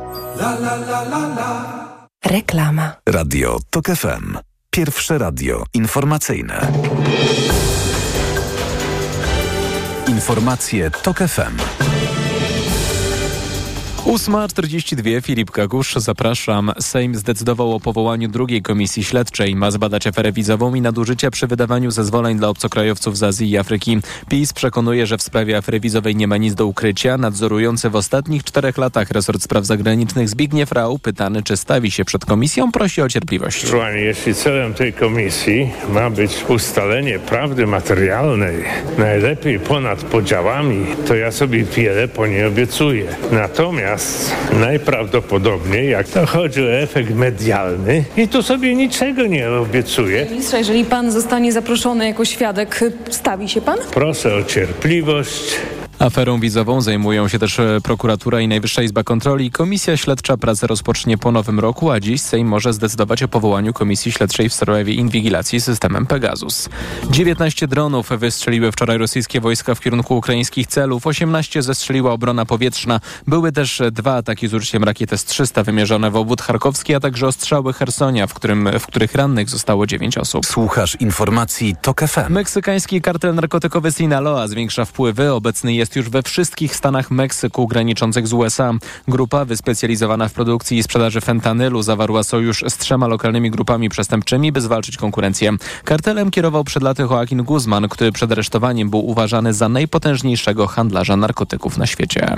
Reklama. 2.24 2.92
Radio 3.08 3.58
TOK 3.70 3.86
FM. 3.86 4.38
Pierwsze 4.70 5.18
radio 5.18 5.64
informacyjne. 5.74 6.72
Informacje 10.08 10.90
TOK 10.90 11.18
FM. 11.18 11.93
8.42 14.04 15.22
Filip 15.22 15.50
Kakusz, 15.50 15.94
zapraszam. 15.94 16.72
Sejm 16.80 17.14
zdecydował 17.14 17.74
o 17.74 17.80
powołaniu 17.80 18.28
drugiej 18.28 18.62
komisji 18.62 19.04
śledczej. 19.04 19.56
Ma 19.56 19.70
zbadać 19.70 20.06
aferę 20.06 20.32
wizową 20.32 20.74
i 20.74 20.80
nadużycia 20.80 21.30
przy 21.30 21.46
wydawaniu 21.46 21.90
zezwoleń 21.90 22.38
dla 22.38 22.48
obcokrajowców 22.48 23.18
z 23.18 23.22
Azji 23.22 23.50
i 23.50 23.58
Afryki. 23.58 23.98
PiS 24.28 24.52
przekonuje, 24.52 25.06
że 25.06 25.18
w 25.18 25.22
sprawie 25.22 25.56
afery 25.56 25.80
wizowej 25.80 26.16
nie 26.16 26.28
ma 26.28 26.36
nic 26.36 26.54
do 26.54 26.66
ukrycia. 26.66 27.18
Nadzorujący 27.18 27.90
w 27.90 27.96
ostatnich 27.96 28.44
czterech 28.44 28.78
latach 28.78 29.10
resort 29.10 29.42
spraw 29.42 29.64
zagranicznych 29.64 30.28
Zbigniew 30.28 30.72
Rau, 30.72 30.98
pytany 30.98 31.42
czy 31.42 31.56
stawi 31.56 31.90
się 31.90 32.04
przed 32.04 32.24
komisją, 32.24 32.72
prosi 32.72 33.02
o 33.02 33.08
cierpliwość. 33.08 33.66
Pani, 33.70 34.00
jeśli 34.00 34.34
celem 34.34 34.74
tej 34.74 34.92
komisji 34.92 35.70
ma 35.88 36.10
być 36.10 36.44
ustalenie 36.48 37.18
prawdy 37.18 37.66
materialnej, 37.66 38.64
najlepiej 38.98 39.60
ponad 39.60 40.02
podziałami, 40.04 40.86
to 41.06 41.14
ja 41.14 41.32
sobie 41.32 41.64
wiele 41.64 42.08
po 42.08 42.26
niej 42.26 42.44
obiecuję. 42.44 43.16
Natomiast 43.32 43.93
najprawdopodobniej, 44.60 45.90
jak 45.90 46.08
to 46.08 46.26
chodzi 46.26 46.62
o 46.62 46.72
efekt 46.72 47.10
medialny, 47.10 48.04
i 48.16 48.28
tu 48.28 48.42
sobie 48.42 48.74
niczego 48.74 49.26
nie 49.26 49.50
obiecuję, 49.50 50.26
Ministrze, 50.30 50.58
jeżeli 50.58 50.84
pan 50.84 51.12
zostanie 51.12 51.52
zaproszony 51.52 52.06
jako 52.06 52.24
świadek, 52.24 52.80
stawi 53.10 53.48
się 53.48 53.60
pan? 53.60 53.78
proszę 53.94 54.34
o 54.34 54.42
cierpliwość. 54.44 55.56
Aferą 56.04 56.40
wizową 56.40 56.80
zajmują 56.80 57.28
się 57.28 57.38
też 57.38 57.58
e, 57.58 57.80
prokuratura 57.82 58.40
i 58.40 58.48
Najwyższa 58.48 58.82
Izba 58.82 59.02
Kontroli. 59.02 59.50
Komisja 59.50 59.96
śledcza 59.96 60.36
pracę 60.36 60.66
rozpocznie 60.66 61.18
po 61.18 61.32
nowym 61.32 61.60
roku, 61.60 61.90
a 61.90 62.00
dziś 62.00 62.20
Sejm 62.20 62.48
może 62.48 62.72
zdecydować 62.72 63.22
o 63.22 63.28
powołaniu 63.28 63.72
komisji 63.72 64.12
śledczej 64.12 64.48
w 64.48 64.54
sprawie 64.54 64.94
inwigilacji 64.94 65.60
systemem 65.60 66.06
Pegasus. 66.06 66.68
19 67.10 67.68
dronów 67.68 68.08
wystrzeliły 68.18 68.72
wczoraj 68.72 68.98
rosyjskie 68.98 69.40
wojska 69.40 69.74
w 69.74 69.80
kierunku 69.80 70.16
ukraińskich 70.16 70.66
celów, 70.66 71.06
18 71.06 71.62
zestrzeliła 71.62 72.12
obrona 72.12 72.46
powietrzna. 72.46 73.00
Były 73.26 73.52
też 73.52 73.82
dwa 73.92 74.14
ataki 74.16 74.48
z 74.48 74.54
użyciem 74.54 74.84
rakiet 74.84 75.12
S-300 75.12 75.64
wymierzone 75.64 76.10
w 76.10 76.16
obwód 76.16 76.42
charkowski, 76.42 76.94
a 76.94 77.00
także 77.00 77.26
ostrzały 77.26 77.72
Hersonia, 77.72 78.26
w, 78.26 78.34
którym, 78.34 78.68
w 78.78 78.86
których 78.86 79.14
rannych 79.14 79.48
zostało 79.48 79.86
9 79.86 80.18
osób. 80.18 80.46
Słuchasz 80.46 80.96
informacji 81.00 81.76
TOK 81.82 82.00
FM. 82.00 82.32
Meksykański 82.32 83.00
kartel 83.00 83.34
narkotykowy 83.34 83.92
Sinaloa 83.92 84.48
zwiększa 84.48 84.84
wpływy. 84.84 85.32
Obecny 85.32 85.74
jest 85.74 85.93
już 85.96 86.08
we 86.08 86.22
wszystkich 86.22 86.76
stanach 86.76 87.10
Meksyku 87.10 87.66
graniczących 87.66 88.26
z 88.28 88.32
USA. 88.32 88.72
Grupa 89.08 89.44
wyspecjalizowana 89.44 90.28
w 90.28 90.32
produkcji 90.32 90.78
i 90.78 90.82
sprzedaży 90.82 91.20
fentanylu 91.20 91.82
zawarła 91.82 92.22
sojusz 92.22 92.64
z 92.68 92.76
trzema 92.76 93.06
lokalnymi 93.06 93.50
grupami 93.50 93.88
przestępczymi, 93.88 94.52
by 94.52 94.60
zwalczyć 94.60 94.96
konkurencję. 94.96 95.52
Kartelem 95.84 96.30
kierował 96.30 96.64
przed 96.64 96.82
laty 96.82 97.02
Joaquin 97.02 97.42
Guzman, 97.42 97.88
który 97.88 98.12
przed 98.12 98.32
aresztowaniem 98.32 98.90
był 98.90 99.06
uważany 99.06 99.54
za 99.54 99.68
najpotężniejszego 99.68 100.66
handlarza 100.66 101.16
narkotyków 101.16 101.78
na 101.78 101.86
świecie. 101.86 102.34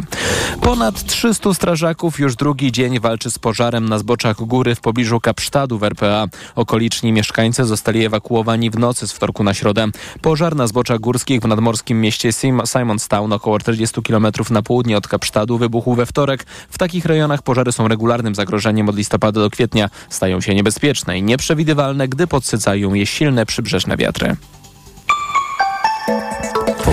Ponad 0.61 1.05
300 1.05 1.55
strażaków 1.55 2.19
już 2.19 2.37
drugi 2.37 2.73
dzień 2.73 3.01
walczy 3.01 3.31
z 3.31 3.39
pożarem 3.39 3.89
na 3.89 3.99
zboczach 3.99 4.37
góry 4.37 4.75
w 4.75 4.81
pobliżu 4.81 5.21
Kapsztadu 5.21 5.79
w 5.79 5.83
RPA. 5.85 6.27
Okoliczni 6.55 7.13
mieszkańcy 7.13 7.65
zostali 7.65 8.05
ewakuowani 8.05 8.71
w 8.71 8.79
nocy 8.79 9.09
z 9.09 9.13
wtorku 9.13 9.45
na 9.45 9.55
środę. 9.55 9.87
Pożar 10.23 10.57
na 10.57 10.67
zboczach 10.67 11.01
górskich 11.01 11.41
w 11.41 11.47
nadmorskim 11.49 12.01
mieście 12.01 12.29
Sim- 12.33 12.67
Simonstown, 12.67 13.36
około 13.37 13.59
40 13.59 14.03
km 14.03 14.27
na 14.51 14.63
południe 14.63 14.97
od 14.97 15.09
Kapsztadu, 15.09 15.59
wybuchł 15.59 15.95
we 15.95 16.07
wtorek. 16.07 16.45
W 16.71 16.79
takich 16.79 17.05
rejonach 17.05 17.43
pożary 17.43 17.73
są 17.73 17.89
regularnym 17.89 18.35
zagrożeniem 18.35 18.89
od 18.89 18.97
listopada 18.97 19.41
do 19.41 19.51
kwietnia. 19.51 19.91
Stają 20.09 20.41
się 20.41 20.55
niebezpieczne 20.55 21.19
i 21.19 21.23
nieprzewidywalne, 21.23 22.09
gdy 22.09 22.27
podsycają 22.27 22.95
je 22.95 23.07
silne 23.07 23.47
przybrzeżne 23.47 23.97
wiatry. 23.97 24.37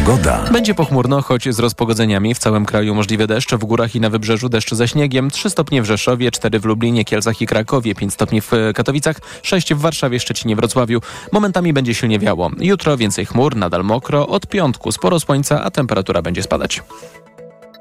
Pogoda. 0.05 0.43
Będzie 0.51 0.73
pochmurno, 0.73 1.21
choć 1.21 1.55
z 1.55 1.59
rozpogodzeniami. 1.59 2.35
W 2.35 2.37
całym 2.37 2.65
kraju 2.65 2.95
możliwy 2.95 3.27
deszcz, 3.27 3.53
w 3.53 3.65
górach 3.65 3.95
i 3.95 3.99
na 3.99 4.09
wybrzeżu 4.09 4.49
deszcz 4.49 4.73
ze 4.73 4.87
śniegiem. 4.87 5.31
3 5.31 5.49
stopnie 5.49 5.81
w 5.81 5.85
Rzeszowie, 5.85 6.31
4 6.31 6.59
w 6.59 6.65
Lublinie, 6.65 7.05
Kielcach 7.05 7.41
i 7.41 7.47
Krakowie, 7.47 7.95
5 7.95 8.13
stopni 8.13 8.41
w 8.41 8.51
Katowicach, 8.75 9.17
6 9.43 9.73
w 9.73 9.77
Warszawie, 9.77 10.19
Szczecinie, 10.19 10.55
Wrocławiu. 10.55 11.01
Momentami 11.31 11.73
będzie 11.73 11.95
silnie 11.95 12.19
wiało. 12.19 12.51
Jutro 12.59 12.97
więcej 12.97 13.25
chmur, 13.25 13.55
nadal 13.55 13.83
mokro. 13.83 14.27
Od 14.27 14.47
piątku 14.47 14.91
sporo 14.91 15.19
słońca, 15.19 15.63
a 15.63 15.71
temperatura 15.71 16.21
będzie 16.21 16.43
spadać. 16.43 16.83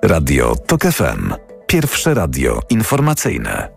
Radio 0.03 0.57
TOK 0.66 0.83
FM. 0.83 1.35
Pierwsze 1.66 2.14
radio 2.14 2.61
informacyjne. 2.70 3.68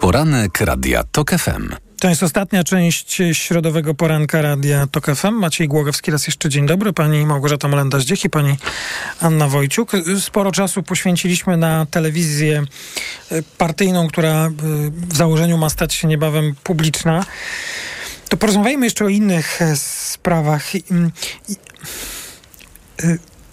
Poranek 0.00 0.60
Radia 0.60 1.02
TOK 1.12 1.30
FM. 1.30 1.83
To 2.04 2.08
jest 2.08 2.22
ostatnia 2.22 2.64
część 2.64 3.22
środowego 3.32 3.94
poranka 3.94 4.42
Radia 4.42 4.86
TOK 4.86 5.06
FM. 5.06 5.32
Maciej 5.32 5.68
Głogowski, 5.68 6.10
raz 6.10 6.26
jeszcze 6.26 6.48
dzień 6.48 6.66
dobry. 6.66 6.92
Pani 6.92 7.26
Małgorzata 7.26 7.68
Molenda-Zdziech 7.68 8.24
i 8.24 8.30
pani 8.30 8.56
Anna 9.20 9.48
Wojciuk. 9.48 9.92
Sporo 10.20 10.52
czasu 10.52 10.82
poświęciliśmy 10.82 11.56
na 11.56 11.86
telewizję 11.86 12.62
e, 13.30 13.42
partyjną, 13.58 14.08
która 14.08 14.46
e, 14.46 14.50
w 14.90 15.16
założeniu 15.16 15.58
ma 15.58 15.70
stać 15.70 15.94
się 15.94 16.08
niebawem 16.08 16.54
publiczna. 16.64 17.24
To 18.28 18.36
porozmawiajmy 18.36 18.86
jeszcze 18.86 19.04
o 19.04 19.08
innych 19.08 19.62
e, 19.62 19.76
sprawach. 19.76 20.72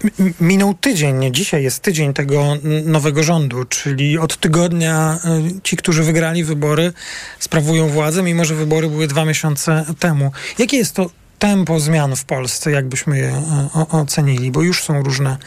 Y, 0.06 0.34
Minął 0.41 0.74
tydzień, 0.74 1.34
dzisiaj 1.34 1.64
jest 1.64 1.80
tydzień 1.80 2.14
tego 2.14 2.58
nowego 2.86 3.24
rządu, 3.24 3.66
czyli 3.66 4.18
od 4.18 4.38
tygodnia 4.38 5.20
y, 5.58 5.62
ci, 5.62 5.78
którzy 5.78 6.04
wygrali 6.04 6.43
wybory, 6.43 6.93
sprawują 7.39 7.88
władzę, 7.88 8.24
mimo 8.24 8.45
że 8.45 8.56
wybory 8.56 8.89
były 8.89 9.08
dwa 9.08 9.26
miesiące 9.26 9.86
temu. 9.99 10.32
Jakie 10.60 10.78
jest 10.78 10.95
to 10.95 11.10
tempo 11.39 11.80
zmian 11.80 12.16
w 12.16 12.26
Polsce, 12.26 12.72
jakbyśmy 12.72 13.18
je 13.18 13.43
o, 13.74 14.02
ocenili? 14.02 14.52
Bo 14.52 14.62
już 14.62 14.84
są 14.84 15.04
różne 15.04 15.38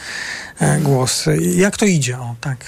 e, 0.59 0.79
głosy. 0.79 1.37
Jak 1.55 1.77
to 1.77 1.85
idzie? 1.85 2.19
O, 2.19 2.35
tak. 2.41 2.65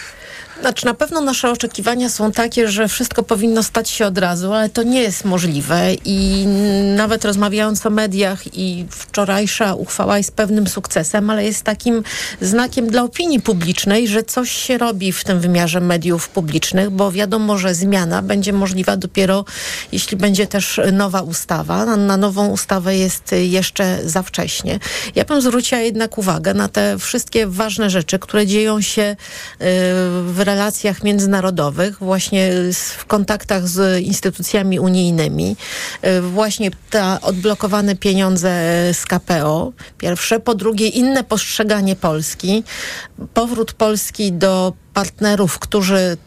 Znaczy, 0.61 0.85
na 0.85 0.93
pewno 0.93 1.21
nasze 1.21 1.51
oczekiwania 1.51 2.09
są 2.09 2.31
takie, 2.31 2.67
że 2.67 2.87
wszystko 2.87 3.23
powinno 3.23 3.63
stać 3.63 3.89
się 3.89 4.05
od 4.05 4.17
razu, 4.17 4.53
ale 4.53 4.69
to 4.69 4.83
nie 4.83 5.01
jest 5.01 5.25
możliwe 5.25 5.93
i 6.05 6.45
nawet 6.95 7.25
rozmawiając 7.25 7.85
o 7.85 7.89
mediach 7.89 8.57
i 8.57 8.85
wczorajsza 8.89 9.73
uchwała 9.73 10.17
jest 10.17 10.31
pewnym 10.31 10.67
sukcesem, 10.67 11.29
ale 11.29 11.45
jest 11.45 11.63
takim 11.63 12.03
znakiem 12.41 12.87
dla 12.87 13.03
opinii 13.03 13.41
publicznej, 13.41 14.07
że 14.07 14.23
coś 14.23 14.51
się 14.51 14.77
robi 14.77 15.11
w 15.11 15.23
tym 15.23 15.39
wymiarze 15.39 15.79
mediów 15.79 16.29
publicznych, 16.29 16.89
bo 16.89 17.11
wiadomo, 17.11 17.57
że 17.57 17.75
zmiana 17.75 18.21
będzie 18.21 18.53
możliwa 18.53 18.97
dopiero 18.97 19.45
jeśli 19.91 20.17
będzie 20.17 20.47
też 20.47 20.81
nowa 20.91 21.21
ustawa. 21.21 21.85
Na, 21.85 21.97
na 21.97 22.17
nową 22.17 22.47
ustawę 22.47 22.95
jest 22.95 23.35
jeszcze 23.49 23.99
za 24.05 24.23
wcześnie. 24.23 24.79
Ja 25.15 25.25
bym 25.25 25.41
zwróciła 25.41 25.81
jednak 25.81 26.17
uwagę 26.17 26.53
na 26.53 26.67
te 26.67 26.99
wszystkie 26.99 27.47
ważne 27.47 27.89
rzeczy, 27.89 28.19
które 28.19 28.47
dzieją 28.47 28.81
się 28.81 29.01
y, 29.01 29.15
w 30.23 30.41
relacjach 30.47 31.03
międzynarodowych, 31.03 31.97
właśnie 31.99 32.51
w 32.97 33.05
kontaktach 33.05 33.67
z 33.67 34.03
instytucjami 34.03 34.79
unijnymi. 34.79 35.55
Y, 36.05 36.21
Właśnie 36.21 36.71
te 36.89 37.17
odblokowane 37.21 37.95
pieniądze 37.95 38.49
z 38.93 39.05
KPO, 39.05 39.71
pierwsze. 39.97 40.39
Po 40.39 40.55
drugie, 40.55 40.87
inne 40.87 41.23
postrzeganie 41.23 41.95
Polski. 41.95 42.63
Powrót 43.33 43.73
Polski 43.73 44.33
do 44.33 44.73
partnerów, 44.97 45.59
którzy 45.59 46.17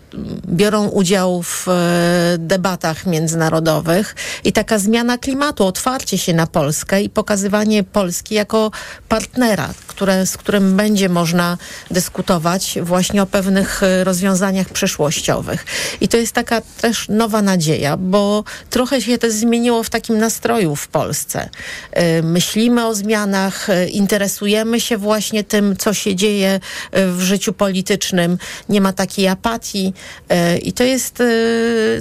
biorą 0.49 0.89
udział 0.89 1.43
w 1.43 1.69
e, 1.69 2.39
debatach 2.39 3.07
międzynarodowych 3.07 4.17
i 4.45 4.53
taka 4.53 4.79
zmiana 4.79 5.19
klimatu, 5.19 5.67
otwarcie 5.67 6.19
się 6.19 6.35
na 6.35 6.47
Polskę 6.47 7.03
i 7.03 7.11
pokazywanie 7.11 7.85
Polski 7.85 8.35
jako 8.35 8.71
partnera, 9.09 9.69
które, 9.87 10.27
z 10.27 10.37
którym 10.37 10.77
będzie 10.77 11.09
można 11.09 11.59
dyskutować 11.91 12.79
właśnie 12.83 13.23
o 13.23 13.27
pewnych 13.27 13.83
e, 13.83 14.05
rozwiązaniach 14.05 14.69
przyszłościowych. 14.69 15.67
I 16.01 16.09
to 16.09 16.17
jest 16.17 16.33
taka 16.33 16.61
też 16.61 17.09
nowa 17.09 17.43
nadzieja, 17.43 17.97
bo 17.97 18.45
trochę 18.71 19.03
się 19.03 19.19
też 19.19 19.33
zmieniło 19.33 19.83
w 19.83 19.91
takim 19.91 20.19
nastroju 20.19 20.77
w 20.77 20.89
Polsce. 20.89 21.49
E, 21.93 22.23
Myślimy 22.23 22.87
o 22.87 22.95
zmianach, 22.95 23.69
interesujemy 23.91 24.81
się 24.81 24.97
właśnie 24.97 25.45
tym, 25.45 25.77
co 25.77 25.95
się 25.95 26.17
dzieje 26.17 26.61
w 26.93 27.21
życiu 27.21 27.53
politycznym. 27.53 28.39
Nie 28.69 28.81
ma 28.81 28.93
takiej 28.93 29.29
apatii. 29.29 29.93
E, 30.29 30.59
I 30.59 30.73
to 30.73 30.85
jest 30.85 31.21
e, 31.21 31.25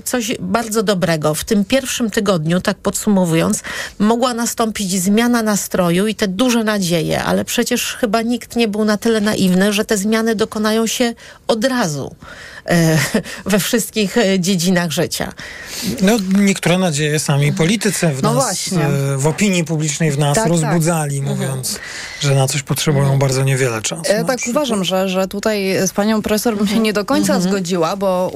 coś 0.03 0.31
bardzo 0.39 0.83
dobrego. 0.83 1.35
W 1.35 1.43
tym 1.43 1.65
pierwszym 1.65 2.11
tygodniu, 2.11 2.61
tak 2.61 2.77
podsumowując, 2.77 3.63
mogła 3.99 4.33
nastąpić 4.33 5.01
zmiana 5.01 5.43
nastroju 5.43 6.07
i 6.07 6.15
te 6.15 6.27
duże 6.27 6.63
nadzieje, 6.63 7.23
ale 7.23 7.45
przecież 7.45 7.93
chyba 7.93 8.21
nikt 8.21 8.55
nie 8.55 8.67
był 8.67 8.85
na 8.85 8.97
tyle 8.97 9.21
naiwny, 9.21 9.73
że 9.73 9.85
te 9.85 9.97
zmiany 9.97 10.35
dokonają 10.35 10.87
się 10.87 11.13
od 11.47 11.65
razu 11.65 12.15
we 13.45 13.59
wszystkich 13.59 14.17
e, 14.17 14.39
dziedzinach 14.39 14.91
życia. 14.91 15.33
No, 16.01 16.17
niektóre 16.39 16.77
nadzieje 16.77 17.19
sami 17.19 17.53
politycy 17.53 18.07
w 18.07 18.23
No 18.23 18.33
nas, 18.33 18.43
właśnie. 18.43 18.85
e, 18.85 19.17
w 19.17 19.27
opinii 19.27 19.63
publicznej 19.65 20.11
w 20.11 20.17
nas 20.17 20.35
Tak, 20.35 20.43
tak. 20.43 20.51
rozbudzali, 20.51 21.21
mówiąc, 21.21 21.79
że 22.21 22.35
na 22.35 22.47
coś 22.47 22.63
potrzebują 22.63 23.19
bardzo 23.19 23.43
niewiele 23.43 23.81
czasu. 23.81 24.03
Ja 24.09 24.23
tak 24.23 24.39
uważam, 24.49 24.83
że, 24.83 25.09
że 25.09 25.27
tutaj 25.27 25.87
z 25.87 25.91
panią 25.91 26.21
profesor 26.21 26.57
bym 26.57 26.67
się 26.67 26.79
nie 26.79 26.93
do 26.93 27.05
końca 27.05 27.41
zgodziła, 27.41 27.95
bo 27.95 28.31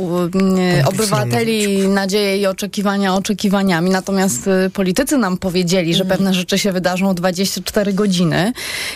obywateli 0.85 1.87
nadzieje 1.87 2.37
i 2.37 2.47
oczekiwania 2.47 3.13
oczekiwaniami, 3.15 3.89
natomiast 3.89 4.47
y, 4.47 4.69
politycy 4.69 5.17
nam 5.17 5.37
powiedzieli, 5.37 5.95
że 5.95 6.05
pewne 6.05 6.33
rzeczy 6.33 6.59
się 6.59 6.71
wydarzą 6.71 7.11
w 7.11 7.15
24 7.15 7.93
godziny 7.93 8.53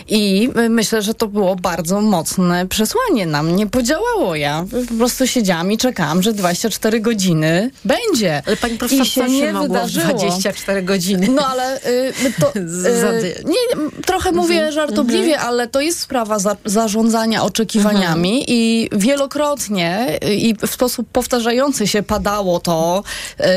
i 0.08 0.50
y, 0.66 0.70
myślę, 0.70 1.02
że 1.02 1.14
to 1.14 1.28
było 1.28 1.56
bardzo 1.56 2.02
mocne 2.02 2.68
przesłanie. 2.68 3.26
Nam 3.26 3.56
nie 3.56 3.68
podziałało. 3.68 4.36
Ja 4.36 4.66
po 4.90 4.94
prostu 4.98 5.17
siedziałam 5.26 5.72
i 5.72 5.78
czekałam, 5.78 6.24
że 6.24 6.34
24 6.34 7.00
godziny 7.00 7.72
będzie. 7.86 8.42
Ale 8.46 8.58
pani 8.58 8.78
profesor, 8.78 9.06
I 9.06 9.10
się 9.10 9.30
nie 9.30 9.54
wydarzyło. 9.54 10.06
24 10.06 10.84
godziny? 10.84 11.28
No 11.28 11.48
ale 11.48 11.78
y, 11.78 12.14
to, 12.40 12.56
y, 12.60 13.44
nie, 13.46 14.02
trochę 14.06 14.32
mówię 14.32 14.72
żartobliwie, 14.72 15.40
ale 15.40 15.68
to 15.68 15.82
jest 15.82 16.00
sprawa 16.00 16.40
za, 16.40 16.56
zarządzania 16.66 17.44
oczekiwaniami 17.44 18.44
i 18.48 18.90
wielokrotnie 18.92 20.20
y, 20.24 20.34
i 20.34 20.56
w 20.56 20.72
sposób 20.72 21.08
powtarzający 21.12 21.88
się 21.88 22.04
padało 22.04 22.60
to 22.60 23.04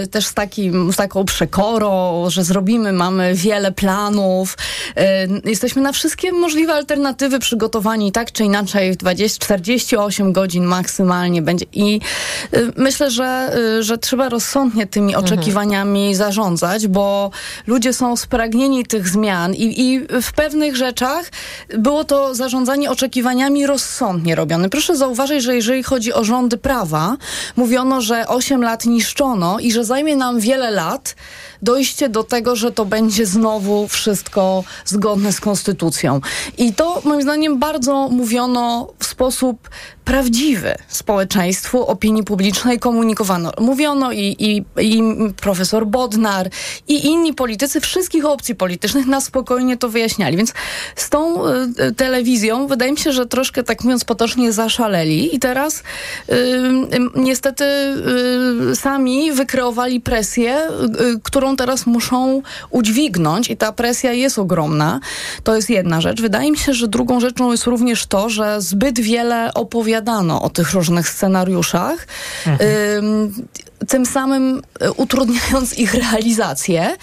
y, 0.02 0.06
też 0.06 0.26
z, 0.26 0.34
takim, 0.34 0.92
z 0.92 0.96
taką 0.96 1.24
przekorą, 1.24 2.24
że 2.30 2.44
zrobimy, 2.44 2.92
mamy 2.92 3.34
wiele 3.34 3.72
planów, 3.72 4.56
y, 5.44 5.50
jesteśmy 5.50 5.82
na 5.82 5.92
wszystkie 5.92 6.32
możliwe 6.32 6.72
alternatywy 6.72 7.38
przygotowani 7.38 8.12
tak 8.12 8.32
czy 8.32 8.44
inaczej 8.44 8.92
w 8.92 8.96
20, 8.96 9.44
48 9.44 10.32
godzin 10.32 10.64
maksymalnie 10.64 11.42
będzie 11.51 11.66
i 11.72 12.01
y, 12.55 12.72
myślę, 12.76 13.11
że, 13.11 13.57
y, 13.78 13.82
że 13.82 13.98
trzeba 13.98 14.28
rozsądnie 14.28 14.86
tymi 14.86 15.16
oczekiwaniami 15.16 16.14
zarządzać, 16.14 16.86
bo 16.86 17.30
ludzie 17.66 17.92
są 17.92 18.16
spragnieni 18.16 18.86
tych 18.86 19.09
zmian 19.09 19.55
i, 19.55 19.80
i 19.80 20.01
w 20.22 20.32
pewnych 20.32 20.76
rzeczach 20.76 21.30
było 21.78 22.05
to 22.05 22.34
zarządzanie 22.34 22.90
oczekiwaniami 22.90 23.66
rozsądnie 23.66 24.34
robione. 24.34 24.68
Proszę 24.68 24.96
zauważyć, 24.96 25.42
że 25.42 25.55
jeżeli 25.55 25.82
chodzi 25.82 26.12
o 26.12 26.24
rządy 26.24 26.57
prawa, 26.57 27.16
mówiono, 27.57 28.01
że 28.01 28.28
8 28.28 28.62
lat 28.62 28.86
niszczono 28.86 29.59
i 29.59 29.72
że 29.72 29.84
zajmie 29.84 30.16
nam 30.16 30.40
wiele 30.40 30.70
lat 30.70 31.14
dojście 31.62 32.08
do 32.08 32.24
tego, 32.24 32.56
że 32.56 32.72
to 32.72 32.84
będzie 32.84 33.26
znowu 33.26 33.88
wszystko 33.88 34.64
zgodne 34.84 35.32
z 35.32 35.40
konstytucją. 35.40 36.20
I 36.58 36.72
to 36.74 37.02
moim 37.04 37.22
zdaniem 37.22 37.58
bardzo 37.58 38.08
mówiono 38.08 38.92
w 38.98 39.06
sposób 39.06 39.68
prawdziwy 40.04 40.74
społeczeństwu, 40.88 41.86
opinii 41.86 42.22
publicznej 42.24 42.78
komunikowano. 42.78 43.52
Mówiono 43.61 44.12
i, 44.12 44.36
i, 44.38 44.64
i 44.80 45.02
profesor 45.40 45.86
Bodnar 45.86 46.50
i 46.88 47.06
inni 47.06 47.34
politycy 47.34 47.80
wszystkich 47.80 48.24
opcji 48.24 48.54
politycznych 48.54 49.06
na 49.06 49.20
spokojnie 49.20 49.76
to 49.76 49.88
wyjaśniali. 49.88 50.36
Więc 50.36 50.52
z 50.96 51.11
tą 51.11 51.46
y, 51.46 51.94
telewizją 51.96 52.66
wydaje 52.66 52.92
mi 52.92 52.98
się, 52.98 53.12
że 53.12 53.26
troszkę 53.26 53.62
tak 53.62 53.84
mówiąc 53.84 54.04
potocznie 54.04 54.52
zaszaleli 54.52 55.36
i 55.36 55.38
teraz 55.38 55.78
y, 55.78 56.32
y, 56.34 56.98
niestety 57.14 57.64
sami 58.74 59.32
wykreowali 59.32 60.00
presję, 60.00 60.58
y, 61.00 61.04
y, 61.04 61.20
którą 61.51 61.57
teraz 61.57 61.86
muszą 61.86 62.42
udźwignąć 62.70 63.51
i 63.51 63.57
ta 63.57 63.72
presja 63.72 64.12
jest 64.12 64.38
ogromna. 64.38 65.01
To 65.44 65.57
jest 65.57 65.70
jedna 65.70 66.01
rzecz. 66.01 66.20
Wydaje 66.20 66.51
mi 66.51 66.59
się, 66.59 66.74
że 66.74 66.88
drugą 66.88 67.20
rzeczą 67.20 67.51
jest 67.51 67.66
również 67.66 68.07
to, 68.07 68.28
że 68.28 68.61
zbyt 68.61 69.01
wiele 69.01 69.55
opowiadano 69.55 70.42
o 70.42 70.51
tych 70.51 70.72
różnych 70.72 71.09
scenariuszach. 71.09 72.07
Ym, 72.46 73.34
tym 73.88 74.06
samym 74.06 74.62
y, 74.82 74.92
utrudniając 74.92 75.78
ich 75.78 75.94
realizację. 75.94 76.96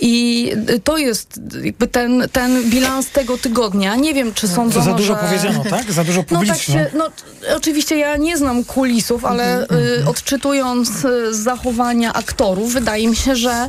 I 0.00 0.50
y, 0.70 0.80
to 0.80 0.98
jest 0.98 1.40
jakby 1.64 1.86
ten, 1.86 2.28
ten 2.32 2.70
bilans 2.70 3.10
tego 3.10 3.38
tygodnia. 3.38 3.96
Nie 3.96 4.14
wiem, 4.14 4.34
czy 4.34 4.48
sądzono, 4.48 4.84
Za 4.84 4.92
dużo 4.92 5.14
że... 5.14 5.20
powiedziano, 5.20 5.64
tak? 5.70 5.92
Za 5.92 6.04
dużo 6.04 6.20
No 6.30 6.38
tak 6.38 6.46
publicznie. 6.48 6.74
się, 6.74 6.90
no 6.98 7.08
oczywiście 7.56 7.96
ja 7.96 8.16
nie 8.16 8.36
znam 8.36 8.64
kulisów, 8.64 9.24
ale 9.24 9.62
y, 9.64 9.68
odczytując 10.08 11.04
y, 11.04 11.34
zachowania 11.34 12.12
aktorów, 12.12 12.72
wydaje 12.72 13.08
mi 13.08 13.16
się, 13.16 13.36
że 13.36 13.68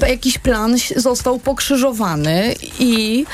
p- 0.00 0.10
jakiś 0.10 0.38
plan 0.38 0.76
został 0.96 1.38
pokrzyżowany 1.38 2.54
i 2.78 3.24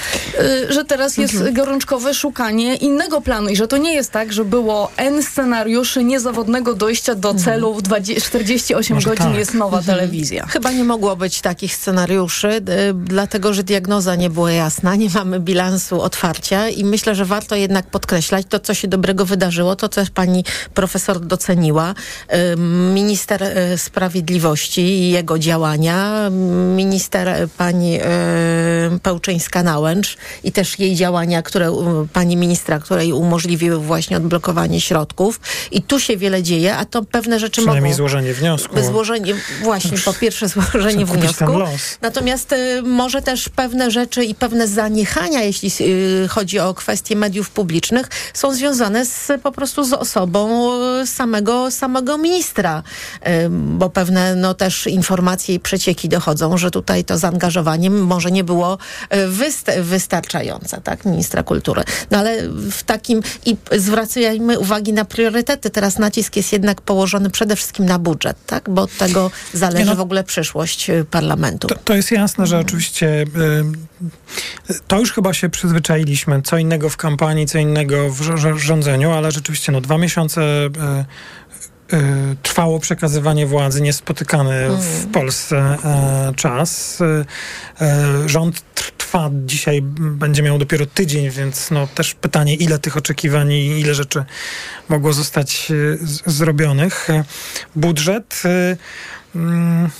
y, 0.68 0.72
że 0.72 0.84
teraz 0.84 1.16
jest 1.16 1.52
gorączkowe 1.52 2.14
szukanie 2.14 2.74
innego 2.76 3.20
planu 3.20 3.48
i 3.48 3.57
że 3.57 3.68
to 3.68 3.76
nie 3.76 3.94
jest 3.94 4.11
tak, 4.11 4.32
że 4.32 4.44
było 4.44 4.90
N 4.96 5.22
scenariuszy 5.22 6.05
niezawodnego 6.05 6.74
dojścia 6.74 7.14
do 7.14 7.34
celu 7.34 7.74
w 7.74 7.82
20, 7.82 8.38
48 8.49 8.95
Może 8.97 9.11
godzin 9.11 9.26
tak. 9.26 9.34
jest 9.36 9.55
nowa 9.55 9.78
Mhm. 9.78 9.97
telewizja. 9.99 10.47
Chyba 10.47 10.70
nie 10.72 10.84
mogło 10.84 11.16
być 11.16 11.40
takich 11.40 11.74
scenariuszy, 11.74 12.49
y, 12.49 12.62
dlatego 12.95 13.55
że 13.55 13.62
diagnoza 13.62 14.14
nie 14.16 14.30
była 14.30 14.53
jasna, 14.53 14.95
nie 14.97 15.09
mamy 15.14 15.40
bilansu 15.40 16.01
otwarcia 16.01 16.68
i 16.68 16.84
myślę, 16.84 17.14
że 17.14 17.24
warto 17.24 17.57
jednak 17.57 17.86
podkreślać 17.86 18.47
to, 18.49 18.61
co 18.61 18.74
się 18.74 18.88
dobrego 18.88 19.24
wydarzyło, 19.24 19.76
to, 19.76 19.88
co 19.88 20.01
pani 20.14 20.45
profesor 20.74 21.20
doceniła. 21.20 21.95
Y, 22.55 22.57
Minister 22.95 23.42
y, 23.42 23.78
Sprawiedliwości 23.78 24.80
i 24.80 25.11
jego 25.11 25.38
działania, 25.38 26.30
minister 26.76 27.28
y, 27.28 27.49
pani 27.49 28.01
y, 28.01 28.99
Pełczyńska-Nałęcz 29.03 30.16
i 30.45 30.53
też 30.53 30.78
jej 30.78 30.95
działania, 30.95 31.42
które 31.42 31.68
y, 31.70 31.72
pani 32.12 32.36
ministra, 32.36 32.78
której 32.78 33.12
umożliwiły 33.12 33.78
właśnie 33.78 34.16
odblokowanie 34.16 34.80
środków. 34.80 35.40
I 35.72 35.82
tu 35.82 36.01
się 36.01 36.16
wiele 36.16 36.42
dzieje, 36.42 36.76
a 36.76 36.84
to 36.84 37.03
pewne 37.05 37.38
rzeczy 37.38 37.61
Przynajmniej 37.61 37.92
mogą... 37.92 37.97
złożenie 37.97 38.34
wniosku. 38.35 38.82
Złożenie, 38.82 39.35
właśnie, 39.62 39.99
po 39.99 40.12
pierwsze 40.12 40.49
złożenie 40.49 41.07
wniosku. 41.07 41.45
Natomiast 42.03 42.53
y, 42.53 42.82
może 42.82 43.22
też 43.22 43.49
pewne 43.49 43.91
rzeczy 43.91 44.24
i 44.24 44.35
pewne 44.35 44.68
zaniechania, 44.68 45.43
jeśli 45.43 45.70
y, 45.80 46.28
chodzi 46.28 46.59
o 46.59 46.74
kwestie 46.74 47.16
mediów 47.16 47.51
publicznych, 47.51 48.09
są 48.35 48.55
związane 48.55 49.07
z, 49.07 49.32
po 49.43 49.53
prostu 49.53 49.85
z 49.85 49.93
osobą 49.93 50.70
y, 51.03 51.07
samego, 51.07 51.70
samego 51.70 52.18
ministra. 52.18 52.82
Y, 53.26 53.49
bo 53.51 53.91
pewne 53.91 54.35
no, 54.35 54.55
też 54.55 54.87
informacje 54.87 55.55
i 55.55 55.61
przecieki 55.61 56.09
dochodzą, 56.09 56.59
że 56.59 56.70
tutaj 56.70 57.05
to 57.05 57.18
zaangażowanie 57.18 57.91
może 57.91 58.30
nie 58.30 58.45
było 58.45 58.78
y, 59.14 59.16
wyst- 59.28 59.80
wystarczające, 59.80 60.80
tak, 60.80 61.05
ministra 61.05 61.43
kultury. 61.43 61.82
No 62.11 62.18
ale 62.18 62.49
w 62.49 62.82
takim 62.82 63.22
i 63.47 63.57
zwracajmy 63.72 64.59
uwagi 64.59 64.93
na 64.93 65.05
priorytety. 65.05 65.70
Teraz 65.70 65.99
nacisk 65.99 66.37
jest 66.37 66.53
jednak 66.53 66.80
położony 66.80 67.30
przede 67.30 67.57
wszystkim 67.57 67.87
na 67.87 67.99
budżet, 67.99 68.24
tak? 68.47 68.70
Bo 68.70 68.83
od 68.83 68.97
tego 68.97 69.31
zależy 69.53 69.85
no- 69.85 69.97
w 69.97 70.01
ogóle 70.01 70.25
przyszłość 70.25 70.91
y, 70.91 71.05
parlamentu. 71.11 71.68
To, 71.68 71.75
to 71.75 71.95
jest 71.95 72.11
jasne, 72.11 72.47
że 72.47 72.59
oczywiście 72.59 73.25
y, 74.70 74.75
to 74.89 74.99
już 74.99 75.12
chyba 75.12 75.35
się 75.35 75.49
przyzwyczailiśmy. 75.49 76.43
Co 76.43 76.59
innego 76.59 76.91
w 76.91 76.97
kampanii, 76.97 77.47
co 77.47 77.59
innego 77.59 78.11
w 78.11 78.20
rz- 78.20 78.37
rz- 78.37 78.59
rządzeniu, 78.59 79.11
ale 79.12 79.33
rzeczywiście 79.33 79.72
no, 79.72 79.81
dwa 79.81 79.99
miesiące 79.99 80.43
y, 80.66 80.70
trwało 82.42 82.80
przekazywanie 82.80 83.47
władzy, 83.47 83.82
niespotykany 83.82 84.68
w 84.76 85.07
Polsce 85.12 85.57
e, 85.84 86.32
czas. 86.36 87.01
Y, 87.01 87.05
y, 88.24 88.28
rząd 88.28 88.62
tr- 88.74 88.92
trwa 88.99 89.30
dzisiaj, 89.32 89.82
będzie 89.99 90.42
miał 90.42 90.59
dopiero 90.59 90.86
tydzień, 90.86 91.30
więc 91.30 91.70
no, 91.70 91.86
też 91.86 92.14
pytanie, 92.14 92.55
ile 92.55 92.78
tych 92.78 92.97
oczekiwań 92.97 93.53
i 93.53 93.80
ile 93.80 93.95
rzeczy 93.95 94.24
mogło 94.88 95.12
zostać 95.12 95.70
y, 95.70 95.99
zrobionych. 96.26 97.11
Y, 97.11 97.24
Budżet. 97.76 98.42
y, 98.45 98.76
mm, 99.34 99.90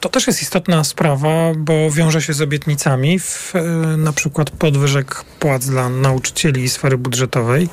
to 0.00 0.08
też 0.08 0.26
jest 0.26 0.42
istotna 0.42 0.84
sprawa, 0.84 1.52
bo 1.56 1.90
wiąże 1.90 2.22
się 2.22 2.32
z 2.32 2.40
obietnicami, 2.40 3.18
w, 3.18 3.52
e, 3.56 3.62
na 3.96 4.12
przykład 4.12 4.50
podwyżek 4.50 5.24
płac 5.38 5.66
dla 5.66 5.88
nauczycieli 5.88 6.62
i 6.64 6.68
sfery 6.68 6.98
budżetowej, 6.98 7.68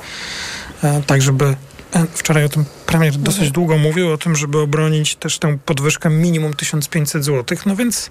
e, 0.82 1.02
tak 1.06 1.22
żeby 1.22 1.44
e, 1.44 1.56
wczoraj 2.14 2.44
o 2.44 2.48
tym 2.48 2.64
premier 2.86 3.16
dosyć 3.16 3.50
długo 3.50 3.78
mówił, 3.78 4.12
o 4.12 4.18
tym, 4.18 4.36
żeby 4.36 4.58
obronić 4.58 5.16
też 5.16 5.38
tę 5.38 5.58
podwyżkę 5.64 6.10
minimum 6.10 6.54
1500 6.54 7.24
zł. 7.24 7.58
No 7.66 7.76
więc 7.76 8.10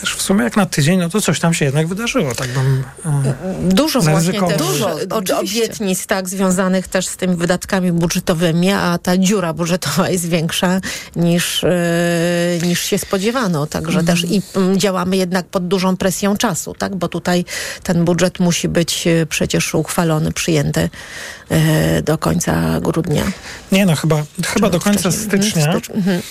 też 0.00 0.14
w 0.14 0.22
sumie 0.22 0.44
jak 0.44 0.56
na 0.56 0.66
tydzień, 0.66 0.98
no 0.98 1.08
to 1.08 1.20
coś 1.20 1.40
tam 1.40 1.54
się 1.54 1.64
jednak 1.64 1.86
wydarzyło, 1.86 2.34
tak 2.34 2.48
bym 2.48 2.84
e, 3.04 3.34
Dużo 3.60 4.00
właśnie 4.00 4.40
też 4.40 4.58
Dużo, 4.58 4.96
Dużo, 5.06 5.38
obietnic 5.38 6.06
tak, 6.06 6.28
związanych 6.28 6.88
też 6.88 7.06
z 7.06 7.16
tymi 7.16 7.36
wydatkami 7.36 7.92
budżetowymi, 7.92 8.70
a 8.70 8.98
ta 9.02 9.18
dziura 9.18 9.52
budżetowa 9.52 10.10
jest 10.10 10.28
większa 10.28 10.80
niż, 11.16 11.64
e, 11.64 11.70
niż 12.62 12.82
się 12.82 12.98
spodziewano. 12.98 13.66
Także 13.66 14.04
też 14.04 14.24
i 14.24 14.42
mm, 14.56 14.78
działamy 14.78 15.16
jednak 15.16 15.46
pod 15.46 15.68
dużą 15.68 15.96
presją 15.96 16.36
czasu, 16.36 16.74
tak? 16.78 16.96
bo 16.96 17.08
tutaj 17.08 17.44
ten 17.82 18.04
budżet 18.04 18.40
musi 18.40 18.68
być 18.68 19.06
e, 19.06 19.26
przecież 19.26 19.74
uchwalony, 19.74 20.32
przyjęty 20.32 20.90
e, 21.48 22.02
do 22.02 22.18
końca 22.18 22.80
grudnia. 22.80 23.24
Nie 23.72 23.86
no, 23.86 23.96
chyba, 23.96 24.22
chyba 24.46 24.70
do 24.70 24.80
końca 24.80 25.00
wcześniej. 25.00 25.26
stycznia. 25.26 25.72
Stycz- 25.72 25.94
mhm. 25.94 26.22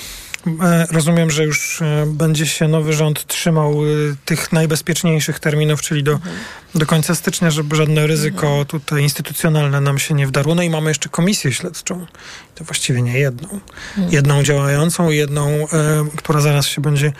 E, 0.61 0.87
Rozumiem, 0.91 1.31
że 1.31 1.43
już 1.43 1.81
e, 1.81 2.05
będzie 2.07 2.45
się 2.45 2.67
nowy 2.67 2.93
rząd 2.93 3.27
trzymał 3.27 3.85
e, 3.85 3.87
tych 4.25 4.51
najbezpieczniejszych 4.51 5.39
terminów, 5.39 5.81
czyli 5.81 6.03
do, 6.03 6.19
do 6.75 6.85
końca 6.85 7.15
stycznia, 7.15 7.51
żeby 7.51 7.75
żadne 7.75 8.07
ryzyko 8.07 8.65
tutaj 8.65 9.03
instytucjonalne 9.03 9.81
nam 9.81 9.99
się 9.99 10.13
nie 10.13 10.27
wdarło. 10.27 10.55
No 10.55 10.63
i 10.63 10.69
mamy 10.69 10.89
jeszcze 10.89 11.09
komisję 11.09 11.53
śledczą. 11.53 12.05
To 12.55 12.63
właściwie 12.63 13.01
nie 13.01 13.19
jedną. 13.19 13.59
Jedną 14.09 14.43
działającą, 14.43 15.09
jedną, 15.09 15.67
która 16.15 16.41
zaraz 16.41 16.67
się 16.67 16.81
będzie 16.81 17.13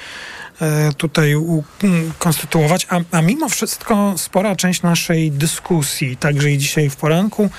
tutaj 0.98 1.36
u, 1.36 1.64
m, 1.84 2.12
konstytuować, 2.20 2.88
a, 2.90 3.00
a 3.12 3.22
mimo 3.22 3.50
wszystko 3.50 4.14
spora 4.18 4.56
część 4.56 4.82
naszej 4.82 5.32
dyskusji, 5.32 6.18
także 6.18 6.52
i 6.52 6.58
dzisiaj 6.58 6.90
w 6.90 6.96
poranku, 6.96 7.50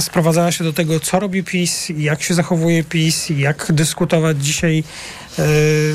sprowadzała 0.00 0.52
się 0.52 0.64
do 0.64 0.72
tego, 0.72 1.00
co 1.00 1.20
robi 1.20 1.44
PiS, 1.44 1.88
jak 1.96 2.22
się 2.22 2.34
zachowuje 2.34 2.84
PiS, 2.84 3.30
jak 3.36 3.66
dyskutować 3.72 4.44
dzisiaj 4.44 4.78
e, 4.78 4.84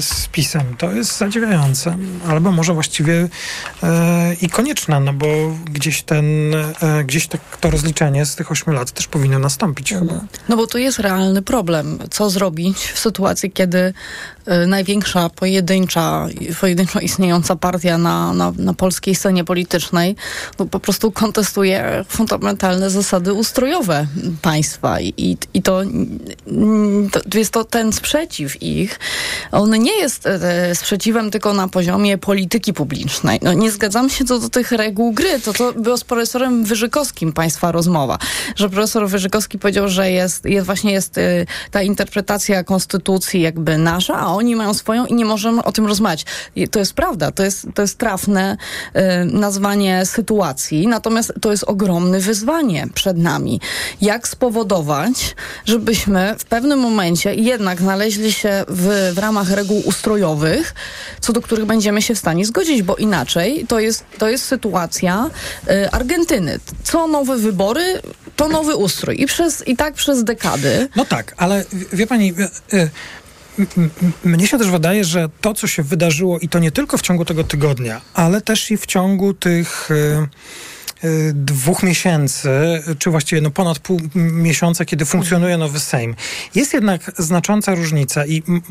z 0.02 0.28
PiSem. 0.32 0.76
To 0.78 0.92
jest 0.92 1.18
zadziwiające, 1.18 1.98
albo 2.28 2.52
może 2.52 2.74
właściwie 2.74 3.30
e, 3.84 4.34
i 4.42 4.50
konieczne, 4.50 5.00
no 5.00 5.14
bo 5.14 5.28
gdzieś 5.66 6.04
ten, 6.04 6.56
e, 6.56 7.04
gdzieś 7.04 7.28
tak 7.28 7.58
to 7.58 7.70
rozliczenie 7.70 8.26
z 8.26 8.36
tych 8.36 8.52
ośmiu 8.52 8.74
lat 8.74 8.92
też 8.92 9.08
powinno 9.08 9.40
nastąpić 9.40 9.94
chyba. 9.94 10.22
No 10.50 10.58
bo 10.58 10.68
tu 10.68 10.78
jest 10.78 11.00
realny 11.00 11.42
problem. 11.42 12.00
Co 12.12 12.30
zrobić 12.30 12.78
w 12.78 13.00
sytuacji, 13.00 13.52
kiedy 13.52 13.94
największa 14.68 15.30
pojedyncza, 15.30 16.28
pojedynczo 16.62 17.00
istniejąca 17.00 17.56
partia 17.56 17.98
na, 17.98 18.34
na, 18.34 18.54
na 18.58 18.74
polskiej 18.74 19.16
scenie 19.16 19.44
politycznej 19.44 20.16
no, 20.60 20.66
po 20.66 20.80
prostu 20.80 21.12
kontestuje 21.12 22.06
fundamentalne 22.08 22.90
zasady 22.90 23.34
ustrojowe 23.34 24.08
państwa 24.42 25.00
i, 25.00 25.14
i, 25.18 25.38
i 25.54 25.62
to, 25.62 25.82
to 27.32 27.38
jest 27.38 27.54
to 27.54 27.64
ten 27.64 27.94
sprzeciw 27.94 28.64
ich. 28.64 29.00
On 29.52 29.72
nie 29.72 29.98
jest 29.98 30.28
e, 30.28 30.76
sprzeciwem 30.76 31.32
tylko 31.32 31.54
na 31.54 31.68
poziomie 31.68 32.18
polityki 32.18 32.74
publicznej. 32.74 33.40
No, 33.42 33.54
nie 33.54 33.72
zgadzam 33.72 34.10
się 34.10 34.26
co 34.26 34.40
do 34.40 34.50
tych 34.50 34.72
reguł 34.72 35.12
gry. 35.12 35.40
To, 35.40 35.54
to 35.54 35.74
było 35.74 35.98
z 35.98 36.04
profesorem 36.04 36.64
Wyżykowskim 36.64 37.34
państwa 37.34 37.72
rozmowa, 37.72 38.18
że 38.56 38.70
profesor 38.70 39.10
Wyżykowski 39.10 39.60
powiedział, 39.60 39.90
że 39.90 40.12
jest, 40.12 40.46
jest 40.46 40.66
właśnie 40.66 40.92
jest 40.92 41.18
y, 41.18 41.46
ta 41.72 41.82
interpretacja 41.82 42.64
konstytucji 42.64 43.42
jakby 43.42 43.78
nasza, 43.78 44.16
a 44.16 44.26
oni 44.26 44.56
mają 44.56 44.74
swoją 44.74 45.06
i 45.06 45.14
nie 45.14 45.26
możemy 45.26 45.64
o 45.64 45.72
tym 45.72 45.88
rozmawiać. 45.88 46.26
I 46.56 46.68
to 46.68 46.80
jest 46.80 46.94
prawda, 46.94 47.32
to 47.32 47.44
jest, 47.44 47.68
to 47.74 47.82
jest 47.82 47.98
trafne 47.98 48.58
nazwanie 49.26 50.06
sytuacji, 50.06 50.88
natomiast 50.88 51.34
to 51.42 51.52
jest 51.52 51.64
ogromne 51.64 52.20
wyzwanie 52.20 52.88
przed 52.94 53.18
nami. 53.18 53.62
Jak 54.02 54.28
spowodować, 54.28 55.36
żebyśmy 55.66 56.36
w 56.40 56.46
pewnym 56.46 56.80
momencie 56.80 57.36
jednak 57.36 57.82
znaleźli 57.82 58.34
się 58.34 58.64
w, 58.68 59.12
w 59.16 59.20
ramach 59.24 59.50
reguł 59.52 59.80
ustrojowych, 59.86 60.74
co 61.20 61.34
do 61.34 61.42
których 61.42 61.66
będziemy 61.66 62.02
się 62.02 62.16
w 62.16 62.20
stanie 62.20 62.46
zgodzić, 62.46 62.82
bo 62.84 62.96
inaczej 62.96 63.66
to 63.68 63.80
jest, 63.80 64.06
to 64.18 64.30
jest 64.30 64.46
sytuacja 64.46 65.30
y, 65.70 65.92
Argentyny. 65.92 66.60
Co 66.84 67.08
nowe 67.08 67.38
wybory, 67.38 68.02
to 68.36 68.48
nowy 68.48 68.76
ustrój. 68.76 69.22
I, 69.22 69.26
przez, 69.26 69.68
i 69.68 69.76
tak 69.78 69.94
przez 69.94 70.24
dekady. 70.24 70.88
No 70.96 71.06
tak, 71.06 71.34
ale 71.38 71.66
wie 71.94 72.08
pani, 72.08 72.34
m- 73.60 73.70
m- 73.78 73.90
mnie 74.24 74.48
się 74.48 74.58
też 74.58 74.70
wydaje, 74.70 75.04
że 75.06 75.30
to, 75.42 75.54
co 75.54 75.68
się 75.68 75.84
wydarzyło 75.84 76.40
i 76.40 76.50
to 76.50 76.60
nie 76.60 76.72
tylko 76.72 76.98
w 76.98 77.02
ciągu 77.02 77.26
tego 77.26 77.44
tygodnia, 77.44 78.02
ale 78.14 78.42
też 78.42 78.72
i 78.72 78.78
w 78.78 78.86
ciągu 78.86 79.34
tych 79.34 79.90
e, 79.92 80.28
dwóch 81.34 81.84
miesięcy, 81.84 82.50
czy 83.00 83.10
właściwie 83.10 83.42
no 83.42 83.52
ponad 83.52 83.80
pół 83.80 84.02
miesiąca, 84.16 84.86
kiedy 84.86 85.06
funkcjonuje 85.06 85.58
nowy 85.58 85.80
Sejm. 85.80 86.16
Jest 86.56 86.74
jednak 86.74 87.12
znacząca 87.18 87.76
różnica 87.76 88.26
i 88.26 88.44
m- 88.48 88.62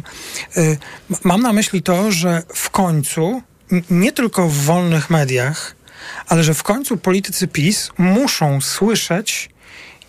mam 1.25 1.41
na 1.41 1.53
myśli 1.53 1.83
to, 1.83 2.13
że 2.13 2.43
w 2.55 2.71
końcu 2.71 3.43
nie 3.91 4.13
tylko 4.13 4.49
w 4.49 4.55
wolnych 4.55 5.11
mediach, 5.11 5.77
ale 6.29 6.45
że 6.45 6.55
w 6.55 6.63
końcu 6.63 6.97
politycy 6.97 7.49
PiS 7.49 7.91
muszą 7.99 8.61
słyszeć, 8.61 9.51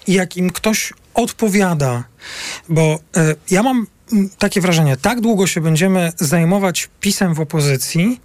jak 0.07 0.37
im 0.37 0.49
ktoś 0.49 0.93
odpowiada. 1.13 2.03
Bo 2.69 2.99
e, 3.17 3.35
ja 3.51 3.63
mam 3.63 3.87
takie 4.37 4.61
wrażenie, 4.61 4.97
tak 4.97 5.21
długo 5.21 5.47
się 5.47 5.61
będziemy 5.61 6.11
zajmować 6.19 6.89
PiSem 6.99 7.33
w 7.33 7.39
opozycji, 7.39 8.21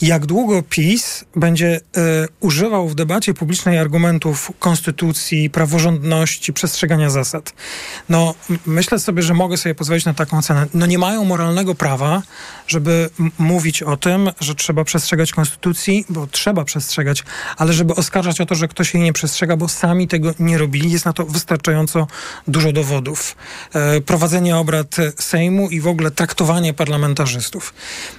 jak 0.00 0.26
długo 0.26 0.62
PiS 0.62 1.24
będzie 1.36 1.80
e, 1.96 2.28
używał 2.40 2.88
w 2.88 2.94
debacie 2.94 3.34
publicznej 3.34 3.78
argumentów 3.78 4.52
konstytucji, 4.58 5.50
praworządności, 5.50 6.52
przestrzegania 6.52 7.10
zasad. 7.10 7.52
No, 8.08 8.34
myślę 8.66 8.98
sobie, 8.98 9.22
że 9.22 9.34
mogę 9.34 9.56
sobie 9.56 9.74
pozwolić 9.74 10.04
na 10.04 10.14
taką 10.14 10.42
cenę. 10.42 10.66
No 10.74 10.86
nie 10.86 10.98
mają 10.98 11.24
moralnego 11.24 11.74
prawa, 11.74 12.22
żeby 12.66 13.10
mówić 13.38 13.82
o 13.82 13.96
tym, 13.96 14.30
że 14.40 14.54
trzeba 14.54 14.84
przestrzegać 14.84 15.32
konstytucji, 15.32 16.04
bo 16.08 16.26
trzeba 16.26 16.64
przestrzegać, 16.64 17.24
ale 17.56 17.72
żeby 17.72 17.94
oskarżać 17.94 18.40
o 18.40 18.46
to, 18.46 18.54
że 18.54 18.68
ktoś 18.68 18.94
jej 18.94 19.02
nie 19.02 19.12
przestrzega, 19.12 19.56
bo 19.56 19.68
sami 19.68 20.08
tego 20.08 20.34
nie 20.38 20.58
robili, 20.58 20.90
jest 20.90 21.04
na 21.04 21.12
to 21.12 21.24
wystarczająco 21.24 22.06
dużo 22.48 22.72
dowodów. 22.72 23.36
E, 23.74 24.00
prowadzenie 24.00 24.56
obrad 24.56 24.96
Sejmu 25.32 25.68
i 25.68 25.80
w 25.80 25.86
ogóle 25.86 26.10
traktowanie 26.10 26.74
parlamentarzystów. 26.74 27.74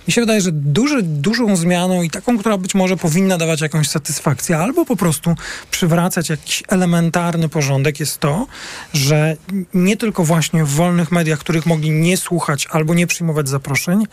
Mi 0.08 0.14
się 0.14 0.22
wydaje, 0.22 0.42
że 0.42 0.52
duży, 0.52 1.04
dużą 1.04 1.56
zmianą 1.56 2.04
i 2.04 2.10
taką, 2.10 2.38
która 2.38 2.58
być 2.58 2.76
może 2.76 2.98
powinna 2.98 3.38
dawać 3.38 3.62
jakąś 3.62 3.90
satysfakcję, 3.90 4.58
albo 4.58 4.86
po 4.86 4.96
prostu 4.96 5.36
przywracać 5.72 6.30
jakiś 6.30 6.64
elementarny 6.68 7.50
porządek, 7.50 8.00
jest 8.00 8.20
to, 8.20 8.48
że 8.94 9.38
nie 9.74 9.98
tylko 9.98 10.24
właśnie 10.24 10.64
w 10.64 10.70
wolnych 10.70 11.12
mediach, 11.12 11.40
których 11.40 11.66
mogli 11.66 11.92
nie 11.92 12.18
słuchać 12.18 12.68
albo 12.72 12.94
nie 12.94 13.08
przyjmować 13.08 13.50
zaproszeń, 13.50 14.04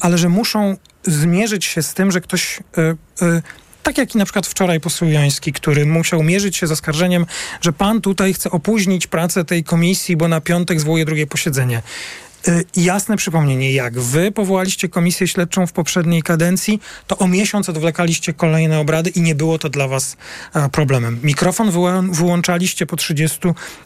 ale 0.00 0.18
że 0.18 0.28
muszą 0.28 0.76
zmierzyć 1.02 1.64
się 1.64 1.82
z 1.82 1.94
tym, 1.94 2.12
że 2.12 2.20
ktoś. 2.20 2.60
Y, 2.78 3.24
y, 3.24 3.42
tak 3.84 3.98
jak 3.98 4.14
i 4.14 4.18
na 4.18 4.24
przykład 4.24 4.46
wczoraj 4.46 4.80
poseł 4.80 5.08
Joński, 5.08 5.52
który 5.52 5.86
musiał 5.86 6.22
mierzyć 6.22 6.56
się 6.56 6.66
z 6.66 6.72
oskarżeniem, 6.72 7.26
że 7.60 7.72
pan 7.72 8.00
tutaj 8.00 8.34
chce 8.34 8.50
opóźnić 8.50 9.06
pracę 9.06 9.44
tej 9.44 9.64
komisji, 9.64 10.16
bo 10.16 10.28
na 10.28 10.40
piątek 10.40 10.80
zwołuje 10.80 11.04
drugie 11.04 11.26
posiedzenie. 11.26 11.82
Y, 12.48 12.64
Jasne 12.76 13.16
przypomnienie, 13.16 13.72
jak 13.72 14.00
wy 14.00 14.32
powołaliście 14.32 14.88
komisję 14.88 15.28
śledczą 15.28 15.66
w 15.66 15.72
poprzedniej 15.72 16.22
kadencji, 16.22 16.80
to 17.06 17.18
o 17.18 17.28
miesiąc 17.28 17.68
odwlekaliście 17.68 18.32
kolejne 18.32 18.78
obrady 18.80 19.10
i 19.10 19.20
nie 19.20 19.34
było 19.34 19.58
to 19.58 19.68
dla 19.68 19.88
was 19.88 20.16
e, 20.54 20.68
problemem. 20.68 21.20
Mikrofon 21.22 21.70
wyłą- 21.70 22.14
wyłączaliście 22.14 22.86
po 22.86 22.96
30 22.96 23.38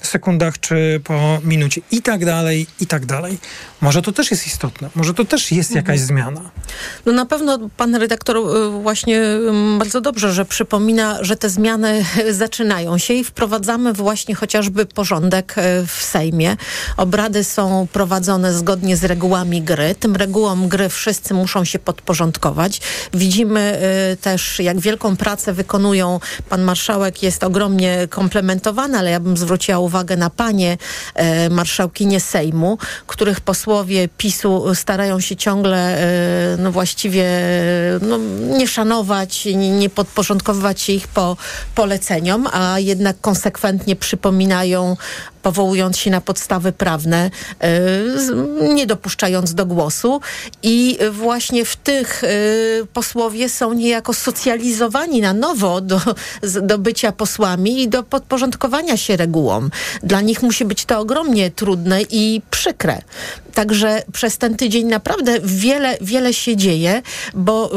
sekundach 0.03 0.61
czy 0.61 1.01
po 1.05 1.39
minucie 1.45 1.81
i 1.91 2.03
tak 2.03 2.25
dalej, 2.25 2.67
i 2.81 2.87
tak 2.87 3.07
dalej. 3.07 3.39
Może 3.81 4.03
to 4.03 4.13
też 4.13 4.31
jest 4.31 4.47
istotne, 4.47 4.91
może 4.95 5.15
to 5.15 5.25
też 5.25 5.53
jest 5.53 5.75
jakaś 5.75 6.01
zmiana. 6.01 6.51
No 7.07 7.13
na 7.13 7.27
pewno 7.27 7.59
pan 7.77 7.95
redaktor 7.95 8.37
y, 8.37 8.71
właśnie 8.83 9.23
bardzo 9.79 10.01
dobrze, 10.01 10.33
że 10.33 10.45
przypomina, 10.45 11.19
że 11.21 11.37
te 11.37 11.51
zmiany 11.51 12.05
zaczynają 12.31 12.99
się 12.99 13.15
i 13.15 13.25
wprowadzamy 13.25 13.93
właśnie 13.93 14.35
chociażby 14.35 14.87
porządek 14.87 15.55
y, 15.59 15.87
w 15.87 16.03
Sejmie. 16.05 16.57
Obrady 16.97 17.45
są 17.45 17.87
prowadzone 17.93 18.48
zgodnie 18.53 18.97
z 18.97 19.05
regułami 19.05 19.63
gry. 19.63 19.95
Tym 19.95 20.17
regułom 20.17 20.69
gry 20.69 20.89
wszyscy 20.89 21.35
muszą 21.35 21.65
się 21.65 21.79
podporządkować. 21.79 22.81
Widzimy 23.15 23.81
y, 24.13 24.17
też, 24.17 24.59
jak 24.59 24.81
wielką 24.81 25.17
pracę 25.17 25.53
wykonują. 25.53 26.21
Pan 26.49 26.63
marszałek 26.63 27.23
jest 27.23 27.45
ogromnie 27.45 28.09
komplementowany, 28.11 28.99
ale 28.99 29.11
ja 29.11 29.21
bym 29.21 29.37
zwróciła 29.37 29.79
uwagę 29.79 30.17
na 30.17 30.31
panie 30.31 30.79
e, 31.15 31.51
marszałkinie 31.51 32.21
Sejmu, 32.21 32.79
których 33.07 33.41
posłowie 33.41 34.09
PiSu 34.19 34.75
starają 34.75 35.21
się 35.21 35.37
ciągle 35.37 35.99
e, 35.99 36.57
no 36.59 36.73
właściwie 36.73 37.25
e, 37.25 37.99
no, 38.03 38.19
nie 38.59 38.69
szanować, 38.69 39.45
nie, 39.45 39.71
nie 39.71 39.91
podporządkowywać 39.91 40.81
się 40.81 40.93
ich 40.93 41.09
po 41.09 41.37
poleceniom, 41.75 42.49
a 42.53 42.79
jednak 42.79 43.21
konsekwentnie 43.21 43.97
przypominają 43.97 44.97
powołując 45.43 45.99
się 45.99 46.11
na 46.11 46.21
podstawy 46.21 46.73
prawne, 46.73 47.31
y, 48.61 48.75
nie 48.75 48.87
dopuszczając 48.87 49.55
do 49.55 49.67
głosu. 49.67 50.21
I 50.63 50.99
właśnie 51.11 51.65
w 51.65 51.77
tych 51.77 52.25
y, 52.25 52.87
posłowie 52.93 53.49
są 53.49 53.73
niejako 53.73 54.15
socjalizowani 54.15 55.21
na 55.21 55.33
nowo 55.33 55.81
do, 55.81 56.01
do 56.63 56.79
bycia 56.79 57.13
posłami 57.13 57.83
i 57.83 57.89
do 57.89 58.03
podporządkowania 58.03 58.97
się 58.97 59.17
regułom. 59.17 59.71
Dla 60.03 60.21
nich 60.21 60.43
musi 60.43 60.65
być 60.65 60.85
to 60.85 60.99
ogromnie 60.99 61.51
trudne 61.51 62.03
i 62.11 62.43
przykre. 62.51 63.03
Także 63.55 64.03
przez 64.13 64.39
ten 64.39 64.57
tydzień 64.57 64.87
naprawdę 64.87 65.41
wiele, 65.45 65.99
wiele 66.01 66.35
się 66.35 66.57
dzieje, 66.57 67.03
bo 67.35 67.71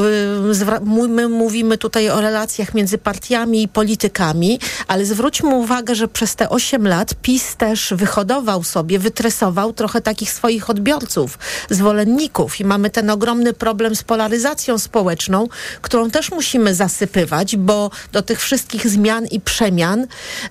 y, 0.91 1.07
my 1.07 1.29
mówimy 1.29 1.77
tutaj 1.77 2.09
o 2.09 2.21
relacjach 2.21 2.73
między 2.73 2.97
partiami 2.97 3.63
i 3.63 3.67
politykami, 3.67 4.59
ale 4.87 5.05
zwróćmy 5.05 5.49
uwagę, 5.55 5.95
że 5.95 6.07
przez 6.07 6.35
te 6.35 6.49
8 6.49 6.87
lat 6.87 7.13
PiS 7.21 7.50
też 7.55 7.93
wyhodował 7.95 8.63
sobie, 8.63 8.99
wytresował 8.99 9.73
trochę 9.73 10.01
takich 10.01 10.31
swoich 10.31 10.69
odbiorców, 10.69 11.39
zwolenników 11.69 12.59
i 12.59 12.65
mamy 12.65 12.89
ten 12.89 13.09
ogromny 13.09 13.53
problem 13.53 13.95
z 13.95 14.03
polaryzacją 14.03 14.77
społeczną, 14.77 15.47
którą 15.81 16.09
też 16.11 16.31
musimy 16.31 16.75
zasypywać, 16.75 17.55
bo 17.57 17.91
do 18.11 18.21
tych 18.21 18.41
wszystkich 18.41 18.87
zmian 18.87 19.25
i 19.25 19.39
przemian 19.39 20.07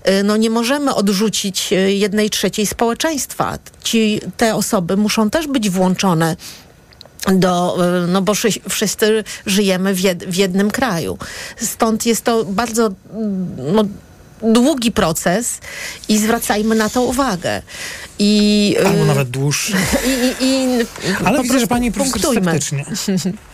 y, 0.09 0.23
no 0.25 0.37
nie 0.37 0.51
możemy 0.51 0.95
odrzucić 0.95 1.73
y, 1.73 1.93
jednej 1.93 2.31
trzeciej 2.31 2.67
społeczeństwa. 2.67 3.59
Ci, 3.85 4.21
te 4.37 4.55
osoby 4.55 4.97
muszą 4.97 5.31
też 5.31 5.47
być 5.47 5.71
włączone 5.71 6.37
do, 7.27 7.77
y, 8.05 8.07
no 8.07 8.23
bo 8.23 8.35
szy- 8.35 8.61
wszyscy 8.69 9.25
żyjemy 9.47 9.95
w, 9.95 10.01
w 10.27 10.37
jednym 10.37 10.71
kraju. 10.71 11.19
Stąd 11.57 12.07
jest 12.07 12.25
to 12.25 12.45
bardzo 12.45 12.91
mm, 13.13 13.57
no, 13.75 13.85
długi 14.43 14.93
proces 14.93 15.59
i 16.09 16.19
zwracajmy 16.19 16.75
na 16.75 16.89
to 16.89 17.03
uwagę. 17.03 17.63
I, 18.19 18.77
y, 18.81 18.87
Albo 18.87 19.05
nawet 19.05 19.31
dłuższy. 19.31 19.73
i, 20.07 20.45
i, 20.45 20.47
i 20.49 20.87
Ale 21.25 21.43
widzę, 21.43 21.61
że 21.61 21.67
pani 21.67 21.93
profesor. 21.93 22.35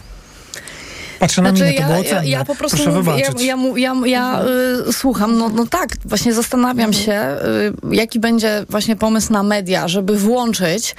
Patrzę 1.21 1.43
na 1.43 1.51
Znaczy, 1.51 1.65
mnie, 1.65 1.75
to 1.75 1.83
było 1.83 1.95
ja, 1.95 2.03
ja, 2.05 2.11
cenne. 2.11 2.29
ja 2.29 2.45
po 2.45 2.55
prostu 2.55 2.77
Proszę 2.77 2.93
mówię, 2.93 3.13
ja, 3.39 3.57
ja, 3.57 3.57
ja, 3.77 3.95
ja 4.07 4.43
y, 4.89 4.93
słucham, 4.93 5.39
no, 5.39 5.49
no 5.49 5.67
tak, 5.67 5.89
właśnie 6.05 6.35
zastanawiam 6.35 6.93
się, 6.93 7.37
y, 7.93 7.95
jaki 7.97 8.21
będzie 8.21 8.65
właśnie 8.71 8.97
pomysł 8.97 9.33
na 9.33 9.43
media, 9.43 9.89
żeby 9.89 10.19
włączyć 10.19 10.95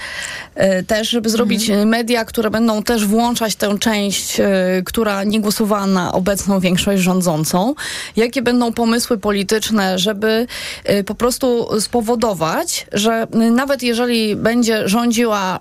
y, 0.80 0.84
też, 0.84 1.10
żeby 1.10 1.30
zrobić 1.30 1.70
y, 1.70 1.86
media, 1.86 2.26
które 2.26 2.50
będą 2.50 2.84
też 2.84 3.06
włączać 3.06 3.56
tę 3.56 3.78
część, 3.80 4.40
y, 4.40 4.44
która 4.86 5.24
nie 5.24 5.42
głosowała 5.42 5.88
na 5.88 6.12
obecną 6.12 6.60
większość 6.60 7.04
rządzącą. 7.04 7.76
Jakie 8.16 8.42
będą 8.42 8.74
pomysły 8.74 9.18
polityczne, 9.18 10.00
żeby 10.00 10.48
y, 10.90 11.04
po 11.04 11.16
prostu 11.16 11.68
spowodować, 11.82 12.88
że 12.92 13.28
y, 13.36 13.52
nawet 13.52 13.84
jeżeli 13.84 14.36
będzie 14.36 14.88
rządziła 14.90 15.60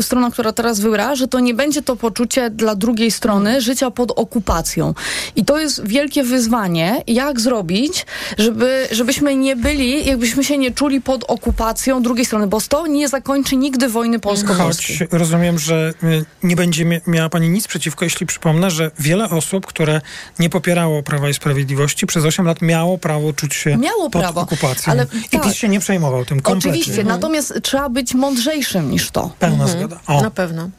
strona, 0.00 0.30
która 0.30 0.52
teraz 0.52 0.80
wygra, 0.80 1.14
że 1.14 1.28
to 1.28 1.40
nie 1.40 1.54
będzie 1.54 1.82
to 1.82 1.96
poczucie 1.96 2.50
dla 2.50 2.74
drugiej 2.74 3.10
strony 3.10 3.60
życia 3.60 3.90
pod 3.96 4.10
okupacją. 4.16 4.94
I 5.36 5.44
to 5.44 5.58
jest 5.58 5.86
wielkie 5.86 6.22
wyzwanie, 6.22 7.02
jak 7.06 7.40
zrobić, 7.40 8.06
żeby, 8.38 8.88
żebyśmy 8.90 9.36
nie 9.36 9.56
byli, 9.56 10.06
jakbyśmy 10.06 10.44
się 10.44 10.58
nie 10.58 10.70
czuli 10.70 11.00
pod 11.00 11.24
okupacją 11.24 12.02
drugiej 12.02 12.24
strony, 12.24 12.46
bo 12.46 12.58
to 12.68 12.86
nie 12.86 13.08
zakończy 13.08 13.56
nigdy 13.56 13.88
wojny 13.88 14.18
polsko-polskiej. 14.18 14.98
Choć 14.98 15.08
rozumiem, 15.12 15.58
że 15.58 15.94
y, 16.02 16.24
nie 16.42 16.56
będzie 16.56 16.84
mia- 16.84 17.00
miała 17.06 17.28
pani 17.28 17.48
nic 17.48 17.66
przeciwko, 17.66 18.04
jeśli 18.04 18.26
przypomnę, 18.26 18.70
że 18.70 18.90
wiele 18.98 19.30
osób, 19.30 19.66
które 19.66 20.00
nie 20.38 20.50
popierało 20.50 21.02
Prawa 21.02 21.28
i 21.28 21.34
Sprawiedliwości 21.34 22.06
przez 22.06 22.24
8 22.24 22.46
lat 22.46 22.62
miało 22.62 22.98
prawo 22.98 23.32
czuć 23.32 23.54
się 23.54 23.76
Miało 23.76 24.10
pod 24.10 24.22
prawo, 24.22 24.40
okupacją. 24.40 24.92
ale 24.92 25.06
I 25.24 25.28
tak. 25.28 25.42
PiS 25.42 25.54
się 25.54 25.68
nie 25.68 25.80
przejmował 25.80 26.24
tym 26.24 26.40
kompletnie. 26.40 26.70
Oczywiście, 26.80 27.04
natomiast 27.04 27.54
trzeba 27.62 27.88
być 27.88 28.14
mądrzejszym 28.14 28.90
niż 28.90 29.10
to. 29.10 29.30
Pełna 29.38 29.66
zgoda. 29.68 30.00
O. 30.06 30.22
Na 30.22 30.30
pewno. 30.30 30.70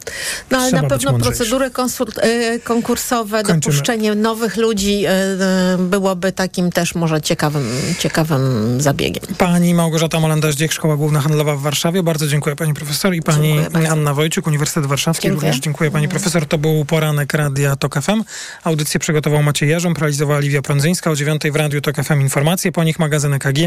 No 0.52 0.58
ale 0.58 0.68
Trzeba 0.68 0.82
na 0.82 0.90
pewno 0.90 1.14
procedury 1.14 1.70
konsult, 1.72 2.18
e, 2.18 2.60
konkursowe, 3.08 3.44
Kończymy. 3.44 3.60
dopuszczenie 3.60 4.16
nowych 4.16 4.58
ludzi 4.58 5.06
e, 5.06 5.12
e, 5.12 5.78
byłoby 5.80 6.32
takim 6.32 6.72
też 6.72 6.96
może 6.96 7.22
ciekawym, 7.22 7.68
ciekawym 8.00 8.82
zabiegiem. 8.82 9.24
Pani 9.38 9.74
Małgorzata 9.74 10.20
Molenda-Zdziech, 10.20 10.74
Szkoła 10.74 10.98
Główna 10.98 11.22
Handlowa 11.22 11.56
w 11.56 11.62
Warszawie. 11.62 12.04
Bardzo 12.04 12.28
dziękuję 12.28 12.56
pani 12.56 12.74
profesor 12.74 13.16
i 13.16 13.22
pani 13.22 13.60
Anna 13.90 14.14
Wojciuk, 14.14 14.48
Uniwersytet 14.48 14.86
Warszawski. 14.86 15.24
Dziękuję. 15.24 15.48
Również 15.48 15.64
dziękuję 15.64 15.92
pani 15.92 16.08
profesor. 16.08 16.46
To 16.46 16.58
był 16.58 16.86
poranek 16.86 17.34
Radia 17.34 17.76
TOK 17.76 18.02
FM. 18.02 18.24
Audycję 18.64 19.00
przygotował 19.00 19.44
Maciej 19.44 19.70
Jarząb, 19.70 19.98
realizowała 19.98 20.40
Liwia 20.40 20.62
Prądzyńska. 20.62 21.12
O 21.12 21.16
dziewiątej 21.16 21.52
w 21.52 21.56
Radiu 21.56 21.82
TOK 21.82 21.96
FM 21.96 22.22
informacje, 22.22 22.72
po 22.72 22.84
nich 22.84 23.00
magazyn 23.00 23.34
EKG. 23.34 23.58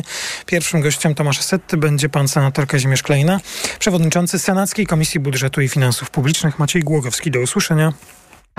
Pierwszym 0.47 0.81
gościem 0.81 1.15
Tomasza 1.15 1.43
Setty 1.43 1.77
będzie 1.77 2.09
pan 2.09 2.29
senator 2.29 2.67
Kazimierz 2.67 3.03
Klejna, 3.03 3.41
przewodniczący 3.79 4.39
Senackiej 4.39 4.87
Komisji 4.87 5.21
Budżetu 5.21 5.61
i 5.61 5.69
Finansów 5.69 6.11
Publicznych 6.11 6.59
Maciej 6.59 6.83
Głogowski. 6.83 7.31
Do 7.31 7.41
usłyszenia. 7.41 7.93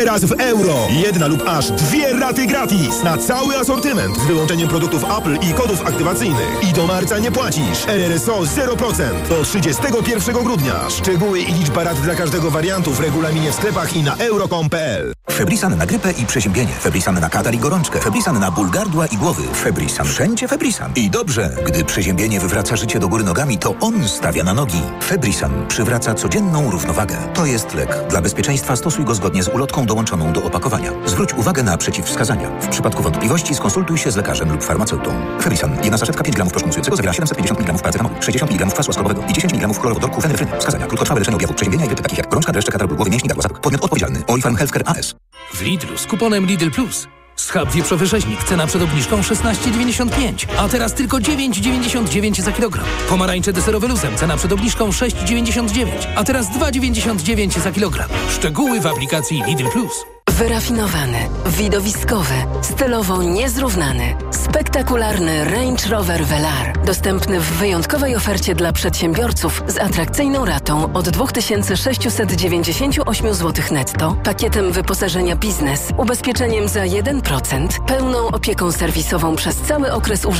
Teraz 0.00 0.24
w 0.24 0.32
euro. 0.40 0.74
Jedna 0.90 1.26
lub 1.26 1.42
aż 1.46 1.70
dwie 1.70 2.12
raty 2.12 2.46
gratis 2.46 3.02
na 3.02 3.18
cały 3.18 3.56
asortyment 3.56 4.16
z 4.16 4.26
wyłączeniem 4.26 4.68
produktów 4.68 5.04
Apple 5.18 5.48
i 5.50 5.54
kodów 5.54 5.86
aktywacyjnych. 5.86 6.48
I 6.70 6.72
do 6.72 6.86
marca 6.86 7.18
nie 7.18 7.32
płacisz. 7.32 7.86
RRSO 7.88 8.40
0% 8.40 9.28
do 9.28 9.42
31 9.44 10.34
grudnia. 10.44 10.90
Szczegóły 10.90 11.40
i 11.40 11.52
liczba 11.52 11.84
rat 11.84 12.00
dla 12.00 12.14
każdego 12.14 12.50
wariantu 12.50 12.90
w 12.90 13.00
regulaminie 13.00 13.52
w 13.52 13.54
sklepach 13.54 13.96
i 13.96 14.02
na 14.02 14.16
euro.com.pl. 14.16 15.12
Febrisan 15.30 15.78
na 15.78 15.86
grypę 15.86 16.12
i 16.12 16.26
przeziębienie. 16.26 16.72
Febrisan 16.72 17.20
na 17.20 17.30
katar 17.30 17.54
i 17.54 17.58
gorączkę. 17.58 18.00
Febrisan 18.00 18.40
na 18.40 18.50
ból 18.50 18.70
gardła 18.70 19.06
i 19.06 19.16
głowy. 19.16 19.42
Febrisan. 19.54 20.06
Wszędzie 20.06 20.48
Febrisan. 20.48 20.92
I 20.96 21.10
dobrze, 21.10 21.56
gdy 21.66 21.84
przeziębienie 21.84 22.40
wywraca 22.40 22.76
życie 22.76 22.98
do 22.98 23.08
góry 23.08 23.24
nogami, 23.24 23.58
to 23.58 23.74
on 23.80 24.08
stawia 24.08 24.44
na 24.44 24.54
nogi. 24.54 24.82
Febrisan 25.04 25.66
przywraca 25.68 26.14
codzienną 26.14 26.70
równowagę. 26.70 27.16
To 27.34 27.46
jest 27.46 27.74
lek. 27.74 27.96
Dla 28.10 28.20
bezpieczeństwa 28.20 28.76
stosuj 28.76 29.04
go 29.04 29.14
zgodnie 29.14 29.42
z 29.42 29.48
ulotką 29.48 29.86
dołączoną 29.90 30.32
do 30.32 30.42
opakowania. 30.42 30.92
Zwróć 31.06 31.34
uwagę 31.34 31.62
na 31.62 31.76
przeciwwskazania. 31.76 32.50
W 32.60 32.68
przypadku 32.68 33.02
wątpliwości 33.02 33.54
skonsultuj 33.54 33.98
się 33.98 34.10
z 34.10 34.16
lekarzem 34.16 34.52
lub 34.52 34.62
farmaceutą. 34.62 35.10
Febrisan. 35.40 35.76
Jedna 35.82 35.98
saszetka 35.98 36.24
5 36.24 36.36
gramów 36.36 36.52
proszku 36.52 36.96
zawiera 36.96 37.12
750 37.12 37.60
mg 37.60 37.78
paracetamolu, 37.78 38.14
60 38.22 38.52
mg 38.52 38.66
kwasu 38.74 38.90
ascorbowego 38.90 39.22
i 39.28 39.32
10 39.32 39.52
mg 39.52 39.74
chlorowodorku 39.80 40.20
fenefryny. 40.20 40.52
Wskazania. 40.58 40.86
Krótkotrwałe 40.86 41.20
leczenie 41.20 41.36
objawów 41.36 41.56
przeziębienia 41.56 41.84
i 41.84 41.88
grypy 41.88 42.02
takich 42.02 42.18
jak 42.18 42.28
gorączka, 42.28 42.52
dreszcze, 42.52 42.72
katar 42.72 42.88
głowy, 42.88 43.10
mięśni, 43.10 43.28
gardła. 43.28 43.58
Podmiot 43.60 43.84
odpowiedzialny. 43.84 44.22
Olifarm 44.26 44.56
Healthcare 44.56 44.82
AS. 44.86 45.14
W 45.54 45.62
Lidlu 45.62 45.98
z 45.98 46.06
kuponem 46.06 46.46
Lidl 46.46 46.70
Plus. 46.70 47.08
Schab 47.40 47.72
wieprzowy 47.72 48.06
rzeźnik, 48.06 48.44
cena 48.44 48.66
przed 48.66 48.82
obniżką 48.82 49.20
16,95, 49.20 50.46
a 50.58 50.68
teraz 50.68 50.94
tylko 50.94 51.16
9,99 51.16 52.40
za 52.42 52.52
kilogram. 52.52 52.84
Pomarańcze 53.08 53.52
deserowe 53.52 53.88
luzem, 53.88 54.16
cena 54.16 54.36
przed 54.36 54.52
obniżką 54.52 54.90
6,99, 54.90 55.86
a 56.16 56.24
teraz 56.24 56.46
2,99 56.46 57.60
za 57.60 57.72
kilogram. 57.72 58.08
Szczegóły 58.30 58.80
w 58.80 58.86
aplikacji 58.86 59.42
Lidl 59.46 59.68
Plus. 59.72 60.19
Wyrafinowany, 60.28 61.18
widowiskowy, 61.46 62.34
stylowo 62.62 63.22
niezrównany, 63.22 64.16
spektakularny 64.30 65.44
Range 65.44 65.88
Rover 65.88 66.24
Velar. 66.24 66.84
Dostępny 66.84 67.40
w 67.40 67.52
wyjątkowej 67.52 68.16
ofercie 68.16 68.54
dla 68.54 68.72
przedsiębiorców 68.72 69.62
z 69.66 69.78
atrakcyjną 69.78 70.44
ratą 70.44 70.92
od 70.92 71.08
2698 71.08 73.34
zł 73.34 73.64
netto, 73.70 74.16
pakietem 74.24 74.72
wyposażenia 74.72 75.36
biznes, 75.36 75.88
ubezpieczeniem 75.96 76.68
za 76.68 76.80
1%, 76.80 77.68
pełną 77.86 78.26
opieką 78.26 78.72
serwisową 78.72 79.36
przez 79.36 79.56
cały 79.56 79.92
okres 79.92 80.24
użytkowania 80.24 80.30